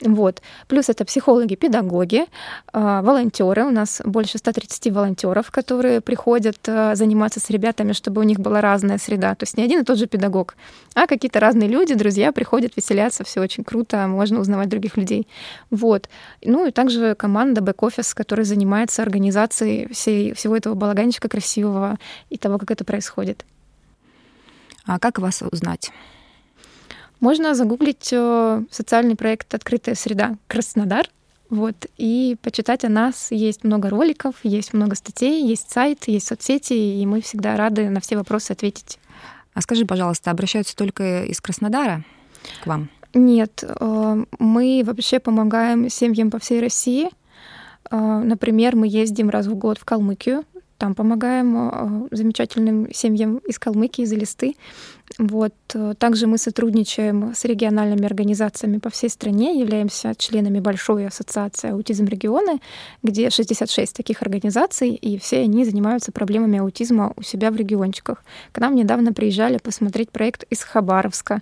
Вот. 0.00 0.42
Плюс 0.68 0.88
это 0.88 1.04
психологи, 1.04 1.56
педагоги, 1.56 2.26
э, 2.72 3.00
волонтеры. 3.02 3.64
У 3.64 3.70
нас 3.70 4.00
больше 4.04 4.38
130 4.38 4.92
волонтеров, 4.92 5.50
которые 5.50 6.00
приходят 6.00 6.58
заниматься 6.64 7.40
с 7.40 7.50
ребятами, 7.50 7.92
чтобы 7.92 8.20
у 8.20 8.24
них 8.24 8.38
была 8.38 8.60
разная 8.60 8.98
среда. 8.98 9.34
То 9.34 9.42
есть 9.42 9.56
не 9.56 9.64
один 9.64 9.80
и 9.80 9.84
тот 9.84 9.98
же 9.98 10.06
педагог, 10.06 10.54
а 10.94 11.06
какие-то 11.06 11.40
разные 11.48 11.68
люди, 11.68 11.94
друзья 11.94 12.30
приходят 12.30 12.76
веселяться, 12.76 13.24
все 13.24 13.40
очень 13.40 13.64
круто, 13.64 14.06
можно 14.06 14.38
узнавать 14.38 14.68
других 14.68 14.98
людей. 14.98 15.26
Вот. 15.70 16.10
Ну 16.44 16.66
и 16.66 16.70
также 16.70 17.14
команда 17.14 17.62
бэк-офис, 17.62 18.12
которая 18.12 18.44
занимается 18.44 19.02
организацией 19.02 19.90
всей, 19.90 20.34
всего 20.34 20.54
этого 20.56 20.74
балаганчика 20.74 21.28
красивого 21.28 21.98
и 22.28 22.36
того, 22.36 22.58
как 22.58 22.70
это 22.70 22.84
происходит. 22.84 23.46
А 24.84 24.98
как 24.98 25.18
вас 25.18 25.42
узнать? 25.42 25.90
Можно 27.20 27.54
загуглить 27.54 28.10
э, 28.12 28.62
социальный 28.70 29.16
проект 29.16 29.54
«Открытая 29.54 29.94
среда 29.94 30.36
Краснодар», 30.48 31.08
вот, 31.50 31.86
и 31.96 32.36
почитать 32.42 32.84
о 32.84 32.90
нас. 32.90 33.28
Есть 33.30 33.64
много 33.64 33.88
роликов, 33.88 34.34
есть 34.42 34.74
много 34.74 34.94
статей, 34.94 35.42
есть 35.48 35.70
сайт, 35.70 36.06
есть 36.06 36.26
соцсети, 36.26 36.74
и 36.74 37.06
мы 37.06 37.22
всегда 37.22 37.56
рады 37.56 37.88
на 37.88 38.00
все 38.00 38.18
вопросы 38.18 38.52
ответить. 38.52 38.98
А 39.58 39.60
скажи, 39.60 39.84
пожалуйста, 39.84 40.30
обращаются 40.30 40.76
только 40.76 41.24
из 41.24 41.40
Краснодара 41.40 42.04
к 42.62 42.66
вам? 42.68 42.90
Нет, 43.12 43.64
э, 43.64 44.24
мы 44.38 44.82
вообще 44.86 45.18
помогаем 45.18 45.88
семьям 45.88 46.30
по 46.30 46.38
всей 46.38 46.60
России. 46.60 47.10
Э, 47.90 48.22
например, 48.24 48.76
мы 48.76 48.86
ездим 48.86 49.30
раз 49.30 49.48
в 49.48 49.56
год 49.56 49.78
в 49.78 49.84
Калмыкию, 49.84 50.44
там 50.76 50.94
помогаем 50.94 51.56
э, 51.56 52.08
замечательным 52.12 52.86
семьям 52.94 53.38
из 53.38 53.58
Калмыкии, 53.58 54.02
из 54.02 54.12
Элисты. 54.12 54.54
Вот. 55.16 55.54
Э, 55.74 55.94
также 55.98 56.26
мы 56.26 56.38
сотрудничаем 56.38 57.32
с 57.34 57.44
региональными 57.44 58.04
организациями 58.04 58.78
по 58.78 58.90
всей 58.90 59.10
стране, 59.10 59.58
являемся 59.58 60.14
членами 60.16 60.60
большой 60.60 61.06
ассоциации 61.06 61.70
«Аутизм 61.70 62.04
регионы», 62.04 62.60
где 63.02 63.30
66 63.30 63.96
таких 63.96 64.22
организаций, 64.22 64.90
и 64.90 65.18
все 65.18 65.40
они 65.40 65.64
занимаются 65.64 66.12
проблемами 66.12 66.58
аутизма 66.58 67.12
у 67.16 67.22
себя 67.22 67.50
в 67.50 67.56
региончиках. 67.56 68.22
К 68.52 68.58
нам 68.58 68.74
недавно 68.74 69.12
приезжали 69.12 69.58
посмотреть 69.58 70.10
проект 70.10 70.44
из 70.50 70.62
Хабаровска, 70.62 71.40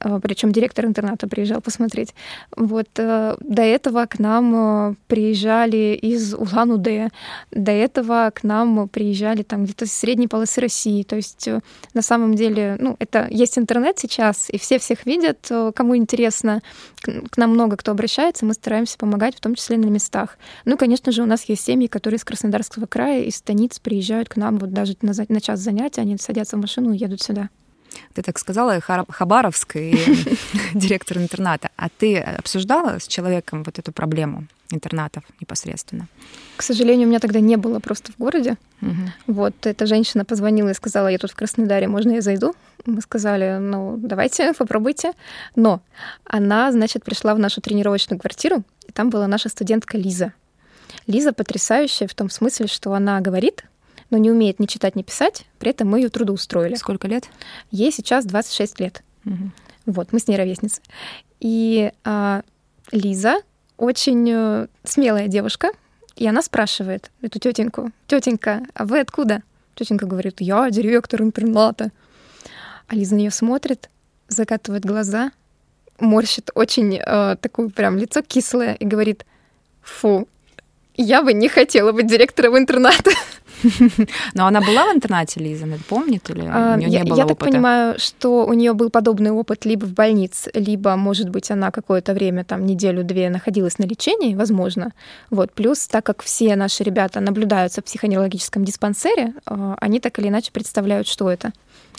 э, 0.00 0.20
причем 0.22 0.52
директор 0.52 0.84
интерната 0.84 1.26
приезжал 1.28 1.60
посмотреть. 1.60 2.14
Вот. 2.56 2.88
Э, 2.98 3.36
до 3.40 3.62
этого 3.62 4.06
к 4.06 4.18
нам 4.18 4.96
приезжали 5.06 5.98
из 6.00 6.34
Улан-Удэ, 6.34 7.08
до 7.50 7.72
этого 7.72 8.30
к 8.34 8.44
нам 8.44 8.88
приезжали 8.88 9.42
там 9.42 9.64
где-то 9.64 9.86
с 9.86 9.92
средней 9.92 10.28
полосы 10.28 10.60
России. 10.60 11.02
То 11.02 11.16
есть 11.16 11.48
на 11.94 12.02
самом 12.02 12.34
деле, 12.34 12.76
ну, 12.78 12.96
это 12.98 13.28
есть 13.30 13.58
интернет 13.58 13.98
сейчас, 13.98 14.48
и 14.50 14.58
все 14.58 14.78
всех 14.78 15.06
видят, 15.06 15.46
э, 15.50 15.72
кому 15.74 15.96
интересно. 15.96 16.62
К 17.02 17.36
нам 17.36 17.50
много 17.50 17.76
кто 17.76 17.92
обращается, 17.92 18.44
мы 18.44 18.54
стараемся 18.54 18.98
помогать, 18.98 19.36
в 19.36 19.40
том 19.40 19.54
числе 19.54 19.78
на 19.78 19.86
местах. 19.86 20.38
Ну, 20.64 20.76
конечно 20.76 21.12
же, 21.12 21.22
у 21.22 21.26
нас 21.26 21.44
есть 21.44 21.64
семьи, 21.64 21.86
которые 21.86 22.18
из 22.18 22.24
Краснодарского 22.24 22.86
края, 22.86 23.24
из 23.24 23.36
станиц 23.36 23.78
приезжают 23.78 24.28
к 24.28 24.36
нам 24.36 24.58
вот 24.58 24.72
даже 24.72 24.96
на, 25.02 25.12
на 25.28 25.40
час 25.40 25.60
занятия, 25.60 26.00
они 26.02 26.16
садятся 26.18 26.56
в 26.56 26.60
машину 26.60 26.92
и 26.92 26.98
едут 26.98 27.22
сюда. 27.22 27.50
Ты 28.14 28.22
так 28.22 28.38
сказала, 28.38 28.80
Хабаровск 28.80 29.76
и 29.76 29.94
директор 30.74 31.18
интерната. 31.18 31.70
А 31.76 31.88
ты 31.88 32.18
обсуждала 32.18 32.98
с 32.98 33.06
человеком 33.06 33.62
вот 33.62 33.78
эту 33.78 33.92
проблему 33.92 34.46
интернатов 34.70 35.24
непосредственно? 35.40 36.08
К 36.56 36.62
сожалению, 36.62 37.06
у 37.06 37.10
меня 37.10 37.20
тогда 37.20 37.40
не 37.40 37.56
было 37.56 37.80
просто 37.80 38.12
в 38.12 38.18
городе. 38.18 38.56
Угу. 38.82 39.34
Вот 39.34 39.66
эта 39.66 39.86
женщина 39.86 40.24
позвонила 40.24 40.70
и 40.70 40.74
сказала, 40.74 41.08
я 41.08 41.18
тут 41.18 41.30
в 41.30 41.36
Краснодаре, 41.36 41.88
можно 41.88 42.12
я 42.12 42.20
зайду? 42.20 42.54
Мы 42.84 43.00
сказали, 43.00 43.58
ну, 43.58 43.96
давайте, 43.98 44.52
попробуйте. 44.58 45.12
Но 45.56 45.80
она, 46.24 46.72
значит, 46.72 47.04
пришла 47.04 47.34
в 47.34 47.38
нашу 47.38 47.60
тренировочную 47.60 48.18
квартиру, 48.18 48.62
и 48.86 48.92
там 48.92 49.10
была 49.10 49.26
наша 49.26 49.48
студентка 49.48 49.96
Лиза. 49.96 50.32
Лиза 51.06 51.32
потрясающая 51.32 52.06
в 52.06 52.14
том 52.14 52.30
смысле, 52.30 52.66
что 52.66 52.92
она 52.92 53.20
говорит, 53.20 53.64
но 54.10 54.18
не 54.18 54.30
умеет 54.30 54.60
ни 54.60 54.66
читать, 54.66 54.96
ни 54.96 55.02
писать, 55.02 55.46
при 55.58 55.70
этом 55.70 55.88
мы 55.88 56.00
ее 56.00 56.08
трудоустроили. 56.08 56.74
Сколько 56.74 57.08
лет? 57.08 57.28
Ей 57.70 57.92
сейчас 57.92 58.24
26 58.24 58.80
лет. 58.80 59.02
Угу. 59.24 59.50
Вот, 59.86 60.12
мы 60.12 60.18
с 60.18 60.28
ней 60.28 60.36
ровесницы. 60.36 60.80
И 61.40 61.92
а, 62.04 62.42
Лиза 62.92 63.40
очень 63.76 64.28
э, 64.30 64.66
смелая 64.84 65.28
девушка, 65.28 65.70
и 66.16 66.26
она 66.26 66.42
спрашивает 66.42 67.10
эту 67.22 67.38
тетеньку, 67.38 67.92
тетенька, 68.06 68.62
а 68.74 68.84
вы 68.84 69.00
откуда? 69.00 69.42
Тетенька 69.76 70.06
говорит, 70.06 70.40
я 70.40 70.68
директор 70.70 71.22
интерната. 71.22 71.92
А 72.88 72.94
Лиза 72.94 73.14
на 73.14 73.18
нее 73.20 73.30
смотрит, 73.30 73.88
закатывает 74.26 74.84
глаза, 74.84 75.30
морщит 76.00 76.50
очень 76.54 76.96
э, 76.96 77.36
такое 77.40 77.68
прям 77.68 77.98
лицо 77.98 78.22
кислое 78.22 78.74
и 78.74 78.84
говорит, 78.84 79.24
фу, 79.80 80.28
я 80.96 81.22
бы 81.22 81.32
не 81.32 81.48
хотела 81.48 81.92
быть 81.92 82.06
директором 82.06 82.58
интерната. 82.58 83.10
Но 84.34 84.46
она 84.46 84.60
была 84.60 84.92
в 84.92 84.96
интернате, 84.96 85.40
Лиза, 85.40 85.66
помнит 85.88 86.28
или 86.30 86.46
а, 86.46 86.74
у 86.74 86.78
нее 86.78 86.90
я, 86.90 87.00
не 87.00 87.10
было 87.10 87.18
Я 87.18 87.24
опыта? 87.24 87.38
так 87.38 87.50
понимаю, 87.50 87.98
что 87.98 88.46
у 88.46 88.52
нее 88.52 88.72
был 88.72 88.90
подобный 88.90 89.30
опыт 89.30 89.64
либо 89.64 89.86
в 89.86 89.92
больнице, 89.92 90.50
либо, 90.54 90.96
может 90.96 91.28
быть, 91.28 91.50
она 91.50 91.70
какое-то 91.70 92.14
время, 92.14 92.44
там, 92.44 92.66
неделю-две 92.66 93.30
находилась 93.30 93.78
на 93.78 93.84
лечении, 93.84 94.34
возможно. 94.34 94.92
Вот. 95.30 95.52
Плюс, 95.52 95.86
так 95.86 96.04
как 96.04 96.22
все 96.22 96.56
наши 96.56 96.84
ребята 96.84 97.20
наблюдаются 97.20 97.80
в 97.80 97.84
психоневрологическом 97.84 98.64
диспансере, 98.64 99.34
а, 99.46 99.76
они 99.80 100.00
так 100.00 100.18
или 100.18 100.28
иначе 100.28 100.52
представляют, 100.52 101.06
что 101.06 101.30
это. 101.30 101.52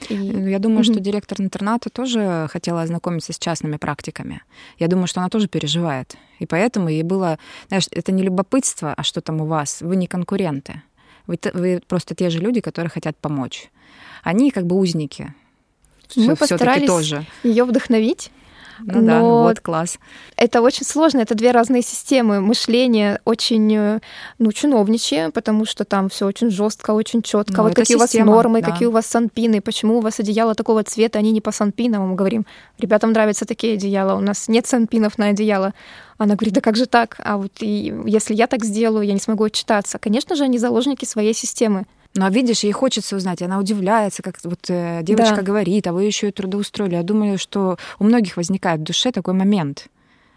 И... 0.09 0.15
Ну, 0.15 0.47
я 0.47 0.59
думаю, 0.59 0.81
mm-hmm. 0.81 0.93
что 0.93 0.99
директор 0.99 1.41
интерната 1.41 1.89
тоже 1.89 2.47
хотела 2.51 2.81
ознакомиться 2.81 3.33
с 3.33 3.39
частными 3.39 3.77
практиками. 3.77 4.41
Я 4.77 4.87
думаю, 4.87 5.07
что 5.07 5.19
она 5.19 5.29
тоже 5.29 5.47
переживает. 5.47 6.15
И 6.39 6.45
поэтому 6.45 6.89
ей 6.89 7.03
было... 7.03 7.37
Знаешь, 7.67 7.87
это 7.91 8.11
не 8.11 8.23
любопытство, 8.23 8.93
а 8.95 9.03
что 9.03 9.21
там 9.21 9.41
у 9.41 9.45
вас. 9.45 9.81
Вы 9.81 9.97
не 9.97 10.07
конкуренты. 10.07 10.81
Вы, 11.29 11.37
вы 11.53 11.79
просто 11.87 12.15
те 12.15 12.31
же 12.31 12.39
люди, 12.39 12.59
которые 12.59 12.89
хотят 12.89 13.15
помочь. 13.15 13.69
Они 14.23 14.49
как 14.49 14.65
бы 14.65 14.75
узники. 14.75 15.35
Мы 16.15 16.35
постарались 16.35 16.87
тоже. 16.87 17.23
ее 17.43 17.65
вдохновить. 17.65 18.31
Ну 18.79 19.01
Но 19.01 19.07
да, 19.07 19.21
вот 19.21 19.59
класс. 19.59 19.99
Это 20.35 20.61
очень 20.61 20.85
сложно, 20.85 21.19
это 21.19 21.35
две 21.35 21.51
разные 21.51 21.81
системы 21.81 22.41
мышления, 22.41 23.21
очень 23.25 23.75
э, 23.75 23.99
ну, 24.37 24.51
чиновничье, 24.51 25.31
потому 25.31 25.65
что 25.65 25.83
там 25.85 26.09
все 26.09 26.25
очень 26.25 26.49
жестко, 26.49 26.91
очень 26.91 27.21
четко. 27.21 27.57
Ну, 27.57 27.63
вот 27.63 27.75
какие 27.75 27.97
система, 27.97 28.31
у 28.31 28.35
вас 28.35 28.43
нормы, 28.43 28.61
да. 28.61 28.71
какие 28.71 28.87
у 28.87 28.91
вас 28.91 29.05
санпины, 29.05 29.61
почему 29.61 29.97
у 29.97 30.01
вас 30.01 30.19
одеяло 30.19 30.55
такого 30.55 30.83
цвета, 30.83 31.19
они 31.19 31.31
не 31.31 31.41
по 31.41 31.51
санпинам. 31.51 32.09
Мы 32.09 32.15
говорим, 32.15 32.45
ребятам 32.77 33.11
нравятся 33.11 33.45
такие 33.45 33.73
одеяла, 33.73 34.15
у 34.15 34.21
нас 34.21 34.47
нет 34.47 34.65
санпинов 34.65 35.17
на 35.17 35.27
одеяло. 35.27 35.73
Она 36.17 36.35
говорит, 36.35 36.53
да 36.53 36.61
как 36.61 36.75
же 36.75 36.85
так? 36.85 37.15
А 37.23 37.37
вот 37.37 37.51
и 37.61 37.93
если 38.05 38.33
я 38.33 38.47
так 38.47 38.63
сделаю, 38.65 39.05
я 39.05 39.13
не 39.13 39.19
смогу 39.19 39.45
отчитаться. 39.45 39.99
Конечно 39.99 40.35
же, 40.35 40.43
они 40.43 40.57
заложники 40.57 41.05
своей 41.05 41.33
системы. 41.33 41.85
Но 42.19 42.27
видишь, 42.27 42.65
ей 42.65 42.73
хочется 42.73 43.15
узнать, 43.15 43.41
она 43.41 43.57
удивляется, 43.57 44.21
как 44.21 44.35
вот 44.43 44.59
э, 44.67 44.99
девочка 45.03 45.37
да. 45.37 45.41
говорит, 45.41 45.87
а 45.87 45.93
вы 45.93 46.03
еще 46.03 46.27
и 46.27 46.31
трудоустроили. 46.33 46.95
Я 46.95 47.03
думаю, 47.03 47.37
что 47.37 47.77
у 47.97 48.03
многих 48.03 48.35
возникает 48.35 48.81
в 48.81 48.83
душе 48.83 49.13
такой 49.13 49.33
момент. 49.33 49.87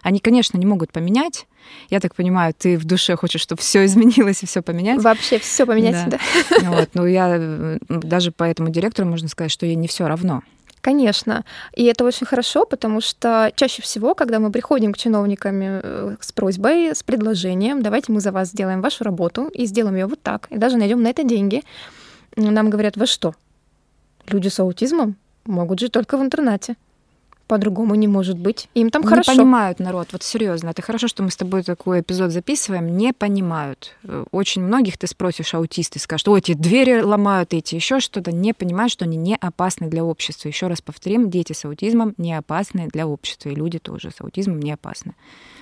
Они, 0.01 0.21
конечно, 0.21 0.59
не 0.59 0.65
могут 0.65 0.93
поменять. 0.93 1.49
Я 1.91 1.99
так 1.99 2.15
понимаю, 2.15 2.55
ты 2.57 2.79
в 2.79 2.85
душе 2.85 3.17
хочешь, 3.17 3.41
чтобы 3.41 3.61
все 3.63 3.85
изменилось 3.85 4.45
и 4.45 4.47
все 4.47 4.63
поменять. 4.63 5.03
Вообще 5.03 5.41
все 5.41 5.67
поменять, 5.67 6.09
да. 6.09 6.21
да. 6.61 6.71
Вот, 6.71 6.91
ну 6.95 7.05
я 7.05 7.79
даже 7.89 8.31
по 8.31 8.45
этому 8.45 8.71
директору 8.71 9.09
можно 9.09 9.27
сказать, 9.27 9.51
что 9.51 9.67
ей 9.67 9.75
не 9.75 9.89
все 9.89 10.07
равно. 10.07 10.43
Конечно. 10.83 11.45
И 11.75 11.85
это 11.85 12.05
очень 12.05 12.27
хорошо, 12.27 12.67
потому 12.67 13.01
что 13.01 13.53
чаще 13.55 13.83
всего, 13.83 14.17
когда 14.17 14.41
мы 14.41 14.51
приходим 14.51 14.93
к 14.93 14.99
чиновникам 14.99 15.61
э, 15.63 16.17
с 16.21 16.33
просьбой, 16.33 16.91
с 16.91 17.05
предложением, 17.05 17.83
давайте 17.83 18.11
мы 18.11 18.21
за 18.21 18.33
вас 18.33 18.49
сделаем 18.49 18.83
вашу 18.83 19.05
работу 19.05 19.49
и 19.55 19.65
сделаем 19.67 19.95
ее 19.95 20.07
вот 20.07 20.21
так, 20.21 20.49
и 20.51 20.59
даже 20.59 20.77
найдем 20.77 21.01
на 21.01 21.09
это 21.09 21.23
деньги, 21.23 21.63
нам 22.35 22.69
говорят, 22.69 22.97
вы 22.97 23.07
что, 23.07 23.35
люди 24.27 24.49
с 24.49 24.59
аутизмом 24.59 25.15
могут 25.45 25.79
жить 25.79 25.93
только 25.93 26.19
в 26.19 26.23
интернате 26.23 26.75
по-другому 27.53 27.95
не 27.97 28.09
может 28.09 28.39
быть. 28.39 28.71
Им 28.73 28.89
там 28.89 29.03
не 29.03 29.09
хорошо. 29.09 29.33
Не 29.33 29.37
понимают 29.37 29.79
народ, 29.79 30.09
вот 30.13 30.23
серьезно. 30.23 30.71
Это 30.71 30.81
хорошо, 30.81 31.07
что 31.07 31.23
мы 31.23 31.31
с 31.31 31.37
тобой 31.37 31.63
такой 31.63 32.01
эпизод 32.01 32.31
записываем. 32.31 32.97
Не 32.97 33.13
понимают. 33.13 33.95
Очень 34.31 34.63
многих 34.63 34.97
ты 34.97 35.07
спросишь, 35.07 35.53
аутисты 35.53 35.99
скажут, 35.99 36.29
ой, 36.29 36.39
эти 36.39 36.55
двери 36.55 37.03
ломают, 37.03 37.53
эти 37.53 37.75
еще 37.75 38.01
что-то. 38.01 38.33
Не 38.33 38.55
понимают, 38.55 38.91
что 38.91 39.05
они 39.05 39.19
не 39.19 39.37
опасны 39.37 39.89
для 39.89 40.03
общества. 40.03 40.49
Еще 40.49 40.67
раз 40.69 40.81
повторим, 40.81 41.29
дети 41.29 41.53
с 41.53 41.67
аутизмом 41.67 42.15
не 42.17 42.33
опасны 42.33 42.89
для 42.91 43.07
общества. 43.07 43.51
И 43.51 43.55
люди 43.55 43.79
тоже 43.79 44.13
с 44.17 44.23
аутизмом 44.23 44.59
не 44.59 44.73
опасны. 44.73 45.13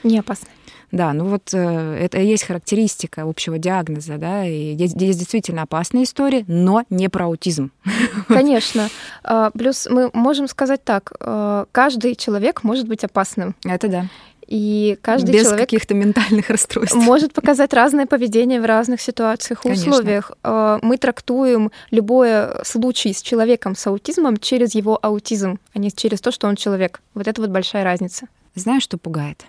Не 0.05 0.21
опасны. 0.21 0.47
Да, 0.93 1.13
ну 1.13 1.27
вот 1.27 1.51
э, 1.53 1.99
это 2.01 2.19
и 2.19 2.27
есть 2.27 2.45
характеристика 2.45 3.23
общего 3.23 3.59
диагноза, 3.59 4.19
да, 4.19 4.45
и 4.45 4.75
есть, 4.75 5.01
есть 5.01 5.19
действительно 5.19 5.63
опасные 5.63 6.05
истории, 6.05 6.45
но 6.49 6.85
не 6.91 7.09
про 7.09 7.27
аутизм. 7.27 7.71
Конечно. 8.29 8.89
А, 9.23 9.51
плюс 9.51 9.87
мы 9.89 10.11
можем 10.13 10.49
сказать 10.49 10.83
так, 10.85 11.13
э, 11.21 11.67
каждый 11.71 12.17
человек 12.17 12.65
может 12.65 12.89
быть 12.89 13.05
опасным. 13.05 13.55
Это 13.65 13.89
да. 13.89 14.07
И 14.51 14.99
каждый 15.01 15.31
Без 15.31 15.43
человек 15.43 15.61
каких-то 15.61 15.95
ментальных 15.95 16.51
расстройств. 16.51 16.97
может 16.97 17.33
показать 17.33 17.73
разное 17.73 18.07
поведение 18.07 18.61
в 18.61 18.65
разных 18.65 19.01
ситуациях 19.01 19.61
и 19.61 19.69
Конечно. 19.69 19.93
условиях. 19.93 20.33
А, 20.43 20.81
мы 20.83 20.97
трактуем 20.97 21.71
любой 21.93 22.65
случай 22.65 23.13
с 23.13 23.23
человеком 23.23 23.77
с 23.77 23.87
аутизмом 23.87 24.39
через 24.39 24.75
его 24.75 24.99
аутизм, 25.01 25.61
а 25.73 25.79
не 25.79 25.93
через 25.93 26.21
то, 26.21 26.33
что 26.33 26.49
он 26.49 26.57
человек. 26.57 27.01
Вот 27.15 27.29
это 27.29 27.41
вот 27.41 27.51
большая 27.51 27.85
разница. 27.85 28.27
Знаешь, 28.57 28.83
что 28.83 28.99
пугает? 28.99 29.45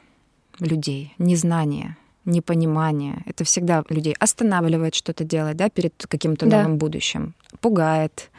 Людей, 0.62 1.14
незнание, 1.18 1.98
непонимание. 2.26 3.24
Это 3.26 3.44
всегда 3.44 3.84
людей 3.90 4.16
останавливает 4.20 4.96
что-то 4.96 5.24
делать, 5.24 5.58
да, 5.58 5.70
перед 5.70 5.94
каким-то 6.08 6.46
да. 6.46 6.62
новым 6.62 6.78
будущим, 6.78 7.34
пугает. 7.60 8.30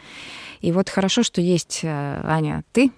И 0.61 0.73
вот 0.73 0.89
хорошо, 0.89 1.23
что 1.23 1.41
есть, 1.41 1.81
э, 1.83 2.21
Аня, 2.25 2.65
ты, 2.73 2.93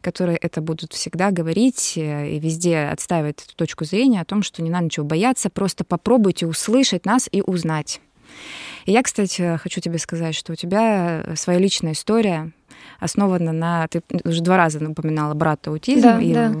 которые 0.00 0.38
это 0.38 0.60
будут 0.60 0.92
всегда 0.92 1.30
говорить 1.30 1.94
э, 1.96 2.30
и 2.30 2.38
везде 2.38 2.78
отстаивать 2.84 3.44
эту 3.44 3.56
точку 3.56 3.84
зрения 3.84 4.20
о 4.20 4.24
том, 4.24 4.42
что 4.42 4.62
не 4.62 4.70
надо 4.70 4.86
ничего 4.86 5.04
бояться, 5.04 5.50
просто 5.50 5.84
попробуйте 5.84 6.46
услышать 6.46 7.04
нас 7.04 7.28
и 7.30 7.42
узнать. 7.42 8.00
И 8.86 8.92
я, 8.92 9.02
кстати, 9.02 9.58
хочу 9.58 9.80
тебе 9.80 9.98
сказать, 9.98 10.34
что 10.34 10.52
у 10.52 10.56
тебя 10.56 11.24
своя 11.34 11.58
личная 11.58 11.92
история, 11.92 12.52
основана 13.00 13.52
на... 13.52 13.86
Ты 13.88 14.02
уже 14.24 14.42
два 14.42 14.56
раза 14.56 14.80
напоминала 14.80 15.34
брата 15.34 15.70
аутизм, 15.70 16.02
да, 16.02 16.20
и 16.20 16.32
да. 16.32 16.54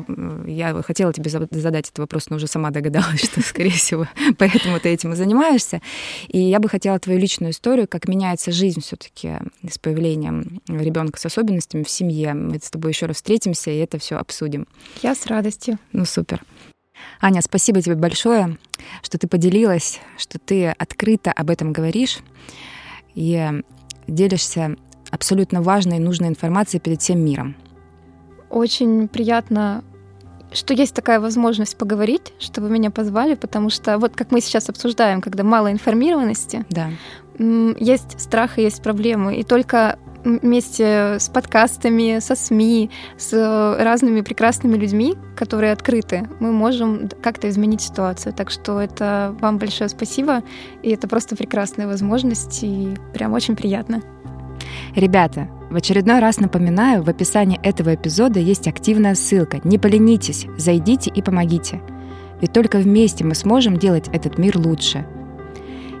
я 0.46 0.82
хотела 0.82 1.12
тебе 1.12 1.30
задать 1.30 1.88
этот 1.88 1.98
вопрос, 1.98 2.30
но 2.30 2.36
уже 2.36 2.46
сама 2.46 2.70
догадалась, 2.70 3.24
что, 3.24 3.40
скорее 3.40 3.70
всего, 3.70 4.06
поэтому 4.38 4.78
ты 4.80 4.90
этим 4.90 5.12
и 5.12 5.16
занимаешься. 5.16 5.80
И 6.28 6.38
я 6.38 6.60
бы 6.60 6.68
хотела 6.68 6.98
твою 6.98 7.18
личную 7.18 7.52
историю, 7.52 7.88
как 7.88 8.08
меняется 8.08 8.52
жизнь 8.52 8.80
все 8.80 8.96
таки 8.96 9.36
с 9.68 9.78
появлением 9.78 10.60
ребенка 10.68 11.18
с 11.18 11.26
особенностями 11.26 11.82
в 11.82 11.90
семье. 11.90 12.34
Мы 12.34 12.58
с 12.58 12.70
тобой 12.70 12.92
еще 12.92 13.06
раз 13.06 13.16
встретимся 13.16 13.70
и 13.70 13.78
это 13.78 13.98
все 13.98 14.16
обсудим. 14.16 14.66
Я 15.02 15.14
с 15.14 15.26
радостью. 15.26 15.78
Ну, 15.92 16.04
супер. 16.04 16.42
Аня, 17.20 17.42
спасибо 17.42 17.80
тебе 17.82 17.94
большое, 17.94 18.58
что 19.02 19.18
ты 19.18 19.28
поделилась, 19.28 20.00
что 20.16 20.38
ты 20.38 20.68
открыто 20.68 21.32
об 21.32 21.50
этом 21.50 21.72
говоришь 21.72 22.18
и 23.14 23.62
делишься 24.06 24.76
абсолютно 25.10 25.62
важной 25.62 25.96
и 25.96 26.00
нужной 26.00 26.28
информацией 26.28 26.80
перед 26.80 27.00
всем 27.00 27.24
миром. 27.24 27.56
Очень 28.50 29.08
приятно 29.08 29.82
что 30.52 30.74
есть 30.74 30.94
такая 30.94 31.20
возможность 31.20 31.76
поговорить, 31.76 32.32
что 32.38 32.60
вы 32.60 32.70
меня 32.70 32.90
позвали, 32.90 33.34
потому 33.34 33.70
что 33.70 33.98
вот 33.98 34.16
как 34.16 34.30
мы 34.30 34.40
сейчас 34.40 34.68
обсуждаем, 34.68 35.20
когда 35.20 35.44
мало 35.44 35.70
информированности, 35.70 36.64
да. 36.70 36.88
есть 37.38 38.18
страх 38.20 38.58
и 38.58 38.62
есть 38.62 38.82
проблемы. 38.82 39.36
И 39.36 39.44
только 39.44 39.98
вместе 40.24 41.16
с 41.18 41.28
подкастами, 41.28 42.18
со 42.20 42.34
СМИ, 42.34 42.90
с 43.16 43.76
разными 43.78 44.20
прекрасными 44.20 44.76
людьми, 44.76 45.14
которые 45.36 45.72
открыты, 45.72 46.28
мы 46.40 46.52
можем 46.52 47.08
как-то 47.22 47.48
изменить 47.48 47.80
ситуацию. 47.80 48.32
Так 48.32 48.50
что 48.50 48.80
это 48.80 49.36
вам 49.40 49.58
большое 49.58 49.88
спасибо, 49.88 50.42
и 50.82 50.90
это 50.90 51.08
просто 51.08 51.36
прекрасная 51.36 51.86
возможность, 51.86 52.60
и 52.62 52.96
прям 53.12 53.32
очень 53.32 53.56
приятно. 53.56 54.02
Ребята, 54.94 55.48
в 55.70 55.76
очередной 55.76 56.18
раз 56.18 56.40
напоминаю, 56.40 57.02
в 57.02 57.08
описании 57.08 57.60
этого 57.62 57.94
эпизода 57.94 58.40
есть 58.40 58.66
активная 58.66 59.14
ссылка. 59.14 59.60
Не 59.64 59.78
поленитесь, 59.78 60.46
зайдите 60.56 61.10
и 61.14 61.22
помогите. 61.22 61.80
Ведь 62.40 62.52
только 62.52 62.78
вместе 62.78 63.24
мы 63.24 63.34
сможем 63.34 63.76
делать 63.76 64.08
этот 64.12 64.38
мир 64.38 64.56
лучше. 64.56 65.06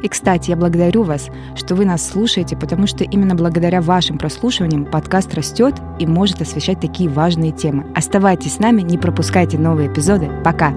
И, 0.02 0.08
кстати, 0.08 0.50
я 0.50 0.56
благодарю 0.56 1.02
вас, 1.02 1.28
что 1.56 1.74
вы 1.74 1.84
нас 1.84 2.06
слушаете, 2.08 2.56
потому 2.56 2.86
что 2.86 3.04
именно 3.04 3.34
благодаря 3.34 3.80
вашим 3.80 4.16
прослушиваниям 4.16 4.84
подкаст 4.84 5.34
растет 5.34 5.74
и 5.98 6.06
может 6.06 6.40
освещать 6.40 6.80
такие 6.80 7.10
важные 7.10 7.50
темы. 7.50 7.86
Оставайтесь 7.96 8.54
с 8.54 8.58
нами, 8.58 8.82
не 8.82 8.96
пропускайте 8.96 9.58
новые 9.58 9.92
эпизоды. 9.92 10.30
Пока! 10.44 10.72